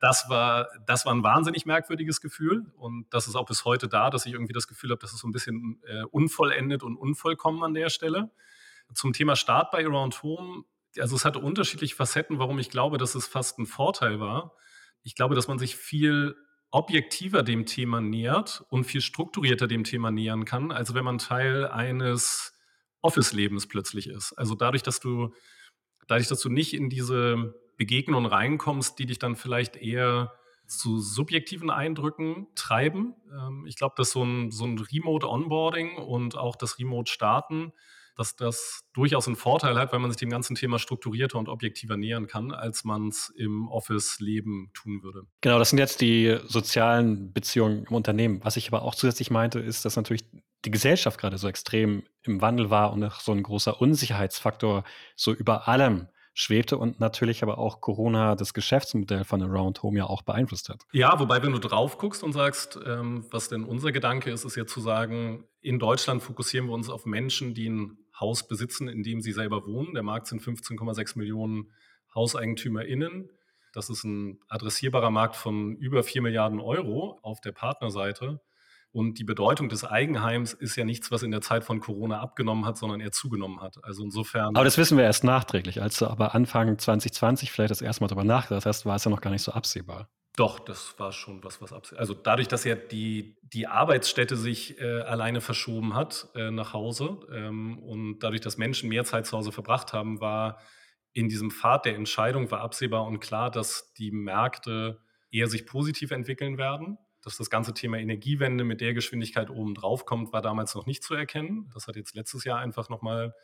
Das 0.00 0.26
war, 0.28 0.68
das 0.86 1.06
war 1.06 1.14
ein 1.14 1.24
wahnsinnig 1.24 1.66
merkwürdiges 1.66 2.20
Gefühl 2.20 2.66
und 2.76 3.06
das 3.10 3.26
ist 3.26 3.34
auch 3.34 3.46
bis 3.46 3.64
heute 3.64 3.88
da, 3.88 4.10
dass 4.10 4.26
ich 4.26 4.32
irgendwie 4.32 4.52
das 4.52 4.68
Gefühl 4.68 4.90
habe, 4.90 5.00
das 5.00 5.12
ist 5.12 5.18
so 5.18 5.28
ein 5.28 5.32
bisschen 5.32 5.82
äh, 5.86 6.04
unvollendet 6.04 6.82
und 6.82 6.96
unvollkommen 6.96 7.62
an 7.64 7.74
der 7.74 7.90
Stelle. 7.90 8.30
Zum 8.94 9.12
Thema 9.12 9.34
Start 9.34 9.70
bei 9.70 9.84
Around 9.84 10.22
Home, 10.22 10.64
also 10.98 11.16
es 11.16 11.24
hatte 11.24 11.40
unterschiedliche 11.40 11.96
Facetten, 11.96 12.38
warum 12.38 12.58
ich 12.58 12.70
glaube, 12.70 12.96
dass 12.96 13.14
es 13.14 13.26
fast 13.26 13.58
ein 13.58 13.66
Vorteil 13.66 14.20
war. 14.20 14.54
Ich 15.02 15.14
glaube, 15.14 15.34
dass 15.34 15.48
man 15.48 15.58
sich 15.58 15.76
viel 15.76 16.36
objektiver 16.70 17.42
dem 17.42 17.66
Thema 17.66 18.00
nähert 18.00 18.64
und 18.68 18.84
viel 18.84 19.00
strukturierter 19.00 19.66
dem 19.66 19.84
Thema 19.84 20.10
nähern 20.10 20.44
kann, 20.44 20.70
als 20.70 20.94
wenn 20.94 21.04
man 21.04 21.18
Teil 21.18 21.66
eines 21.66 22.54
Office-Lebens 23.00 23.68
plötzlich 23.68 24.08
ist. 24.08 24.32
Also 24.34 24.54
dadurch, 24.54 24.82
dass 24.82 25.00
du, 25.00 25.34
dadurch, 26.06 26.28
dass 26.28 26.40
du 26.40 26.50
nicht 26.50 26.74
in 26.74 26.90
diese 26.90 27.54
Begegnungen 27.78 28.26
reinkommst, 28.26 28.98
die 28.98 29.06
dich 29.06 29.18
dann 29.18 29.36
vielleicht 29.36 29.76
eher 29.76 30.32
zu 30.66 30.98
subjektiven 30.98 31.70
Eindrücken 31.70 32.48
treiben. 32.54 33.14
Ähm, 33.32 33.64
ich 33.66 33.76
glaube, 33.76 33.94
dass 33.96 34.10
so 34.10 34.22
ein, 34.22 34.50
so 34.50 34.66
ein 34.66 34.78
Remote-Onboarding 34.78 35.96
und 35.96 36.36
auch 36.36 36.56
das 36.56 36.78
Remote-Starten, 36.78 37.72
dass 38.16 38.36
das 38.36 38.82
durchaus 38.92 39.28
einen 39.28 39.36
Vorteil 39.36 39.78
hat, 39.78 39.92
weil 39.92 40.00
man 40.00 40.10
sich 40.10 40.18
dem 40.18 40.28
ganzen 40.28 40.56
Thema 40.56 40.78
strukturierter 40.78 41.38
und 41.38 41.48
objektiver 41.48 41.96
nähern 41.96 42.26
kann, 42.26 42.50
als 42.50 42.84
man 42.84 43.08
es 43.08 43.30
im 43.30 43.68
Office-Leben 43.68 44.70
tun 44.74 45.02
würde. 45.02 45.22
Genau, 45.40 45.58
das 45.58 45.70
sind 45.70 45.78
jetzt 45.78 46.00
die 46.00 46.36
sozialen 46.44 47.32
Beziehungen 47.32 47.86
im 47.88 47.94
Unternehmen. 47.94 48.40
Was 48.42 48.56
ich 48.56 48.68
aber 48.68 48.82
auch 48.82 48.96
zusätzlich 48.96 49.30
meinte, 49.30 49.60
ist, 49.60 49.84
dass 49.84 49.96
natürlich 49.96 50.24
die 50.64 50.72
Gesellschaft 50.72 51.20
gerade 51.20 51.38
so 51.38 51.48
extrem 51.48 52.02
im 52.22 52.40
Wandel 52.40 52.70
war 52.70 52.92
und 52.92 53.10
so 53.12 53.30
ein 53.30 53.42
großer 53.42 53.80
Unsicherheitsfaktor 53.80 54.82
so 55.14 55.32
über 55.32 55.68
allem 55.68 56.08
schwebte 56.38 56.78
und 56.78 57.00
natürlich 57.00 57.42
aber 57.42 57.58
auch 57.58 57.80
Corona 57.80 58.36
das 58.36 58.54
Geschäftsmodell 58.54 59.24
von 59.24 59.42
Around 59.42 59.82
Home 59.82 59.98
ja 59.98 60.04
auch 60.04 60.22
beeinflusst 60.22 60.68
hat. 60.68 60.84
Ja, 60.92 61.18
wobei, 61.18 61.42
wenn 61.42 61.50
du 61.50 61.58
drauf 61.58 61.98
guckst 61.98 62.22
und 62.22 62.32
sagst, 62.32 62.78
ähm, 62.86 63.26
was 63.30 63.48
denn 63.48 63.64
unser 63.64 63.90
Gedanke 63.90 64.30
ist, 64.30 64.44
ist 64.44 64.54
ja 64.54 64.64
zu 64.64 64.80
sagen, 64.80 65.44
in 65.60 65.80
Deutschland 65.80 66.22
fokussieren 66.22 66.68
wir 66.68 66.74
uns 66.74 66.90
auf 66.90 67.06
Menschen, 67.06 67.54
die 67.54 67.68
ein 67.68 67.98
Haus 68.20 68.46
besitzen, 68.46 68.86
in 68.86 69.02
dem 69.02 69.20
sie 69.20 69.32
selber 69.32 69.66
wohnen. 69.66 69.94
Der 69.94 70.04
Markt 70.04 70.28
sind 70.28 70.40
15,6 70.40 71.18
Millionen 71.18 71.72
HauseigentümerInnen. 72.14 73.30
Das 73.72 73.90
ist 73.90 74.04
ein 74.04 74.38
adressierbarer 74.48 75.10
Markt 75.10 75.34
von 75.34 75.74
über 75.74 76.04
4 76.04 76.22
Milliarden 76.22 76.60
Euro 76.60 77.18
auf 77.22 77.40
der 77.40 77.52
Partnerseite. 77.52 78.40
Und 78.90 79.18
die 79.18 79.24
Bedeutung 79.24 79.68
des 79.68 79.84
Eigenheims 79.84 80.54
ist 80.54 80.76
ja 80.76 80.84
nichts, 80.84 81.10
was 81.10 81.22
in 81.22 81.30
der 81.30 81.42
Zeit 81.42 81.62
von 81.62 81.80
Corona 81.80 82.20
abgenommen 82.20 82.64
hat, 82.64 82.78
sondern 82.78 83.00
eher 83.00 83.12
zugenommen 83.12 83.60
hat. 83.60 83.76
Also 83.82 84.02
insofern. 84.02 84.56
Aber 84.56 84.64
das 84.64 84.78
wissen 84.78 84.96
wir 84.96 85.04
erst 85.04 85.24
nachträglich. 85.24 85.82
Als 85.82 85.98
du 85.98 86.06
aber 86.06 86.34
Anfang 86.34 86.78
2020 86.78 87.52
vielleicht 87.52 87.70
das 87.70 87.82
erste 87.82 88.02
Mal 88.02 88.08
darüber 88.08 88.24
nachgedacht 88.24 88.64
hast, 88.64 88.86
war 88.86 88.96
es 88.96 89.04
ja 89.04 89.10
noch 89.10 89.20
gar 89.20 89.30
nicht 89.30 89.42
so 89.42 89.52
absehbar. 89.52 90.08
Doch, 90.36 90.60
das 90.60 90.98
war 90.98 91.12
schon 91.12 91.42
was, 91.44 91.60
was 91.60 91.72
absehbar. 91.72 92.00
Also 92.00 92.14
dadurch, 92.14 92.48
dass 92.48 92.64
ja 92.64 92.76
die, 92.76 93.36
die 93.42 93.66
Arbeitsstätte 93.66 94.36
sich 94.36 94.80
äh, 94.80 95.00
alleine 95.00 95.40
verschoben 95.40 95.94
hat 95.94 96.28
äh, 96.34 96.50
nach 96.50 96.72
Hause 96.72 97.18
ähm, 97.32 97.78
und 97.80 98.20
dadurch, 98.20 98.40
dass 98.40 98.56
Menschen 98.56 98.88
mehr 98.88 99.04
Zeit 99.04 99.26
zu 99.26 99.36
Hause 99.36 99.52
verbracht 99.52 99.92
haben, 99.92 100.20
war 100.20 100.60
in 101.12 101.28
diesem 101.28 101.50
Pfad 101.50 101.84
der 101.84 101.96
Entscheidung 101.96 102.50
war 102.50 102.60
absehbar 102.60 103.04
und 103.04 103.18
klar, 103.20 103.50
dass 103.50 103.92
die 103.94 104.12
Märkte 104.12 105.00
eher 105.30 105.48
sich 105.48 105.66
positiv 105.66 106.10
entwickeln 106.12 106.56
werden 106.56 106.98
dass 107.28 107.36
das 107.36 107.50
ganze 107.50 107.74
Thema 107.74 107.98
Energiewende 107.98 108.64
mit 108.64 108.80
der 108.80 108.94
Geschwindigkeit 108.94 109.50
oben 109.50 109.74
drauf 109.74 110.06
kommt, 110.06 110.32
war 110.32 110.40
damals 110.40 110.74
noch 110.74 110.86
nicht 110.86 111.02
zu 111.02 111.14
erkennen. 111.14 111.70
Das 111.74 111.86
hat 111.86 111.96
jetzt 111.96 112.14
letztes 112.14 112.44
Jahr 112.44 112.58
einfach 112.58 112.88
nochmal 112.88 113.34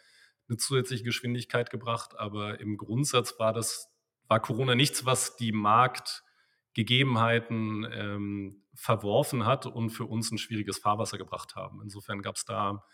eine 0.49 0.57
zusätzliche 0.57 1.05
Geschwindigkeit 1.05 1.71
gebracht. 1.71 2.19
Aber 2.19 2.61
im 2.61 2.79
Grundsatz 2.79 3.39
war 3.39 3.53
das, 3.53 3.93
war 4.27 4.41
Corona 4.41 4.75
nichts, 4.75 5.05
was 5.05 5.37
die 5.37 5.53
Markt 5.53 6.23
Gegebenheiten 6.73 7.87
ähm, 7.93 8.63
verworfen 8.75 9.47
hat 9.47 9.67
und 9.67 9.91
für 9.91 10.07
uns 10.07 10.33
ein 10.33 10.39
schwieriges 10.39 10.79
Fahrwasser 10.79 11.19
gebracht 11.19 11.55
haben. 11.55 11.81
Insofern 11.83 12.23
gab 12.23 12.37
es 12.37 12.45
da 12.45 12.85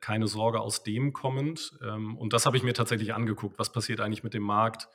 keine 0.00 0.26
Sorge 0.26 0.60
aus 0.60 0.82
dem 0.82 1.12
kommend. 1.12 1.78
Ähm, 1.82 2.18
und 2.18 2.32
das 2.32 2.44
habe 2.44 2.56
ich 2.56 2.62
mir 2.62 2.74
tatsächlich 2.74 3.14
angeguckt. 3.14 3.58
Was 3.58 3.72
passiert 3.72 4.00
eigentlich 4.00 4.24
mit 4.24 4.34
dem 4.34 4.42
Markt 4.42 4.88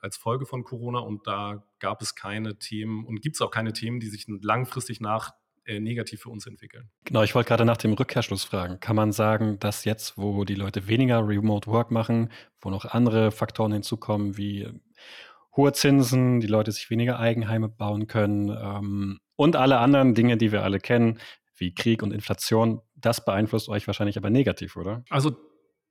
als 0.00 0.16
Folge 0.16 0.46
von 0.46 0.64
Corona? 0.64 1.00
Und 1.00 1.26
da 1.26 1.64
gab 1.78 2.02
es 2.02 2.14
keine 2.14 2.58
Themen 2.58 3.04
und 3.04 3.22
gibt 3.22 3.36
es 3.36 3.42
auch 3.42 3.50
keine 3.50 3.72
Themen, 3.72 4.00
die 4.00 4.08
sich 4.08 4.26
langfristig 4.28 5.00
nach 5.00 5.32
äh, 5.66 5.78
negativ 5.78 6.22
für 6.22 6.30
uns 6.30 6.46
entwickeln. 6.46 6.90
Genau, 7.04 7.22
ich 7.22 7.34
wollte 7.34 7.48
gerade 7.48 7.64
nach 7.64 7.76
dem 7.76 7.92
Rückkehrschluss 7.92 8.44
fragen. 8.44 8.80
Kann 8.80 8.96
man 8.96 9.12
sagen, 9.12 9.58
dass 9.60 9.84
jetzt, 9.84 10.16
wo 10.16 10.44
die 10.44 10.54
Leute 10.54 10.88
weniger 10.88 11.26
Remote 11.26 11.70
Work 11.70 11.90
machen, 11.90 12.30
wo 12.60 12.70
noch 12.70 12.86
andere 12.86 13.30
Faktoren 13.30 13.72
hinzukommen, 13.72 14.36
wie 14.36 14.68
hohe 15.56 15.72
Zinsen, 15.72 16.40
die 16.40 16.46
Leute 16.46 16.72
sich 16.72 16.90
weniger 16.90 17.18
Eigenheime 17.18 17.68
bauen 17.68 18.06
können 18.06 18.48
ähm, 18.48 19.20
und 19.36 19.56
alle 19.56 19.78
anderen 19.78 20.14
Dinge, 20.14 20.36
die 20.36 20.52
wir 20.52 20.64
alle 20.64 20.78
kennen, 20.78 21.18
wie 21.56 21.74
Krieg 21.74 22.02
und 22.02 22.12
Inflation, 22.12 22.80
das 22.94 23.24
beeinflusst 23.24 23.68
euch 23.68 23.86
wahrscheinlich 23.86 24.16
aber 24.16 24.30
negativ, 24.30 24.76
oder? 24.76 25.04
Also 25.10 25.36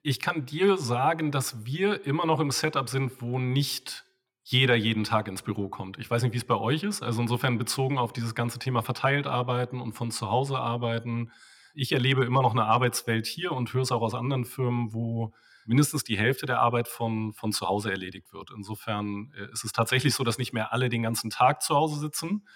ich 0.02 0.20
kann 0.20 0.46
dir 0.46 0.78
sagen, 0.78 1.32
dass 1.32 1.66
wir 1.66 2.06
immer 2.06 2.26
noch 2.26 2.40
im 2.40 2.52
Setup 2.52 2.90
sind, 2.90 3.22
wo 3.22 3.40
nicht 3.40 4.06
jeder 4.44 4.76
jeden 4.76 5.04
Tag 5.04 5.28
ins 5.28 5.44
Büro 5.44 5.70
kommt. 5.70 6.00
Ich 6.00 6.10
weiß 6.10 6.24
nicht, 6.24 6.34
wie 6.34 6.38
es 6.38 6.46
bei 6.46 6.56
euch 6.56 6.84
ist. 6.84 7.04
Also 7.04 7.22
insofern 7.22 7.58
bezogen 7.58 7.98
auf 7.98 8.14
dieses 8.14 8.34
ganze 8.34 8.58
Thema 8.58 8.82
verteilt 8.82 9.28
arbeiten 9.28 9.80
und 9.80 9.94
von 9.94 10.10
zu 10.10 10.32
Hause 10.32 10.58
arbeiten. 10.58 11.32
Ich 11.76 11.92
erlebe 11.92 12.26
immer 12.26 12.42
noch 12.42 12.54
eine 12.54 12.66
Arbeitswelt 12.66 13.28
hier 13.28 13.52
und 13.52 13.72
höre 13.74 13.84
es 13.84 13.92
auch 13.92 14.02
aus 14.02 14.16
anderen 14.16 14.46
Firmen, 14.46 14.94
wo 14.94 15.34
mindestens 15.66 16.04
die 16.04 16.18
Hälfte 16.18 16.48
der 16.48 16.62
Arbeit 16.62 16.88
von, 16.88 17.32
von 17.34 17.52
zu 17.52 17.68
Hause 17.68 17.92
erledigt 17.92 18.34
wird. 18.34 18.50
Insofern 18.56 19.32
äh, 19.38 19.52
ist 19.52 19.64
es 19.64 19.72
tatsächlich 19.72 20.16
so, 20.16 20.24
dass 20.24 20.40
nicht 20.40 20.54
mehr 20.54 20.74
alle 20.74 20.90
den 20.90 21.04
ganzen 21.04 21.30
Tag 21.30 21.62
zu 21.62 21.76
Hause 21.76 22.00
sitzen. 22.00 22.48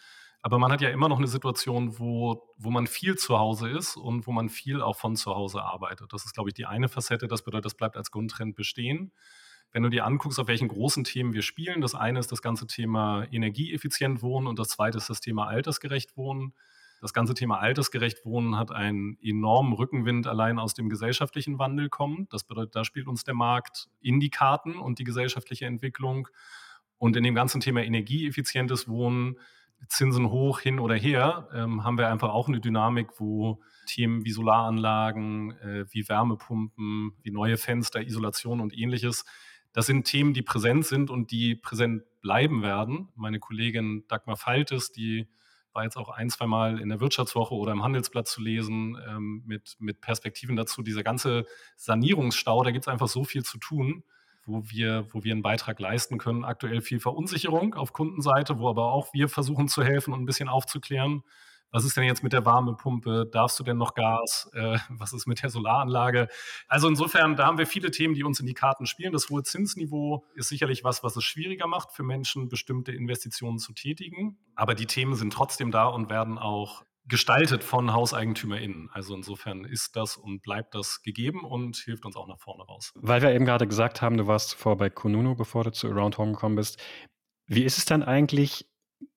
Aber 0.45 0.59
man 0.59 0.73
hat 0.73 0.81
ja 0.81 0.89
immer 0.89 1.07
noch 1.07 1.19
eine 1.19 1.27
Situation, 1.27 1.97
wo, 1.99 2.53
wo 2.57 2.69
man 2.69 2.85
viel 2.85 3.15
zu 3.15 3.39
Hause 3.39 3.69
ist 3.69 3.95
und 3.95 4.27
wo 4.27 4.33
man 4.33 4.49
viel 4.49 4.81
auch 4.81 4.97
von 4.97 5.15
zu 5.15 5.33
Hause 5.33 5.63
arbeitet. 5.63 6.11
Das 6.11 6.25
ist, 6.25 6.33
glaube 6.33 6.49
ich, 6.49 6.53
die 6.53 6.65
eine 6.65 6.89
Facette. 6.89 7.29
Das 7.29 7.43
bedeutet, 7.43 7.65
das 7.65 7.75
bleibt 7.75 7.95
als 7.95 8.11
Grundtrend 8.11 8.53
bestehen. 8.53 9.13
Wenn 9.71 9.83
du 9.83 9.89
dir 9.89 10.05
anguckst, 10.05 10.37
auf 10.39 10.47
welchen 10.47 10.67
großen 10.67 11.05
Themen 11.05 11.33
wir 11.33 11.43
spielen, 11.43 11.79
das 11.79 11.95
eine 11.95 12.19
ist 12.19 12.31
das 12.31 12.41
ganze 12.41 12.67
Thema 12.67 13.25
energieeffizient 13.31 14.21
wohnen 14.21 14.47
und 14.47 14.59
das 14.59 14.67
zweite 14.67 14.97
ist 14.97 15.09
das 15.09 15.21
Thema 15.21 15.47
altersgerecht 15.47 16.17
wohnen. 16.17 16.53
Das 16.99 17.13
ganze 17.13 17.33
Thema 17.33 17.59
altersgerecht 17.59 18.23
Wohnen 18.23 18.57
hat 18.57 18.71
einen 18.71 19.17
enormen 19.21 19.73
Rückenwind 19.73 20.25
allein 20.25 20.57
aus 20.57 20.73
dem 20.73 20.87
gesellschaftlichen 20.87 21.59
Wandel 21.59 21.89
kommen. 21.89 22.27
Das 22.29 22.45
bedeutet, 22.45 22.75
da 22.75 22.85
spielt 22.85 23.07
uns 23.07 23.25
der 23.25 23.33
Markt 23.33 23.89
in 23.99 24.21
die 24.21 24.29
Karten 24.29 24.75
und 24.75 24.99
die 24.99 25.03
gesellschaftliche 25.03 25.65
Entwicklung. 25.65 26.29
Und 26.99 27.17
in 27.17 27.23
dem 27.23 27.35
ganzen 27.35 27.59
Thema 27.59 27.83
energieeffizientes 27.83 28.87
Wohnen, 28.87 29.37
Zinsen 29.87 30.29
hoch, 30.29 30.59
hin 30.59 30.79
oder 30.79 30.95
her, 30.95 31.49
ähm, 31.53 31.83
haben 31.83 31.97
wir 31.97 32.09
einfach 32.09 32.29
auch 32.29 32.47
eine 32.47 32.59
Dynamik, 32.59 33.19
wo 33.19 33.61
Themen 33.85 34.25
wie 34.25 34.31
Solaranlagen, 34.31 35.51
äh, 35.59 35.85
wie 35.91 36.07
Wärmepumpen, 36.07 37.13
wie 37.21 37.31
neue 37.31 37.57
Fenster, 37.57 38.01
Isolation 38.01 38.61
und 38.61 38.77
ähnliches, 38.77 39.25
das 39.73 39.87
sind 39.87 40.05
Themen, 40.05 40.33
die 40.33 40.43
präsent 40.43 40.85
sind 40.85 41.09
und 41.09 41.31
die 41.31 41.55
präsent 41.55 42.03
bleiben 42.21 42.61
werden. 42.61 43.09
Meine 43.15 43.39
Kollegin 43.39 44.05
Dagmar 44.07 44.37
Faltes, 44.37 44.91
die 44.91 45.27
war 45.73 45.83
jetzt 45.83 45.97
auch 45.97 46.09
ein, 46.09 46.29
zwei 46.29 46.45
Mal 46.45 46.79
in 46.79 46.89
der 46.89 46.99
Wirtschaftswoche 46.99 47.55
oder 47.55 47.71
im 47.71 47.83
Handelsblatt 47.83 48.27
zu 48.27 48.41
lesen 48.41 48.95
ähm, 49.07 49.43
mit, 49.47 49.75
mit 49.79 50.01
Perspektiven 50.01 50.55
dazu. 50.55 50.83
Dieser 50.83 51.03
ganze 51.03 51.45
Sanierungsstau, 51.75 52.63
da 52.63 52.69
gibt 52.69 52.85
es 52.85 52.87
einfach 52.87 53.07
so 53.07 53.23
viel 53.23 53.43
zu 53.43 53.57
tun, 53.57 54.03
wo 54.45 54.63
wir, 54.69 55.07
wo 55.11 55.23
wir 55.23 55.31
einen 55.31 55.41
Beitrag 55.41 55.79
leisten 55.79 56.17
können. 56.17 56.43
Aktuell 56.43 56.81
viel 56.81 56.99
Verunsicherung 56.99 57.75
auf 57.75 57.93
Kundenseite, 57.93 58.59
wo 58.59 58.69
aber 58.69 58.91
auch 58.91 59.13
wir 59.13 59.29
versuchen 59.29 59.67
zu 59.67 59.83
helfen 59.83 60.13
und 60.13 60.21
ein 60.21 60.25
bisschen 60.25 60.49
aufzuklären 60.49 61.23
was 61.73 61.85
ist 61.85 61.97
denn 61.97 62.03
jetzt 62.03 62.21
mit 62.21 62.33
der 62.33 62.45
Wärmepumpe? 62.45 63.27
Darfst 63.31 63.59
du 63.59 63.63
denn 63.63 63.77
noch 63.77 63.95
Gas? 63.95 64.49
Äh, 64.53 64.77
was 64.89 65.11
ist 65.11 65.25
mit 65.25 65.41
der 65.41 65.49
Solaranlage? 65.49 66.29
Also 66.67 66.87
insofern, 66.87 67.35
da 67.35 67.47
haben 67.47 67.57
wir 67.57 67.65
viele 67.65 67.89
Themen, 67.89 68.13
die 68.13 68.23
uns 68.23 68.39
in 68.39 68.45
die 68.45 68.53
Karten 68.53 68.85
spielen. 68.85 69.11
Das 69.11 69.29
hohe 69.29 69.41
Zinsniveau 69.41 70.23
ist 70.35 70.49
sicherlich 70.49 70.83
was, 70.83 71.03
was 71.03 71.15
es 71.15 71.23
schwieriger 71.23 71.65
macht, 71.65 71.91
für 71.91 72.03
Menschen 72.03 72.47
bestimmte 72.47 72.91
Investitionen 72.91 73.57
zu 73.57 73.73
tätigen. 73.73 74.37
Aber 74.55 74.75
die 74.75 74.85
Themen 74.85 75.15
sind 75.15 75.33
trotzdem 75.33 75.71
da 75.71 75.87
und 75.87 76.11
werden 76.11 76.37
auch 76.37 76.83
gestaltet 77.05 77.63
von 77.63 77.93
HauseigentümerInnen. 77.93 78.89
Also 78.93 79.15
insofern 79.15 79.65
ist 79.65 79.95
das 79.95 80.17
und 80.17 80.41
bleibt 80.41 80.73
das 80.73 81.01
gegeben 81.01 81.43
und 81.43 81.77
hilft 81.77 82.05
uns 82.05 82.15
auch 82.15 82.27
nach 82.27 82.39
vorne 82.39 82.63
raus. 82.63 82.91
Weil 82.95 83.21
wir 83.21 83.33
eben 83.33 83.45
gerade 83.45 83.67
gesagt 83.67 84.01
haben, 84.01 84.17
du 84.17 84.27
warst 84.27 84.49
zuvor 84.49 84.77
bei 84.77 84.89
Kununu, 84.89 85.35
bevor 85.35 85.63
du 85.63 85.71
zu 85.71 85.89
Around 85.89 86.17
Home 86.17 86.31
gekommen 86.33 86.55
bist. 86.55 86.81
Wie 87.45 87.63
ist 87.63 87.77
es 87.77 87.85
dann 87.85 88.03
eigentlich, 88.03 88.69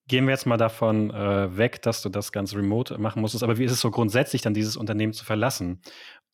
Gehen 0.09 0.23
wir 0.25 0.31
jetzt 0.31 0.45
mal 0.45 0.55
davon 0.55 1.11
äh, 1.11 1.57
weg, 1.57 1.81
dass 1.81 2.01
du 2.01 2.07
das 2.07 2.31
ganz 2.31 2.55
remote 2.55 2.97
machen 2.97 3.21
musstest. 3.21 3.43
Aber 3.43 3.57
wie 3.57 3.65
ist 3.65 3.73
es 3.73 3.81
so 3.81 3.91
grundsätzlich, 3.91 4.41
dann 4.41 4.53
dieses 4.53 4.77
Unternehmen 4.77 5.11
zu 5.11 5.25
verlassen 5.25 5.81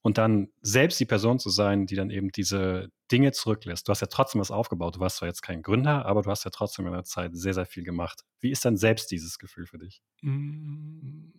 und 0.04 0.18
dann 0.18 0.50
selbst 0.62 1.00
die 1.00 1.06
Person 1.06 1.40
zu 1.40 1.50
sein, 1.50 1.88
die 1.88 1.96
dann 1.96 2.10
eben 2.10 2.30
diese 2.30 2.90
Dinge 3.12 3.32
zurücklässt? 3.32 3.88
Du 3.88 3.92
hast 3.92 4.02
ja 4.02 4.08
trotzdem 4.08 4.42
was 4.42 4.52
aufgebaut. 4.52 4.98
Du 4.98 5.00
warst 5.00 5.18
zwar 5.18 5.30
jetzt 5.30 5.42
kein 5.42 5.62
Gründer, 5.64 6.06
aber 6.06 6.22
du 6.22 6.30
hast 6.30 6.44
ja 6.44 6.52
trotzdem 6.52 6.86
in 6.86 6.94
der 6.94 7.06
Zeit 7.06 7.32
sehr, 7.36 7.54
sehr 7.54 7.66
viel 7.66 7.84
gemacht. 7.84 8.22
Wie 8.40 8.52
ist 8.52 8.66
dann 8.66 8.78
selbst 8.78 9.10
dieses 9.12 9.40
Gefühl 9.40 9.66
für 9.66 9.80
dich? 9.80 10.02
Mm, 10.22 11.30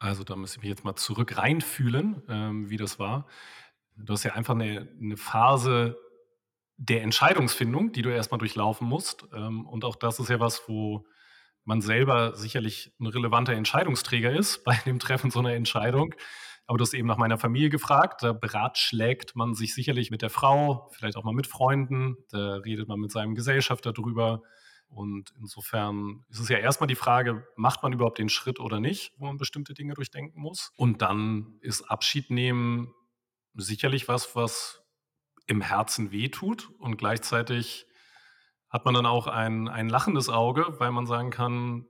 also 0.00 0.24
da 0.24 0.36
muss 0.36 0.52
ich 0.52 0.60
mich 0.60 0.68
jetzt 0.68 0.84
mal 0.84 0.96
zurück 0.96 1.38
reinfühlen, 1.38 2.22
ähm, 2.28 2.68
wie 2.68 2.76
das 2.76 2.98
war. 2.98 3.26
Du 3.96 4.12
hast 4.12 4.24
ja 4.24 4.34
einfach 4.34 4.54
eine, 4.54 4.88
eine 5.00 5.16
Phase 5.16 5.96
der 6.76 7.02
Entscheidungsfindung, 7.02 7.92
die 7.92 8.02
du 8.02 8.10
erstmal 8.10 8.38
durchlaufen 8.38 8.88
musst. 8.88 9.24
Ähm, 9.32 9.66
und 9.66 9.84
auch 9.84 9.96
das 9.96 10.20
ist 10.20 10.30
ja 10.30 10.38
was, 10.38 10.68
wo 10.68 11.06
man 11.64 11.80
selber 11.80 12.34
sicherlich 12.36 12.92
ein 13.00 13.06
relevanter 13.06 13.52
Entscheidungsträger 13.52 14.32
ist 14.32 14.64
bei 14.64 14.74
dem 14.86 14.98
Treffen 14.98 15.30
so 15.30 15.40
einer 15.40 15.54
Entscheidung. 15.54 16.14
Aber 16.68 16.78
du 16.78 16.82
hast 16.82 16.94
eben 16.94 17.08
nach 17.08 17.16
meiner 17.16 17.38
Familie 17.38 17.70
gefragt. 17.70 18.22
Da 18.22 18.32
beratschlägt 18.32 19.34
man 19.34 19.54
sich 19.54 19.74
sicherlich 19.74 20.10
mit 20.10 20.22
der 20.22 20.30
Frau, 20.30 20.90
vielleicht 20.92 21.16
auch 21.16 21.24
mal 21.24 21.32
mit 21.32 21.46
Freunden. 21.46 22.18
Da 22.30 22.56
redet 22.56 22.86
man 22.86 23.00
mit 23.00 23.10
seinem 23.10 23.34
Gesellschafter 23.34 23.92
drüber. 23.92 24.42
Und 24.88 25.32
insofern 25.40 26.24
ist 26.28 26.40
es 26.40 26.48
ja 26.50 26.58
erstmal 26.58 26.86
die 26.86 26.94
Frage, 26.94 27.46
macht 27.56 27.82
man 27.82 27.92
überhaupt 27.92 28.18
den 28.18 28.28
Schritt 28.28 28.60
oder 28.60 28.80
nicht, 28.80 29.12
wo 29.16 29.26
man 29.26 29.38
bestimmte 29.38 29.74
Dinge 29.74 29.94
durchdenken 29.94 30.40
muss. 30.40 30.70
Und 30.76 31.02
dann 31.02 31.58
ist 31.62 31.82
Abschied 31.90 32.30
nehmen 32.30 32.94
sicherlich 33.54 34.06
was, 34.06 34.36
was 34.36 34.82
im 35.46 35.62
Herzen 35.62 36.12
wehtut 36.12 36.70
und 36.78 36.98
gleichzeitig 36.98 37.86
hat 38.68 38.84
man 38.84 38.92
dann 38.92 39.06
auch 39.06 39.26
ein, 39.26 39.68
ein 39.68 39.88
lachendes 39.88 40.28
Auge, 40.28 40.78
weil 40.78 40.92
man 40.92 41.06
sagen 41.06 41.30
kann, 41.30 41.86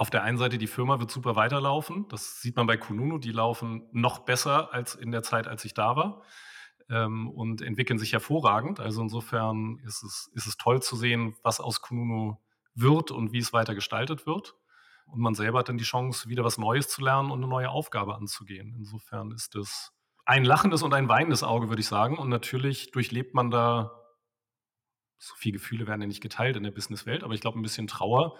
auf 0.00 0.08
der 0.08 0.22
einen 0.22 0.38
Seite, 0.38 0.56
die 0.56 0.66
Firma 0.66 0.98
wird 0.98 1.10
super 1.10 1.36
weiterlaufen. 1.36 2.08
Das 2.08 2.40
sieht 2.40 2.56
man 2.56 2.66
bei 2.66 2.78
Kununu, 2.78 3.18
die 3.18 3.32
laufen 3.32 3.86
noch 3.92 4.20
besser 4.20 4.72
als 4.72 4.94
in 4.94 5.10
der 5.10 5.22
Zeit, 5.22 5.46
als 5.46 5.62
ich 5.66 5.74
da 5.74 5.94
war 5.94 6.22
ähm, 6.88 7.28
und 7.28 7.60
entwickeln 7.60 7.98
sich 7.98 8.14
hervorragend. 8.14 8.80
Also 8.80 9.02
insofern 9.02 9.78
ist 9.84 10.02
es, 10.02 10.30
ist 10.32 10.46
es 10.46 10.56
toll 10.56 10.80
zu 10.80 10.96
sehen, 10.96 11.36
was 11.42 11.60
aus 11.60 11.82
Kununu 11.82 12.38
wird 12.74 13.10
und 13.10 13.32
wie 13.32 13.40
es 13.40 13.52
weiter 13.52 13.74
gestaltet 13.74 14.26
wird. 14.26 14.54
Und 15.04 15.20
man 15.20 15.34
selber 15.34 15.58
hat 15.58 15.68
dann 15.68 15.76
die 15.76 15.84
Chance, 15.84 16.30
wieder 16.30 16.44
was 16.44 16.56
Neues 16.56 16.88
zu 16.88 17.04
lernen 17.04 17.30
und 17.30 17.40
eine 17.40 17.48
neue 17.48 17.68
Aufgabe 17.68 18.14
anzugehen. 18.14 18.74
Insofern 18.78 19.32
ist 19.32 19.54
es 19.54 19.92
ein 20.24 20.46
lachendes 20.46 20.82
und 20.82 20.94
ein 20.94 21.10
weinendes 21.10 21.42
Auge, 21.42 21.68
würde 21.68 21.80
ich 21.80 21.88
sagen. 21.88 22.16
Und 22.16 22.30
natürlich 22.30 22.90
durchlebt 22.90 23.34
man 23.34 23.50
da, 23.50 24.00
so 25.18 25.34
viele 25.36 25.58
Gefühle 25.58 25.86
werden 25.86 26.00
ja 26.00 26.06
nicht 26.06 26.22
geteilt 26.22 26.56
in 26.56 26.62
der 26.62 26.70
Businesswelt, 26.70 27.22
aber 27.22 27.34
ich 27.34 27.42
glaube, 27.42 27.58
ein 27.58 27.62
bisschen 27.62 27.86
Trauer 27.86 28.38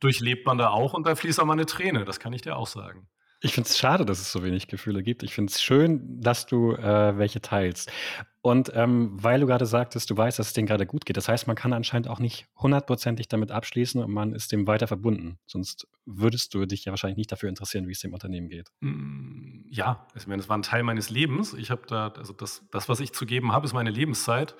durchlebt 0.00 0.46
man 0.46 0.58
da 0.58 0.70
auch 0.70 0.94
und 0.94 1.06
da 1.06 1.14
fließt 1.14 1.40
auch 1.40 1.44
mal 1.44 1.54
eine 1.54 1.66
Träne, 1.66 2.04
das 2.04 2.20
kann 2.20 2.32
ich 2.32 2.42
dir 2.42 2.56
auch 2.56 2.66
sagen. 2.66 3.08
Ich 3.40 3.52
finde 3.52 3.68
es 3.68 3.78
schade, 3.78 4.04
dass 4.04 4.20
es 4.20 4.32
so 4.32 4.42
wenig 4.42 4.66
Gefühle 4.66 5.04
gibt. 5.04 5.22
Ich 5.22 5.32
finde 5.32 5.52
es 5.52 5.62
schön, 5.62 6.20
dass 6.20 6.46
du 6.46 6.72
äh, 6.72 7.16
welche 7.18 7.40
teilst. 7.40 7.92
Und 8.40 8.72
ähm, 8.74 9.10
weil 9.12 9.40
du 9.40 9.46
gerade 9.46 9.66
sagtest, 9.66 10.10
du 10.10 10.16
weißt, 10.16 10.38
dass 10.40 10.48
es 10.48 10.52
denen 10.54 10.66
gerade 10.66 10.86
gut 10.86 11.04
geht, 11.04 11.16
das 11.16 11.28
heißt, 11.28 11.46
man 11.46 11.54
kann 11.54 11.72
anscheinend 11.72 12.08
auch 12.08 12.18
nicht 12.18 12.46
hundertprozentig 12.56 13.28
damit 13.28 13.52
abschließen 13.52 14.02
und 14.02 14.10
man 14.10 14.32
ist 14.32 14.50
dem 14.50 14.66
weiter 14.66 14.88
verbunden. 14.88 15.38
Sonst 15.46 15.86
würdest 16.04 16.54
du 16.54 16.66
dich 16.66 16.84
ja 16.84 16.92
wahrscheinlich 16.92 17.16
nicht 17.18 17.30
dafür 17.30 17.48
interessieren, 17.48 17.86
wie 17.86 17.92
es 17.92 18.00
dem 18.00 18.12
Unternehmen 18.12 18.48
geht. 18.48 18.70
Mm, 18.80 19.66
ja, 19.68 20.06
ich 20.16 20.26
meine, 20.26 20.40
das 20.40 20.48
war 20.48 20.58
ein 20.58 20.62
Teil 20.62 20.82
meines 20.82 21.10
Lebens. 21.10 21.54
Ich 21.54 21.70
habe 21.70 21.82
da, 21.86 22.08
also 22.08 22.32
das, 22.32 22.64
das, 22.72 22.88
was 22.88 22.98
ich 22.98 23.12
zu 23.12 23.24
geben 23.24 23.52
habe, 23.52 23.66
ist 23.66 23.72
meine 23.72 23.90
Lebenszeit. 23.90 24.56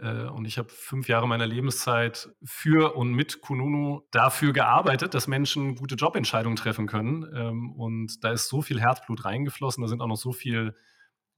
Äh, 0.00 0.24
und 0.28 0.44
ich 0.44 0.58
habe 0.58 0.68
fünf 0.70 1.08
Jahre 1.08 1.28
meiner 1.28 1.46
Lebenszeit 1.46 2.28
für 2.42 2.96
und 2.96 3.12
mit 3.12 3.40
Kununu 3.40 4.02
dafür 4.10 4.52
gearbeitet, 4.52 5.14
dass 5.14 5.28
Menschen 5.28 5.76
gute 5.76 5.94
Jobentscheidungen 5.94 6.56
treffen 6.56 6.86
können. 6.86 7.28
Ähm, 7.34 7.72
und 7.72 8.24
da 8.24 8.30
ist 8.30 8.48
so 8.48 8.62
viel 8.62 8.80
Herzblut 8.80 9.24
reingeflossen. 9.24 9.82
Da 9.82 9.88
sind 9.88 10.00
auch 10.00 10.06
noch 10.06 10.16
so 10.16 10.32
viele 10.32 10.74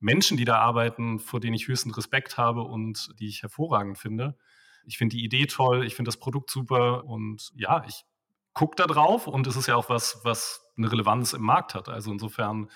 Menschen, 0.01 0.37
die 0.37 0.45
da 0.45 0.59
arbeiten, 0.59 1.19
vor 1.19 1.41
denen 1.41 1.55
ich 1.55 1.69
höchsten 1.69 1.93
Respekt 1.93 2.37
habe 2.37 2.63
und 2.63 3.11
die 3.21 3.29
ich 3.29 3.43
hervorragend 3.43 3.99
finde. 3.99 4.37
Ich 4.85 4.99
finde 4.99 5.17
die 5.17 5.25
Idee 5.25 5.47
toll, 5.47 5.85
ich 5.85 5.95
finde 5.95 6.09
das 6.09 6.17
Produkt 6.19 6.51
super 6.51 7.05
und 7.05 7.53
ja, 7.55 7.85
ich 7.87 8.05
gucke 8.53 8.75
da 8.77 8.87
drauf 8.87 9.29
und 9.29 9.47
es 9.47 9.55
ist 9.55 9.69
ja 9.69 9.77
auch 9.77 9.89
was, 9.89 10.21
was 10.25 10.73
eine 10.77 10.91
Relevanz 10.91 11.35
im 11.35 11.43
Markt 11.43 11.75
hat. 11.75 11.89
Also 11.89 12.11
insofern 12.11 12.69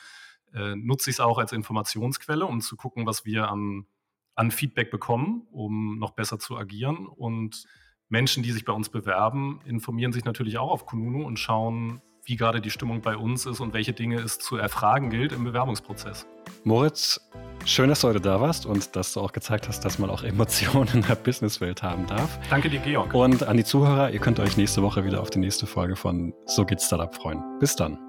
äh, 0.54 0.76
nutze 0.76 1.10
ich 1.10 1.16
es 1.16 1.20
auch 1.20 1.38
als 1.38 1.52
Informationsquelle, 1.52 2.46
um 2.46 2.60
zu 2.60 2.76
gucken, 2.76 3.06
was 3.06 3.24
wir 3.24 3.48
an 3.48 3.86
an 4.36 4.50
Feedback 4.50 4.90
bekommen, 4.90 5.46
um 5.50 5.98
noch 5.98 6.12
besser 6.12 6.38
zu 6.38 6.56
agieren. 6.56 7.06
Und 7.06 7.64
Menschen, 8.08 8.42
die 8.42 8.52
sich 8.52 8.64
bei 8.64 8.72
uns 8.72 8.88
bewerben, 8.88 9.60
informieren 9.64 10.12
sich 10.12 10.24
natürlich 10.24 10.58
auch 10.58 10.70
auf 10.70 10.86
Kununu 10.86 11.26
und 11.26 11.38
schauen, 11.38 12.00
wie 12.24 12.36
gerade 12.36 12.60
die 12.60 12.70
Stimmung 12.70 13.00
bei 13.00 13.16
uns 13.16 13.46
ist 13.46 13.60
und 13.60 13.72
welche 13.72 13.92
Dinge 13.92 14.16
es 14.16 14.38
zu 14.38 14.56
erfragen 14.56 15.10
gilt 15.10 15.32
im 15.32 15.44
Bewerbungsprozess. 15.44 16.26
Moritz, 16.64 17.20
schön, 17.64 17.88
dass 17.88 18.00
du 18.00 18.08
heute 18.08 18.20
da 18.20 18.40
warst 18.40 18.66
und 18.66 18.96
dass 18.96 19.12
du 19.12 19.20
auch 19.20 19.32
gezeigt 19.32 19.68
hast, 19.68 19.84
dass 19.84 19.98
man 19.98 20.10
auch 20.10 20.22
Emotionen 20.24 20.88
in 20.92 21.02
der 21.02 21.14
Businesswelt 21.14 21.82
haben 21.82 22.06
darf. 22.06 22.38
Danke 22.50 22.68
dir, 22.68 22.80
Georg. 22.80 23.14
Und 23.14 23.44
an 23.44 23.56
die 23.56 23.64
Zuhörer, 23.64 24.10
ihr 24.10 24.18
könnt 24.18 24.40
euch 24.40 24.56
nächste 24.56 24.82
Woche 24.82 25.04
wieder 25.04 25.20
auf 25.20 25.30
die 25.30 25.38
nächste 25.38 25.66
Folge 25.66 25.96
von 25.96 26.34
So 26.46 26.64
geht's 26.64 26.86
Startup 26.86 27.14
freuen. 27.14 27.42
Bis 27.60 27.76
dann. 27.76 28.05